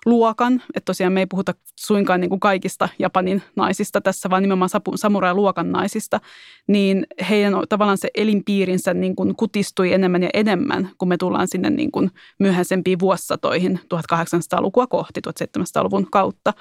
luokan, 0.06 0.62
että 0.74 0.84
tosiaan 0.84 1.12
me 1.12 1.20
ei 1.20 1.26
puhuta 1.26 1.54
suinkaan 1.80 2.20
niin 2.20 2.28
kuin 2.28 2.40
kaikista 2.40 2.88
Japanin 2.98 3.42
naisista 3.56 4.00
tässä, 4.00 4.30
vaan 4.30 4.42
nimenomaan 4.42 4.70
samurai-luokan 4.94 5.72
naisista, 5.72 6.20
niin 6.66 7.06
heidän 7.30 7.54
tavallaan 7.68 7.98
se 7.98 8.08
elinpiirinsä 8.14 8.94
niin 8.94 9.16
kuin 9.16 9.36
kutistui 9.36 9.92
enemmän 9.92 10.22
ja 10.22 10.30
enemmän, 10.34 10.90
kun 10.98 11.08
me 11.08 11.16
tullaan 11.16 11.48
sinne 11.48 11.70
niin 11.70 11.92
kuin 11.92 12.10
myöhäisempiin 12.38 12.98
vuosisatoihin 12.98 13.80
1800-lukua 13.94 14.86
kohti 14.86 15.20
1700-luvun 15.28 16.06
kautta. 16.10 16.54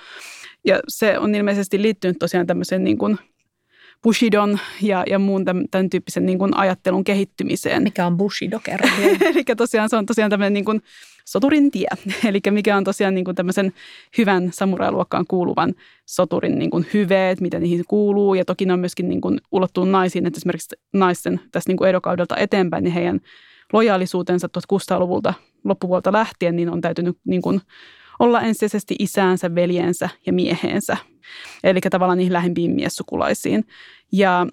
Ja 0.65 0.79
se 0.87 1.19
on 1.19 1.35
ilmeisesti 1.35 1.81
liittynyt 1.81 2.19
tosiaan 2.19 2.47
tämmöiseen 2.47 2.83
niin 2.83 2.97
kuin 2.97 3.17
Bushidon 4.03 4.59
ja, 4.81 5.03
ja 5.07 5.19
muun 5.19 5.45
tämän, 5.45 5.65
tämän 5.71 5.89
tyyppisen 5.89 6.25
niin 6.25 6.37
kuin 6.37 6.57
ajattelun 6.57 7.03
kehittymiseen. 7.03 7.83
Mikä 7.83 8.05
on 8.05 8.17
Bushido, 8.17 8.59
kerran 8.63 8.91
Eli 9.33 9.43
tosiaan 9.57 9.89
se 9.89 9.95
on 9.95 10.05
tosiaan 10.05 10.29
tämmöinen 10.29 10.53
niin 10.53 10.65
kuin 10.65 10.81
soturin 11.25 11.71
tie. 11.71 11.87
Eli 12.29 12.39
mikä 12.49 12.77
on 12.77 12.83
tosiaan 12.83 13.15
niin 13.15 13.25
kuin 13.25 13.35
tämmöisen 13.35 13.73
hyvän 14.17 14.49
samurailuokkaan 14.53 15.25
kuuluvan 15.27 15.73
soturin 16.05 16.59
niin 16.59 16.69
kuin 16.69 16.85
hyveet, 16.93 17.41
mitä 17.41 17.59
niihin 17.59 17.83
kuuluu. 17.87 18.33
Ja 18.35 18.45
toki 18.45 18.65
ne 18.65 18.73
on 18.73 18.79
myöskin 18.79 19.09
niin 19.09 19.21
kuin 19.21 19.41
ulottuu 19.51 19.85
naisiin, 19.85 20.25
että 20.25 20.37
esimerkiksi 20.37 20.75
naisten 20.93 21.39
tässä 21.51 21.69
niin 21.69 21.77
kuin 21.77 21.89
edokaudelta 21.89 22.37
eteenpäin, 22.37 22.83
niin 22.83 22.93
heidän 22.93 23.19
lojaalisuutensa 23.73 24.47
1600-luvulta 24.47 25.33
loppuvuolta 25.63 26.11
lähtien, 26.11 26.55
niin 26.55 26.69
on 26.69 26.81
täytynyt 26.81 27.17
niin 27.25 27.41
kuin 27.41 27.61
olla 28.19 28.41
ensisijaisesti 28.41 28.95
isäänsä, 28.99 29.55
veljensä 29.55 30.09
ja 30.25 30.33
mieheensä. 30.33 30.97
Eli 31.63 31.79
tavallaan 31.81 32.17
niihin 32.17 32.33
lähimpiin 32.33 32.71
miessukulaisiin. 32.71 33.65
Ja 34.11 34.47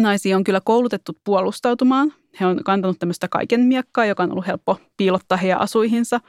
naisia 0.00 0.36
on 0.36 0.44
kyllä 0.44 0.60
koulutettu 0.64 1.12
puolustautumaan. 1.24 2.12
He 2.40 2.46
on 2.46 2.64
kantanut 2.64 2.98
tämmöistä 2.98 3.28
kaiken 3.28 3.60
miekkaa, 3.60 4.04
joka 4.04 4.22
on 4.22 4.30
ollut 4.32 4.46
helppo 4.46 4.80
piilottaa 4.96 5.38
heidän 5.38 5.60
asuihinsa. 5.60 6.20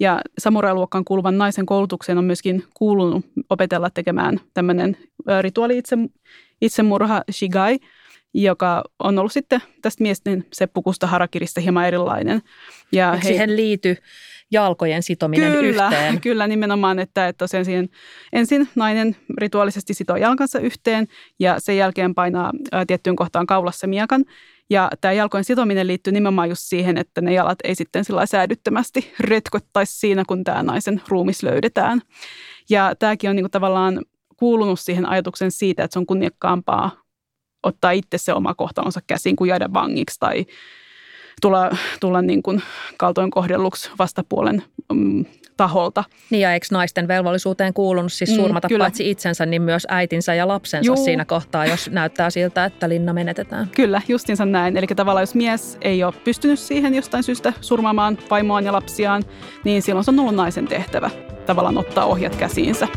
Ja 0.00 0.20
samurailuokkaan 0.38 1.04
kuuluvan 1.04 1.38
naisen 1.38 1.66
koulutukseen 1.66 2.18
on 2.18 2.24
myöskin 2.24 2.64
kuulunut 2.74 3.26
opetella 3.50 3.90
tekemään 3.90 4.40
tämmöinen 4.54 4.96
rituaali 5.40 5.78
itse, 5.78 5.96
itsemurha 6.60 7.22
shigai, 7.30 7.78
joka 8.34 8.84
on 8.98 9.18
ollut 9.18 9.32
sitten 9.32 9.60
tästä 9.82 10.02
miesten 10.02 10.44
seppukusta 10.52 11.06
harakirista 11.06 11.60
hieman 11.60 11.86
erilainen. 11.86 12.42
Ja 12.92 13.12
he... 13.12 13.28
siihen 13.28 13.56
liity 13.56 13.96
jalkojen 14.52 15.02
sitominen 15.02 15.52
kyllä, 15.52 15.86
yhteen. 15.86 16.20
Kyllä, 16.20 16.46
nimenomaan, 16.46 16.98
että, 16.98 17.28
että 17.28 17.38
tosiaan 17.38 17.64
siihen 17.64 17.88
ensin 18.32 18.68
nainen 18.74 19.16
rituaalisesti 19.38 19.94
sitoo 19.94 20.16
jalkansa 20.16 20.58
yhteen 20.58 21.06
ja 21.38 21.60
sen 21.60 21.76
jälkeen 21.76 22.14
painaa 22.14 22.52
ää, 22.72 22.86
tiettyyn 22.86 23.16
kohtaan 23.16 23.46
kaulassa 23.46 23.86
miekan. 23.86 24.24
Ja 24.70 24.90
tämä 25.00 25.12
jalkojen 25.12 25.44
sitominen 25.44 25.86
liittyy 25.86 26.12
nimenomaan 26.12 26.48
just 26.48 26.62
siihen, 26.64 26.98
että 26.98 27.20
ne 27.20 27.32
jalat 27.32 27.58
ei 27.64 27.74
sitten 27.74 28.04
sillä 28.04 28.26
säädyttömästi 28.26 29.12
rötkottaisi 29.20 29.98
siinä, 29.98 30.24
kun 30.28 30.44
tämä 30.44 30.62
naisen 30.62 31.02
ruumis 31.08 31.42
löydetään. 31.42 32.00
Ja 32.70 32.94
tämäkin 32.98 33.30
on 33.30 33.36
niinku 33.36 33.48
tavallaan 33.48 34.04
kuulunut 34.36 34.80
siihen 34.80 35.06
ajatuksen 35.06 35.50
siitä, 35.50 35.84
että 35.84 35.92
se 35.92 35.98
on 35.98 36.06
kunniakkaampaa 36.06 37.01
ottaa 37.62 37.90
itse 37.90 38.18
se 38.18 38.32
oma 38.32 38.54
kohtalonsa 38.54 39.00
käsiin 39.06 39.36
kuin 39.36 39.48
jäädä 39.48 39.68
vangiksi 39.72 40.20
tai 40.20 40.46
tulla, 41.42 41.76
tulla 42.00 42.22
niin 42.22 42.42
kuin 42.42 42.62
kaltoin 42.96 43.30
kohdelluksi 43.30 43.90
vastapuolen 43.98 44.62
mm, 44.92 45.24
taholta. 45.56 46.04
Niin 46.30 46.40
ja 46.40 46.52
eikö 46.52 46.66
naisten 46.70 47.08
velvollisuuteen 47.08 47.74
kuulunut 47.74 48.12
siis 48.12 48.30
mm, 48.30 48.36
surmata 48.36 48.68
mm, 48.70 48.78
paitsi 48.78 49.10
itsensä, 49.10 49.46
niin 49.46 49.62
myös 49.62 49.86
äitinsä 49.88 50.34
ja 50.34 50.48
lapsensa 50.48 50.86
Juu. 50.86 51.04
siinä 51.04 51.24
kohtaa, 51.24 51.66
jos 51.66 51.90
näyttää 51.90 52.30
siltä, 52.30 52.64
että 52.64 52.88
linna 52.88 53.12
menetetään. 53.12 53.68
Kyllä, 53.76 54.02
justinsa 54.08 54.44
näin. 54.44 54.76
Eli 54.76 54.86
tavallaan 54.86 55.22
jos 55.22 55.34
mies 55.34 55.78
ei 55.80 56.04
ole 56.04 56.14
pystynyt 56.24 56.58
siihen 56.58 56.94
jostain 56.94 57.22
syystä 57.22 57.52
surmaamaan 57.60 58.18
vaimoaan 58.30 58.64
ja 58.64 58.72
lapsiaan, 58.72 59.22
niin 59.64 59.82
silloin 59.82 60.04
se 60.04 60.10
on 60.10 60.20
ollut 60.20 60.34
naisen 60.34 60.68
tehtävä 60.68 61.10
tavallaan 61.46 61.78
ottaa 61.78 62.04
ohjat 62.04 62.36
käsiinsä. 62.36 62.88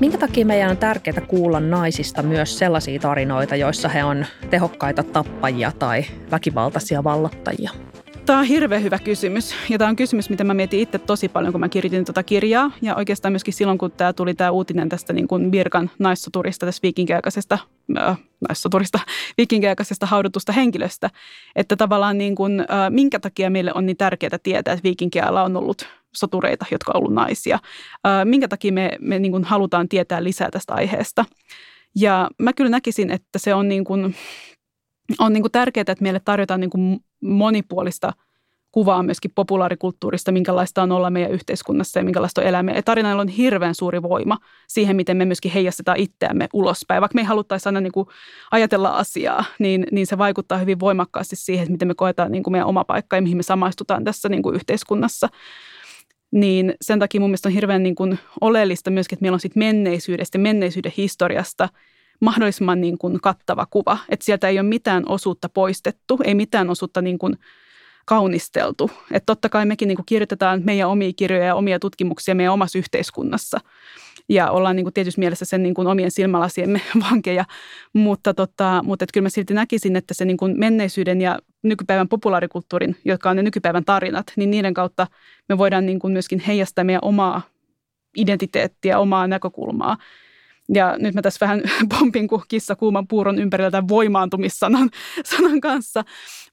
Minkä 0.00 0.18
takia 0.18 0.46
meidän 0.46 0.70
on 0.70 0.76
tärkeää 0.76 1.20
kuulla 1.20 1.60
naisista 1.60 2.22
myös 2.22 2.58
sellaisia 2.58 3.00
tarinoita, 3.00 3.56
joissa 3.56 3.88
he 3.88 4.04
on 4.04 4.26
tehokkaita 4.50 5.02
tappajia 5.02 5.72
tai 5.78 6.04
väkivaltaisia 6.30 7.04
vallottajia? 7.04 7.70
Tämä 8.26 8.38
on 8.38 8.44
hirveän 8.44 8.82
hyvä 8.82 8.98
kysymys. 8.98 9.54
Ja 9.68 9.78
tämä 9.78 9.88
on 9.88 9.96
kysymys, 9.96 10.30
mitä 10.30 10.44
mä 10.44 10.54
mietin 10.54 10.80
itse 10.80 10.98
tosi 10.98 11.28
paljon, 11.28 11.52
kun 11.52 11.60
mä 11.60 11.68
kirjoitin 11.68 12.04
tuota 12.04 12.22
kirjaa. 12.22 12.70
Ja 12.82 12.96
oikeastaan 12.96 13.32
myöskin 13.32 13.54
silloin, 13.54 13.78
kun 13.78 13.90
tämä 13.90 14.12
tuli 14.12 14.34
tämä 14.34 14.50
uutinen 14.50 14.88
tästä 14.88 15.12
niin 15.12 15.28
kuin 15.28 15.50
Birkan 15.50 15.90
naissoturista, 15.98 16.66
tästä 16.66 16.82
viikinkiaikaisesta, 16.82 17.58
äh, 17.98 18.18
naissoturista, 18.48 18.98
viikinkiaikaisesta 19.38 20.06
haudutusta 20.06 20.52
henkilöstä. 20.52 21.10
Että 21.56 21.76
tavallaan 21.76 22.18
niin 22.18 22.34
kuin, 22.34 22.60
äh, 22.60 22.66
minkä 22.90 23.20
takia 23.20 23.50
meille 23.50 23.72
on 23.74 23.86
niin 23.86 23.96
tärkeää 23.96 24.38
tietää, 24.42 24.74
että 24.74 24.84
viikinkiajalla 24.84 25.42
on 25.42 25.56
ollut 25.56 25.99
sotureita, 26.16 26.66
jotka 26.70 26.92
on 26.92 26.98
ollut 26.98 27.14
naisia. 27.14 27.58
Minkä 28.24 28.48
takia 28.48 28.72
me, 28.72 28.96
me 29.00 29.18
niin 29.18 29.32
kuin 29.32 29.44
halutaan 29.44 29.88
tietää 29.88 30.24
lisää 30.24 30.50
tästä 30.50 30.74
aiheesta. 30.74 31.24
Ja 31.96 32.30
mä 32.38 32.52
kyllä 32.52 32.70
näkisin, 32.70 33.10
että 33.10 33.38
se 33.38 33.54
on 33.54 33.68
niin 33.68 33.84
kuin, 33.84 34.14
on 35.18 35.32
niin 35.32 35.42
kuin 35.42 35.52
tärkeää, 35.52 35.82
että 35.82 36.02
meille 36.02 36.20
tarjotaan 36.24 36.60
niin 36.60 36.70
kuin 36.70 37.00
monipuolista 37.20 38.12
kuvaa 38.72 39.02
myöskin 39.02 39.30
populaarikulttuurista, 39.34 40.32
minkälaista 40.32 40.82
on 40.82 40.92
olla 40.92 41.10
meidän 41.10 41.30
yhteiskunnassa 41.30 41.98
ja 41.98 42.04
minkälaista 42.04 42.40
on 42.40 42.46
elämä. 42.46 42.72
Ja 42.72 42.82
tarinalla 42.82 43.22
on 43.22 43.28
hirveän 43.28 43.74
suuri 43.74 44.02
voima 44.02 44.38
siihen, 44.68 44.96
miten 44.96 45.16
me 45.16 45.24
myöskin 45.24 45.52
heijastetaan 45.52 45.98
itseämme 45.98 46.48
ulospäin. 46.52 47.00
Vaikka 47.00 47.14
me 47.14 47.20
ei 47.20 47.26
haluttaisi 47.26 47.68
aina 47.68 47.80
niin 47.80 47.92
kuin 47.92 48.06
ajatella 48.50 48.88
asiaa, 48.88 49.44
niin, 49.58 49.86
niin 49.92 50.06
se 50.06 50.18
vaikuttaa 50.18 50.58
hyvin 50.58 50.80
voimakkaasti 50.80 51.36
siihen, 51.36 51.72
miten 51.72 51.88
me 51.88 51.94
koetaan 51.94 52.32
niin 52.32 52.42
kuin 52.42 52.52
meidän 52.52 52.68
oma 52.68 52.84
paikka 52.84 53.16
ja 53.16 53.22
mihin 53.22 53.36
me 53.36 53.42
samaistutaan 53.42 54.04
tässä 54.04 54.28
niin 54.28 54.42
kuin 54.42 54.54
yhteiskunnassa. 54.54 55.28
Niin 56.30 56.74
sen 56.80 56.98
takia 56.98 57.20
mun 57.20 57.30
mielestä 57.30 57.48
on 57.48 57.52
hirveän 57.52 57.82
niin 57.82 57.94
kuin 57.94 58.18
oleellista 58.40 58.90
myöskin, 58.90 59.16
että 59.16 59.22
meillä 59.22 59.36
on 59.36 59.40
sit 59.40 59.56
menneisyydestä, 59.56 60.38
menneisyyden 60.38 60.92
historiasta– 60.96 61.68
mahdollisimman 62.20 62.80
niin 62.80 62.98
kuin 62.98 63.20
kattava 63.20 63.66
kuva. 63.70 63.98
Että 64.08 64.24
sieltä 64.24 64.48
ei 64.48 64.58
ole 64.58 64.68
mitään 64.68 65.08
osuutta 65.08 65.48
poistettu, 65.48 66.18
ei 66.24 66.34
mitään 66.34 66.70
osuutta 66.70 67.02
niin 67.02 67.18
kuin 67.18 67.38
kaunisteltu. 68.06 68.90
Että 69.12 69.26
totta 69.26 69.48
kai 69.48 69.66
mekin 69.66 69.88
niin 69.88 69.96
kuin 69.96 70.06
kirjoitetaan 70.06 70.62
meidän 70.64 70.88
omia 70.88 71.12
kirjoja 71.16 71.44
ja 71.44 71.54
omia 71.54 71.78
tutkimuksia 71.78 72.34
meidän 72.34 72.52
omassa 72.52 72.78
yhteiskunnassa. 72.78 73.60
Ja 74.28 74.50
ollaan 74.50 74.76
niin 74.76 74.84
kuin 74.84 74.94
tietysti 74.94 75.20
mielessä 75.20 75.44
sen 75.44 75.62
niin 75.62 75.74
kuin 75.74 75.88
omien 75.88 76.10
silmälasiemme 76.10 76.80
vankeja. 77.10 77.44
Mutta, 77.92 78.34
tota, 78.34 78.82
mutta 78.84 79.04
että 79.04 79.12
kyllä 79.12 79.24
mä 79.24 79.30
silti 79.30 79.54
näkisin, 79.54 79.96
että 79.96 80.14
se 80.14 80.24
niin 80.24 80.36
kuin 80.36 80.54
menneisyyden 80.58 81.20
ja 81.20 81.38
nykypäivän 81.62 82.08
populaarikulttuurin, 82.08 82.96
jotka 83.04 83.30
on 83.30 83.36
ne 83.36 83.42
nykypäivän 83.42 83.84
tarinat, 83.84 84.32
niin 84.36 84.50
niiden 84.50 84.74
kautta 84.74 85.06
me 85.48 85.58
voidaan 85.58 85.86
niin 85.86 85.98
kuin 85.98 86.12
myöskin 86.12 86.40
heijastaa 86.40 86.84
meidän 86.84 87.04
omaa 87.04 87.42
identiteettiä, 88.16 88.98
omaa 88.98 89.26
näkökulmaa 89.26 89.96
ja 90.74 90.96
nyt 90.98 91.14
mä 91.14 91.22
tässä 91.22 91.46
vähän 91.46 91.62
pompin 91.98 92.28
kuin 92.28 92.42
kissa 92.48 92.76
kuuman 92.76 93.06
puuron 93.08 93.38
ympärillä 93.38 93.70
tämän 93.70 93.88
voimaantumissanan 93.88 94.90
sanan 95.24 95.60
kanssa. 95.60 96.04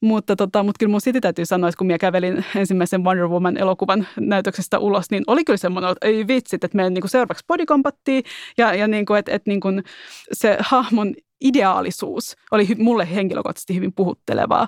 Mutta, 0.01 0.35
tota, 0.35 0.63
mutta 0.63 0.79
kyllä 0.79 0.91
mun 0.91 1.01
sitten 1.01 1.21
täytyy 1.21 1.45
sanoa, 1.45 1.69
että 1.69 1.77
kun 1.77 1.87
mä 1.87 1.97
kävelin 1.97 2.45
ensimmäisen 2.55 3.03
Wonder 3.03 3.27
Woman-elokuvan 3.27 4.07
näytöksestä 4.19 4.79
ulos, 4.79 5.11
niin 5.11 5.23
oli 5.27 5.43
kyllä 5.43 5.57
semmoinen, 5.57 5.91
että 5.91 6.07
ei 6.07 6.27
vitsit, 6.27 6.63
että 6.63 6.75
menen 6.75 6.93
niin 6.93 7.09
seuraavaksi 7.09 7.45
bodykompattiin 7.47 8.23
ja, 8.57 8.73
ja 8.73 8.87
niin 8.87 9.05
kuin, 9.05 9.19
että, 9.19 9.31
että 9.31 9.49
niin 9.49 9.59
kuin 9.59 9.83
se 10.31 10.57
hahmon 10.59 11.15
ideaalisuus 11.41 12.35
oli 12.51 12.67
mulle 12.77 13.15
henkilökohtaisesti 13.15 13.75
hyvin 13.75 13.93
puhuttelevaa. 13.93 14.67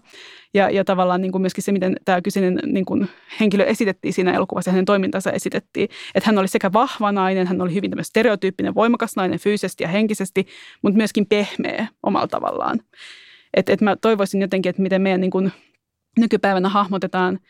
Ja, 0.54 0.70
ja 0.70 0.86
tavallaan 0.86 1.22
niin 1.22 1.32
kuin 1.32 1.42
myöskin 1.42 1.64
se, 1.64 1.72
miten 1.72 1.96
tämä 2.06 2.22
kyseinen 2.22 2.60
niin 2.66 2.86
kuin 2.86 3.08
henkilö 3.40 3.66
esitettiin 3.66 4.14
siinä 4.14 4.34
elokuvassa 4.34 4.70
ja 4.70 4.74
hänen 4.74 4.86
toimintansa 4.86 5.32
esitettiin. 5.32 5.90
Että 6.16 6.28
hän 6.28 6.38
oli 6.38 6.48
sekä 6.48 6.74
vahva 6.74 7.12
nainen, 7.12 7.48
hän 7.48 7.62
oli 7.62 7.74
hyvin 7.74 7.92
stereotyyppinen, 8.02 8.76
voimakas 8.76 9.16
nainen 9.16 9.40
fyysisesti 9.40 9.84
ja 9.84 9.88
henkisesti, 9.88 10.48
mutta 10.82 10.98
myöskin 10.98 11.26
pehmeä 11.26 11.88
omalla 12.04 12.28
tavallaan. 12.28 12.80
Että 13.54 13.74
et 13.74 13.82
mä 13.82 13.96
toivoisin 13.96 14.42
jotenkin, 14.42 14.70
että 14.70 14.82
miten 14.82 15.02
meidän 15.02 15.22
niin 15.22 15.32
kuin 15.32 15.52
nykypäivänä 16.20 16.70
hahmotetaan– 16.70 17.40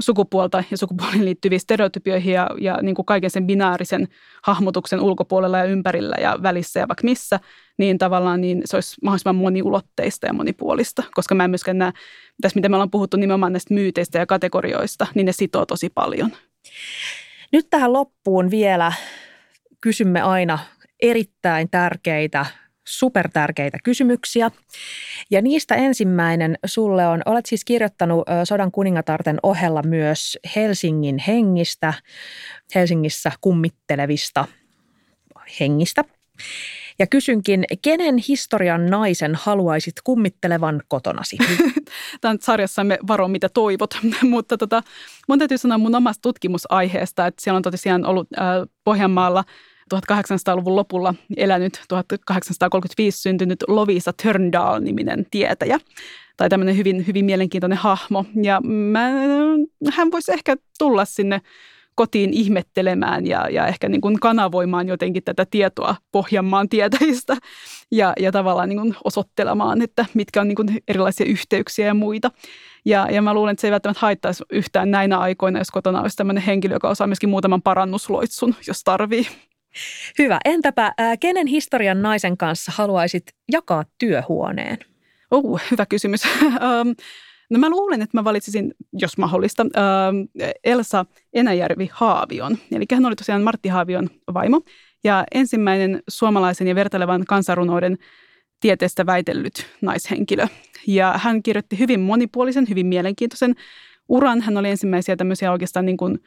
sukupuolta 0.00 0.64
ja 0.70 0.76
sukupuoliin 0.76 1.24
liittyviin 1.24 1.60
stereotypioihin 1.60 2.34
ja, 2.34 2.50
ja 2.60 2.78
niin 2.82 2.94
kuin 2.94 3.06
kaiken 3.06 3.30
sen 3.30 3.46
binaarisen 3.46 4.08
hahmotuksen 4.42 5.00
ulkopuolella 5.00 5.58
ja 5.58 5.64
ympärillä 5.64 6.16
ja 6.20 6.38
välissä 6.42 6.80
ja 6.80 6.88
vaikka 6.88 7.04
missä, 7.04 7.40
niin 7.78 7.98
tavallaan 7.98 8.40
niin 8.40 8.62
se 8.64 8.76
olisi 8.76 8.96
mahdollisimman 9.02 9.36
moniulotteista 9.36 10.26
ja 10.26 10.32
monipuolista, 10.32 11.02
koska 11.14 11.34
mä 11.34 11.44
en 11.44 11.50
myöskään 11.50 11.78
näe, 11.78 11.92
tässä 12.40 12.56
mitä 12.56 12.68
me 12.68 12.76
ollaan 12.76 12.90
puhuttu 12.90 13.16
nimenomaan 13.16 13.52
näistä 13.52 13.74
myyteistä 13.74 14.18
ja 14.18 14.26
kategorioista, 14.26 15.06
niin 15.14 15.26
ne 15.26 15.32
sitoo 15.32 15.66
tosi 15.66 15.90
paljon. 15.94 16.32
Nyt 17.52 17.66
tähän 17.70 17.92
loppuun 17.92 18.50
vielä 18.50 18.92
kysymme 19.80 20.20
aina 20.20 20.58
erittäin 21.02 21.70
tärkeitä 21.70 22.46
supertärkeitä 22.90 23.78
kysymyksiä. 23.84 24.50
Ja 25.30 25.42
niistä 25.42 25.74
ensimmäinen 25.74 26.58
sulle 26.64 27.06
on, 27.06 27.22
olet 27.26 27.46
siis 27.46 27.64
kirjoittanut 27.64 28.26
Sodan 28.44 28.72
kuningatarten 28.72 29.38
ohella 29.42 29.82
myös 29.82 30.38
Helsingin 30.56 31.18
hengistä, 31.18 31.94
Helsingissä 32.74 33.32
kummittelevista 33.40 34.46
hengistä. 35.60 36.04
Ja 36.98 37.06
kysynkin, 37.06 37.64
kenen 37.82 38.16
historian 38.28 38.86
naisen 38.86 39.34
haluaisit 39.34 39.94
kummittelevan 40.04 40.82
kotonasi? 40.88 41.36
Tämän 42.20 42.38
sarjassamme 42.40 42.98
varo, 43.08 43.28
mitä 43.28 43.48
toivot, 43.48 43.98
mutta 44.22 44.58
tota, 44.58 44.82
mun 45.28 45.38
täytyy 45.38 45.58
sanoa 45.58 45.78
mun 45.78 45.94
omasta 45.94 46.22
tutkimusaiheesta, 46.22 47.26
että 47.26 47.42
siellä 47.42 47.56
on 47.56 47.62
tosiaan 47.62 48.06
ollut 48.06 48.28
äh, 48.38 48.44
Pohjanmaalla– 48.84 49.44
1800-luvun 49.94 50.76
lopulla 50.76 51.14
elänyt 51.36 51.82
1835 51.88 53.20
syntynyt 53.22 53.64
Lovisa 53.68 54.12
Turndal-niminen 54.22 55.26
tietäjä 55.30 55.78
tai 56.36 56.48
tämmöinen 56.48 56.76
hyvin, 56.76 57.06
hyvin 57.06 57.24
mielenkiintoinen 57.24 57.78
hahmo. 57.78 58.24
Ja 58.42 58.60
mä, 58.60 59.10
hän 59.92 60.10
voisi 60.10 60.32
ehkä 60.32 60.56
tulla 60.78 61.04
sinne 61.04 61.40
kotiin 61.94 62.32
ihmettelemään 62.32 63.26
ja, 63.26 63.48
ja 63.50 63.66
ehkä 63.66 63.88
niin 63.88 64.00
kuin 64.00 64.20
kanavoimaan 64.20 64.88
jotenkin 64.88 65.22
tätä 65.24 65.46
tietoa 65.50 65.96
Pohjanmaan 66.12 66.68
tietäjistä 66.68 67.36
ja, 67.92 68.12
ja 68.20 68.32
tavallaan 68.32 68.68
niin 68.68 68.80
kuin 68.80 68.96
osoittelemaan, 69.04 69.82
että 69.82 70.06
mitkä 70.14 70.40
on 70.40 70.48
niin 70.48 70.56
kuin 70.56 70.68
erilaisia 70.88 71.26
yhteyksiä 71.26 71.86
ja 71.86 71.94
muita. 71.94 72.30
Ja, 72.84 73.08
ja 73.10 73.22
mä 73.22 73.34
luulen, 73.34 73.52
että 73.52 73.60
se 73.60 73.66
ei 73.66 73.72
välttämättä 73.72 74.00
haittaisi 74.00 74.44
yhtään 74.52 74.90
näinä 74.90 75.18
aikoina, 75.18 75.58
jos 75.58 75.70
kotona 75.70 76.02
olisi 76.02 76.16
tämmöinen 76.16 76.42
henkilö, 76.42 76.74
joka 76.74 76.88
osaa 76.88 77.06
myöskin 77.06 77.30
muutaman 77.30 77.62
parannusloitsun, 77.62 78.54
jos 78.66 78.84
tarvii. 78.84 79.26
Hyvä. 80.18 80.38
Entäpä 80.44 80.84
äh, 80.84 81.18
kenen 81.20 81.46
historian 81.46 82.02
naisen 82.02 82.36
kanssa 82.36 82.72
haluaisit 82.74 83.24
jakaa 83.52 83.84
työhuoneen? 83.98 84.78
Oh, 85.30 85.60
hyvä 85.70 85.86
kysymys. 85.86 86.22
no 87.50 87.58
mä 87.58 87.70
luulen, 87.70 88.02
että 88.02 88.18
mä 88.18 88.24
valitsisin, 88.24 88.74
jos 88.92 89.18
mahdollista, 89.18 89.66
Elsa 90.64 91.06
Enäjärvi 91.32 91.90
Haavion. 91.92 92.58
Eli 92.72 92.84
hän 92.92 93.06
oli 93.06 93.16
tosiaan 93.16 93.42
Martti 93.42 93.68
Haavion 93.68 94.10
vaimo 94.34 94.62
ja 95.04 95.24
ensimmäinen 95.34 96.02
suomalaisen 96.08 96.68
ja 96.68 96.74
vertailevan 96.74 97.24
kansarunoiden 97.24 97.98
tieteestä 98.60 99.06
väitellyt 99.06 99.66
naishenkilö. 99.80 100.46
Ja 100.86 101.14
hän 101.16 101.42
kirjoitti 101.42 101.78
hyvin 101.78 102.00
monipuolisen, 102.00 102.68
hyvin 102.68 102.86
mielenkiintoisen 102.86 103.54
uran. 104.08 104.40
Hän 104.40 104.56
oli 104.56 104.70
ensimmäisiä 104.70 105.16
tämmöisiä 105.16 105.52
oikeastaan 105.52 105.86
niin 105.86 105.96
kuin 105.96 106.18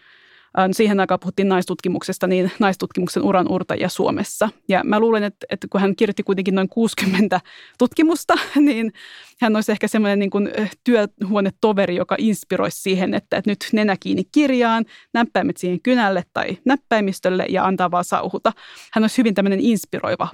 siihen 0.71 0.99
aikaan 0.99 1.19
puhuttiin 1.19 1.49
naistutkimuksesta, 1.49 2.27
niin 2.27 2.51
naistutkimuksen 2.59 3.23
uran 3.23 3.51
urtajia 3.51 3.89
Suomessa. 3.89 4.49
Ja 4.67 4.81
mä 4.83 4.99
luulen, 4.99 5.23
että, 5.23 5.45
että 5.49 5.67
kun 5.71 5.81
hän 5.81 5.95
kirjoitti 5.95 6.23
kuitenkin 6.23 6.55
noin 6.55 6.69
60 6.69 7.41
tutkimusta, 7.77 8.33
niin 8.55 8.93
hän 9.41 9.55
olisi 9.55 9.71
ehkä 9.71 9.87
semmoinen 9.87 10.19
niin 10.19 10.29
kuin 10.29 10.51
työhuonetoveri, 10.83 11.95
joka 11.95 12.15
inspiroisi 12.19 12.81
siihen, 12.81 13.13
että, 13.13 13.37
että 13.37 13.51
nyt 13.51 13.65
nenä 13.73 13.97
kiinni 13.99 14.23
kirjaan, 14.31 14.85
näppäimet 15.13 15.57
siihen 15.57 15.81
kynälle 15.81 16.23
tai 16.33 16.57
näppäimistölle 16.65 17.45
ja 17.49 17.65
antaa 17.65 17.91
vaan 17.91 18.03
sauhuta. 18.03 18.51
Hän 18.93 19.03
olisi 19.03 19.17
hyvin 19.17 19.33
tämmöinen 19.33 19.59
inspiroiva 19.59 20.27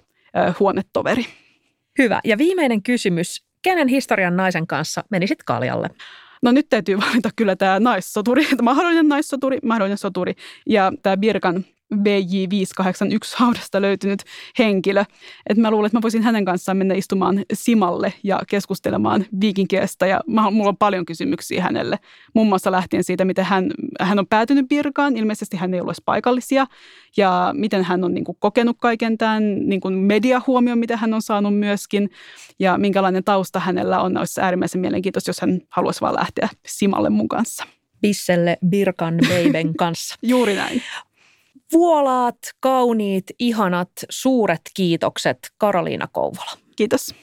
huonetoveri. 0.59 1.25
Hyvä. 1.97 2.19
Ja 2.23 2.37
viimeinen 2.37 2.83
kysymys. 2.83 3.43
Kenen 3.61 3.87
historian 3.87 4.37
naisen 4.37 4.67
kanssa 4.67 5.03
menisit 5.09 5.43
kaljalle? 5.43 5.89
No 6.41 6.51
nyt 6.51 6.69
täytyy 6.69 6.97
valita 6.97 7.29
kyllä 7.35 7.55
tämä 7.55 7.79
naissoturi, 7.79 8.47
mahdollinen 8.61 9.07
naissoturi, 9.07 9.57
mahdollinen 9.63 9.97
soturi. 9.97 10.33
Ja 10.65 10.91
tämä 11.03 11.17
Birkan 11.17 11.65
BJ581 11.95 13.35
haudasta 13.35 13.81
löytynyt 13.81 14.23
henkilö. 14.59 15.03
Et 15.49 15.57
mä 15.57 15.71
luulen, 15.71 15.85
että 15.85 15.97
mä 15.97 16.01
voisin 16.01 16.23
hänen 16.23 16.45
kanssaan 16.45 16.77
mennä 16.77 16.95
istumaan 16.95 17.43
Simalle 17.53 18.13
ja 18.23 18.39
keskustelemaan 18.47 19.25
viikinkiestä. 19.41 20.07
Ja 20.07 20.21
mä, 20.27 20.51
mulla 20.51 20.69
on 20.69 20.77
paljon 20.77 21.05
kysymyksiä 21.05 21.63
hänelle. 21.63 21.99
Muun 22.33 22.47
muassa 22.47 22.71
lähtien 22.71 23.03
siitä, 23.03 23.25
miten 23.25 23.45
hän, 23.45 23.71
hän 23.99 24.19
on 24.19 24.27
päätynyt 24.27 24.67
Birkaan. 24.67 25.17
Ilmeisesti 25.17 25.57
hän 25.57 25.73
ei 25.73 25.79
ollut 25.79 25.91
edes 25.91 26.03
paikallisia. 26.05 26.67
Ja 27.17 27.51
miten 27.57 27.83
hän 27.83 28.03
on 28.03 28.13
niin 28.13 28.25
kuin, 28.25 28.37
kokenut 28.39 28.77
kaiken 28.79 29.17
tämän 29.17 29.69
niin 29.69 29.81
kuin 29.81 29.93
mediahuomion, 29.93 30.77
mitä 30.77 30.97
hän 30.97 31.13
on 31.13 31.21
saanut 31.21 31.59
myöskin. 31.59 32.09
Ja 32.59 32.77
minkälainen 32.77 33.23
tausta 33.23 33.59
hänellä 33.59 34.01
on. 34.01 34.17
Olisi 34.17 34.41
äärimmäisen 34.41 34.81
mielenkiintoista, 34.81 35.29
jos 35.29 35.41
hän 35.41 35.59
haluaisi 35.69 36.01
vaan 36.01 36.15
lähteä 36.15 36.49
Simalle 36.67 37.09
mun 37.09 37.27
kanssa. 37.27 37.65
Bisselle 38.01 38.57
Birkan 38.65 39.17
Beiben 39.27 39.75
kanssa. 39.75 40.15
Juuri 40.21 40.55
näin. 40.55 40.81
Vuolaat, 41.73 42.37
kauniit, 42.59 43.23
ihanat, 43.39 43.91
suuret 44.09 44.61
kiitokset 44.73 45.37
Karoliina 45.57 46.07
Kouvola. 46.11 46.51
Kiitos. 46.75 47.15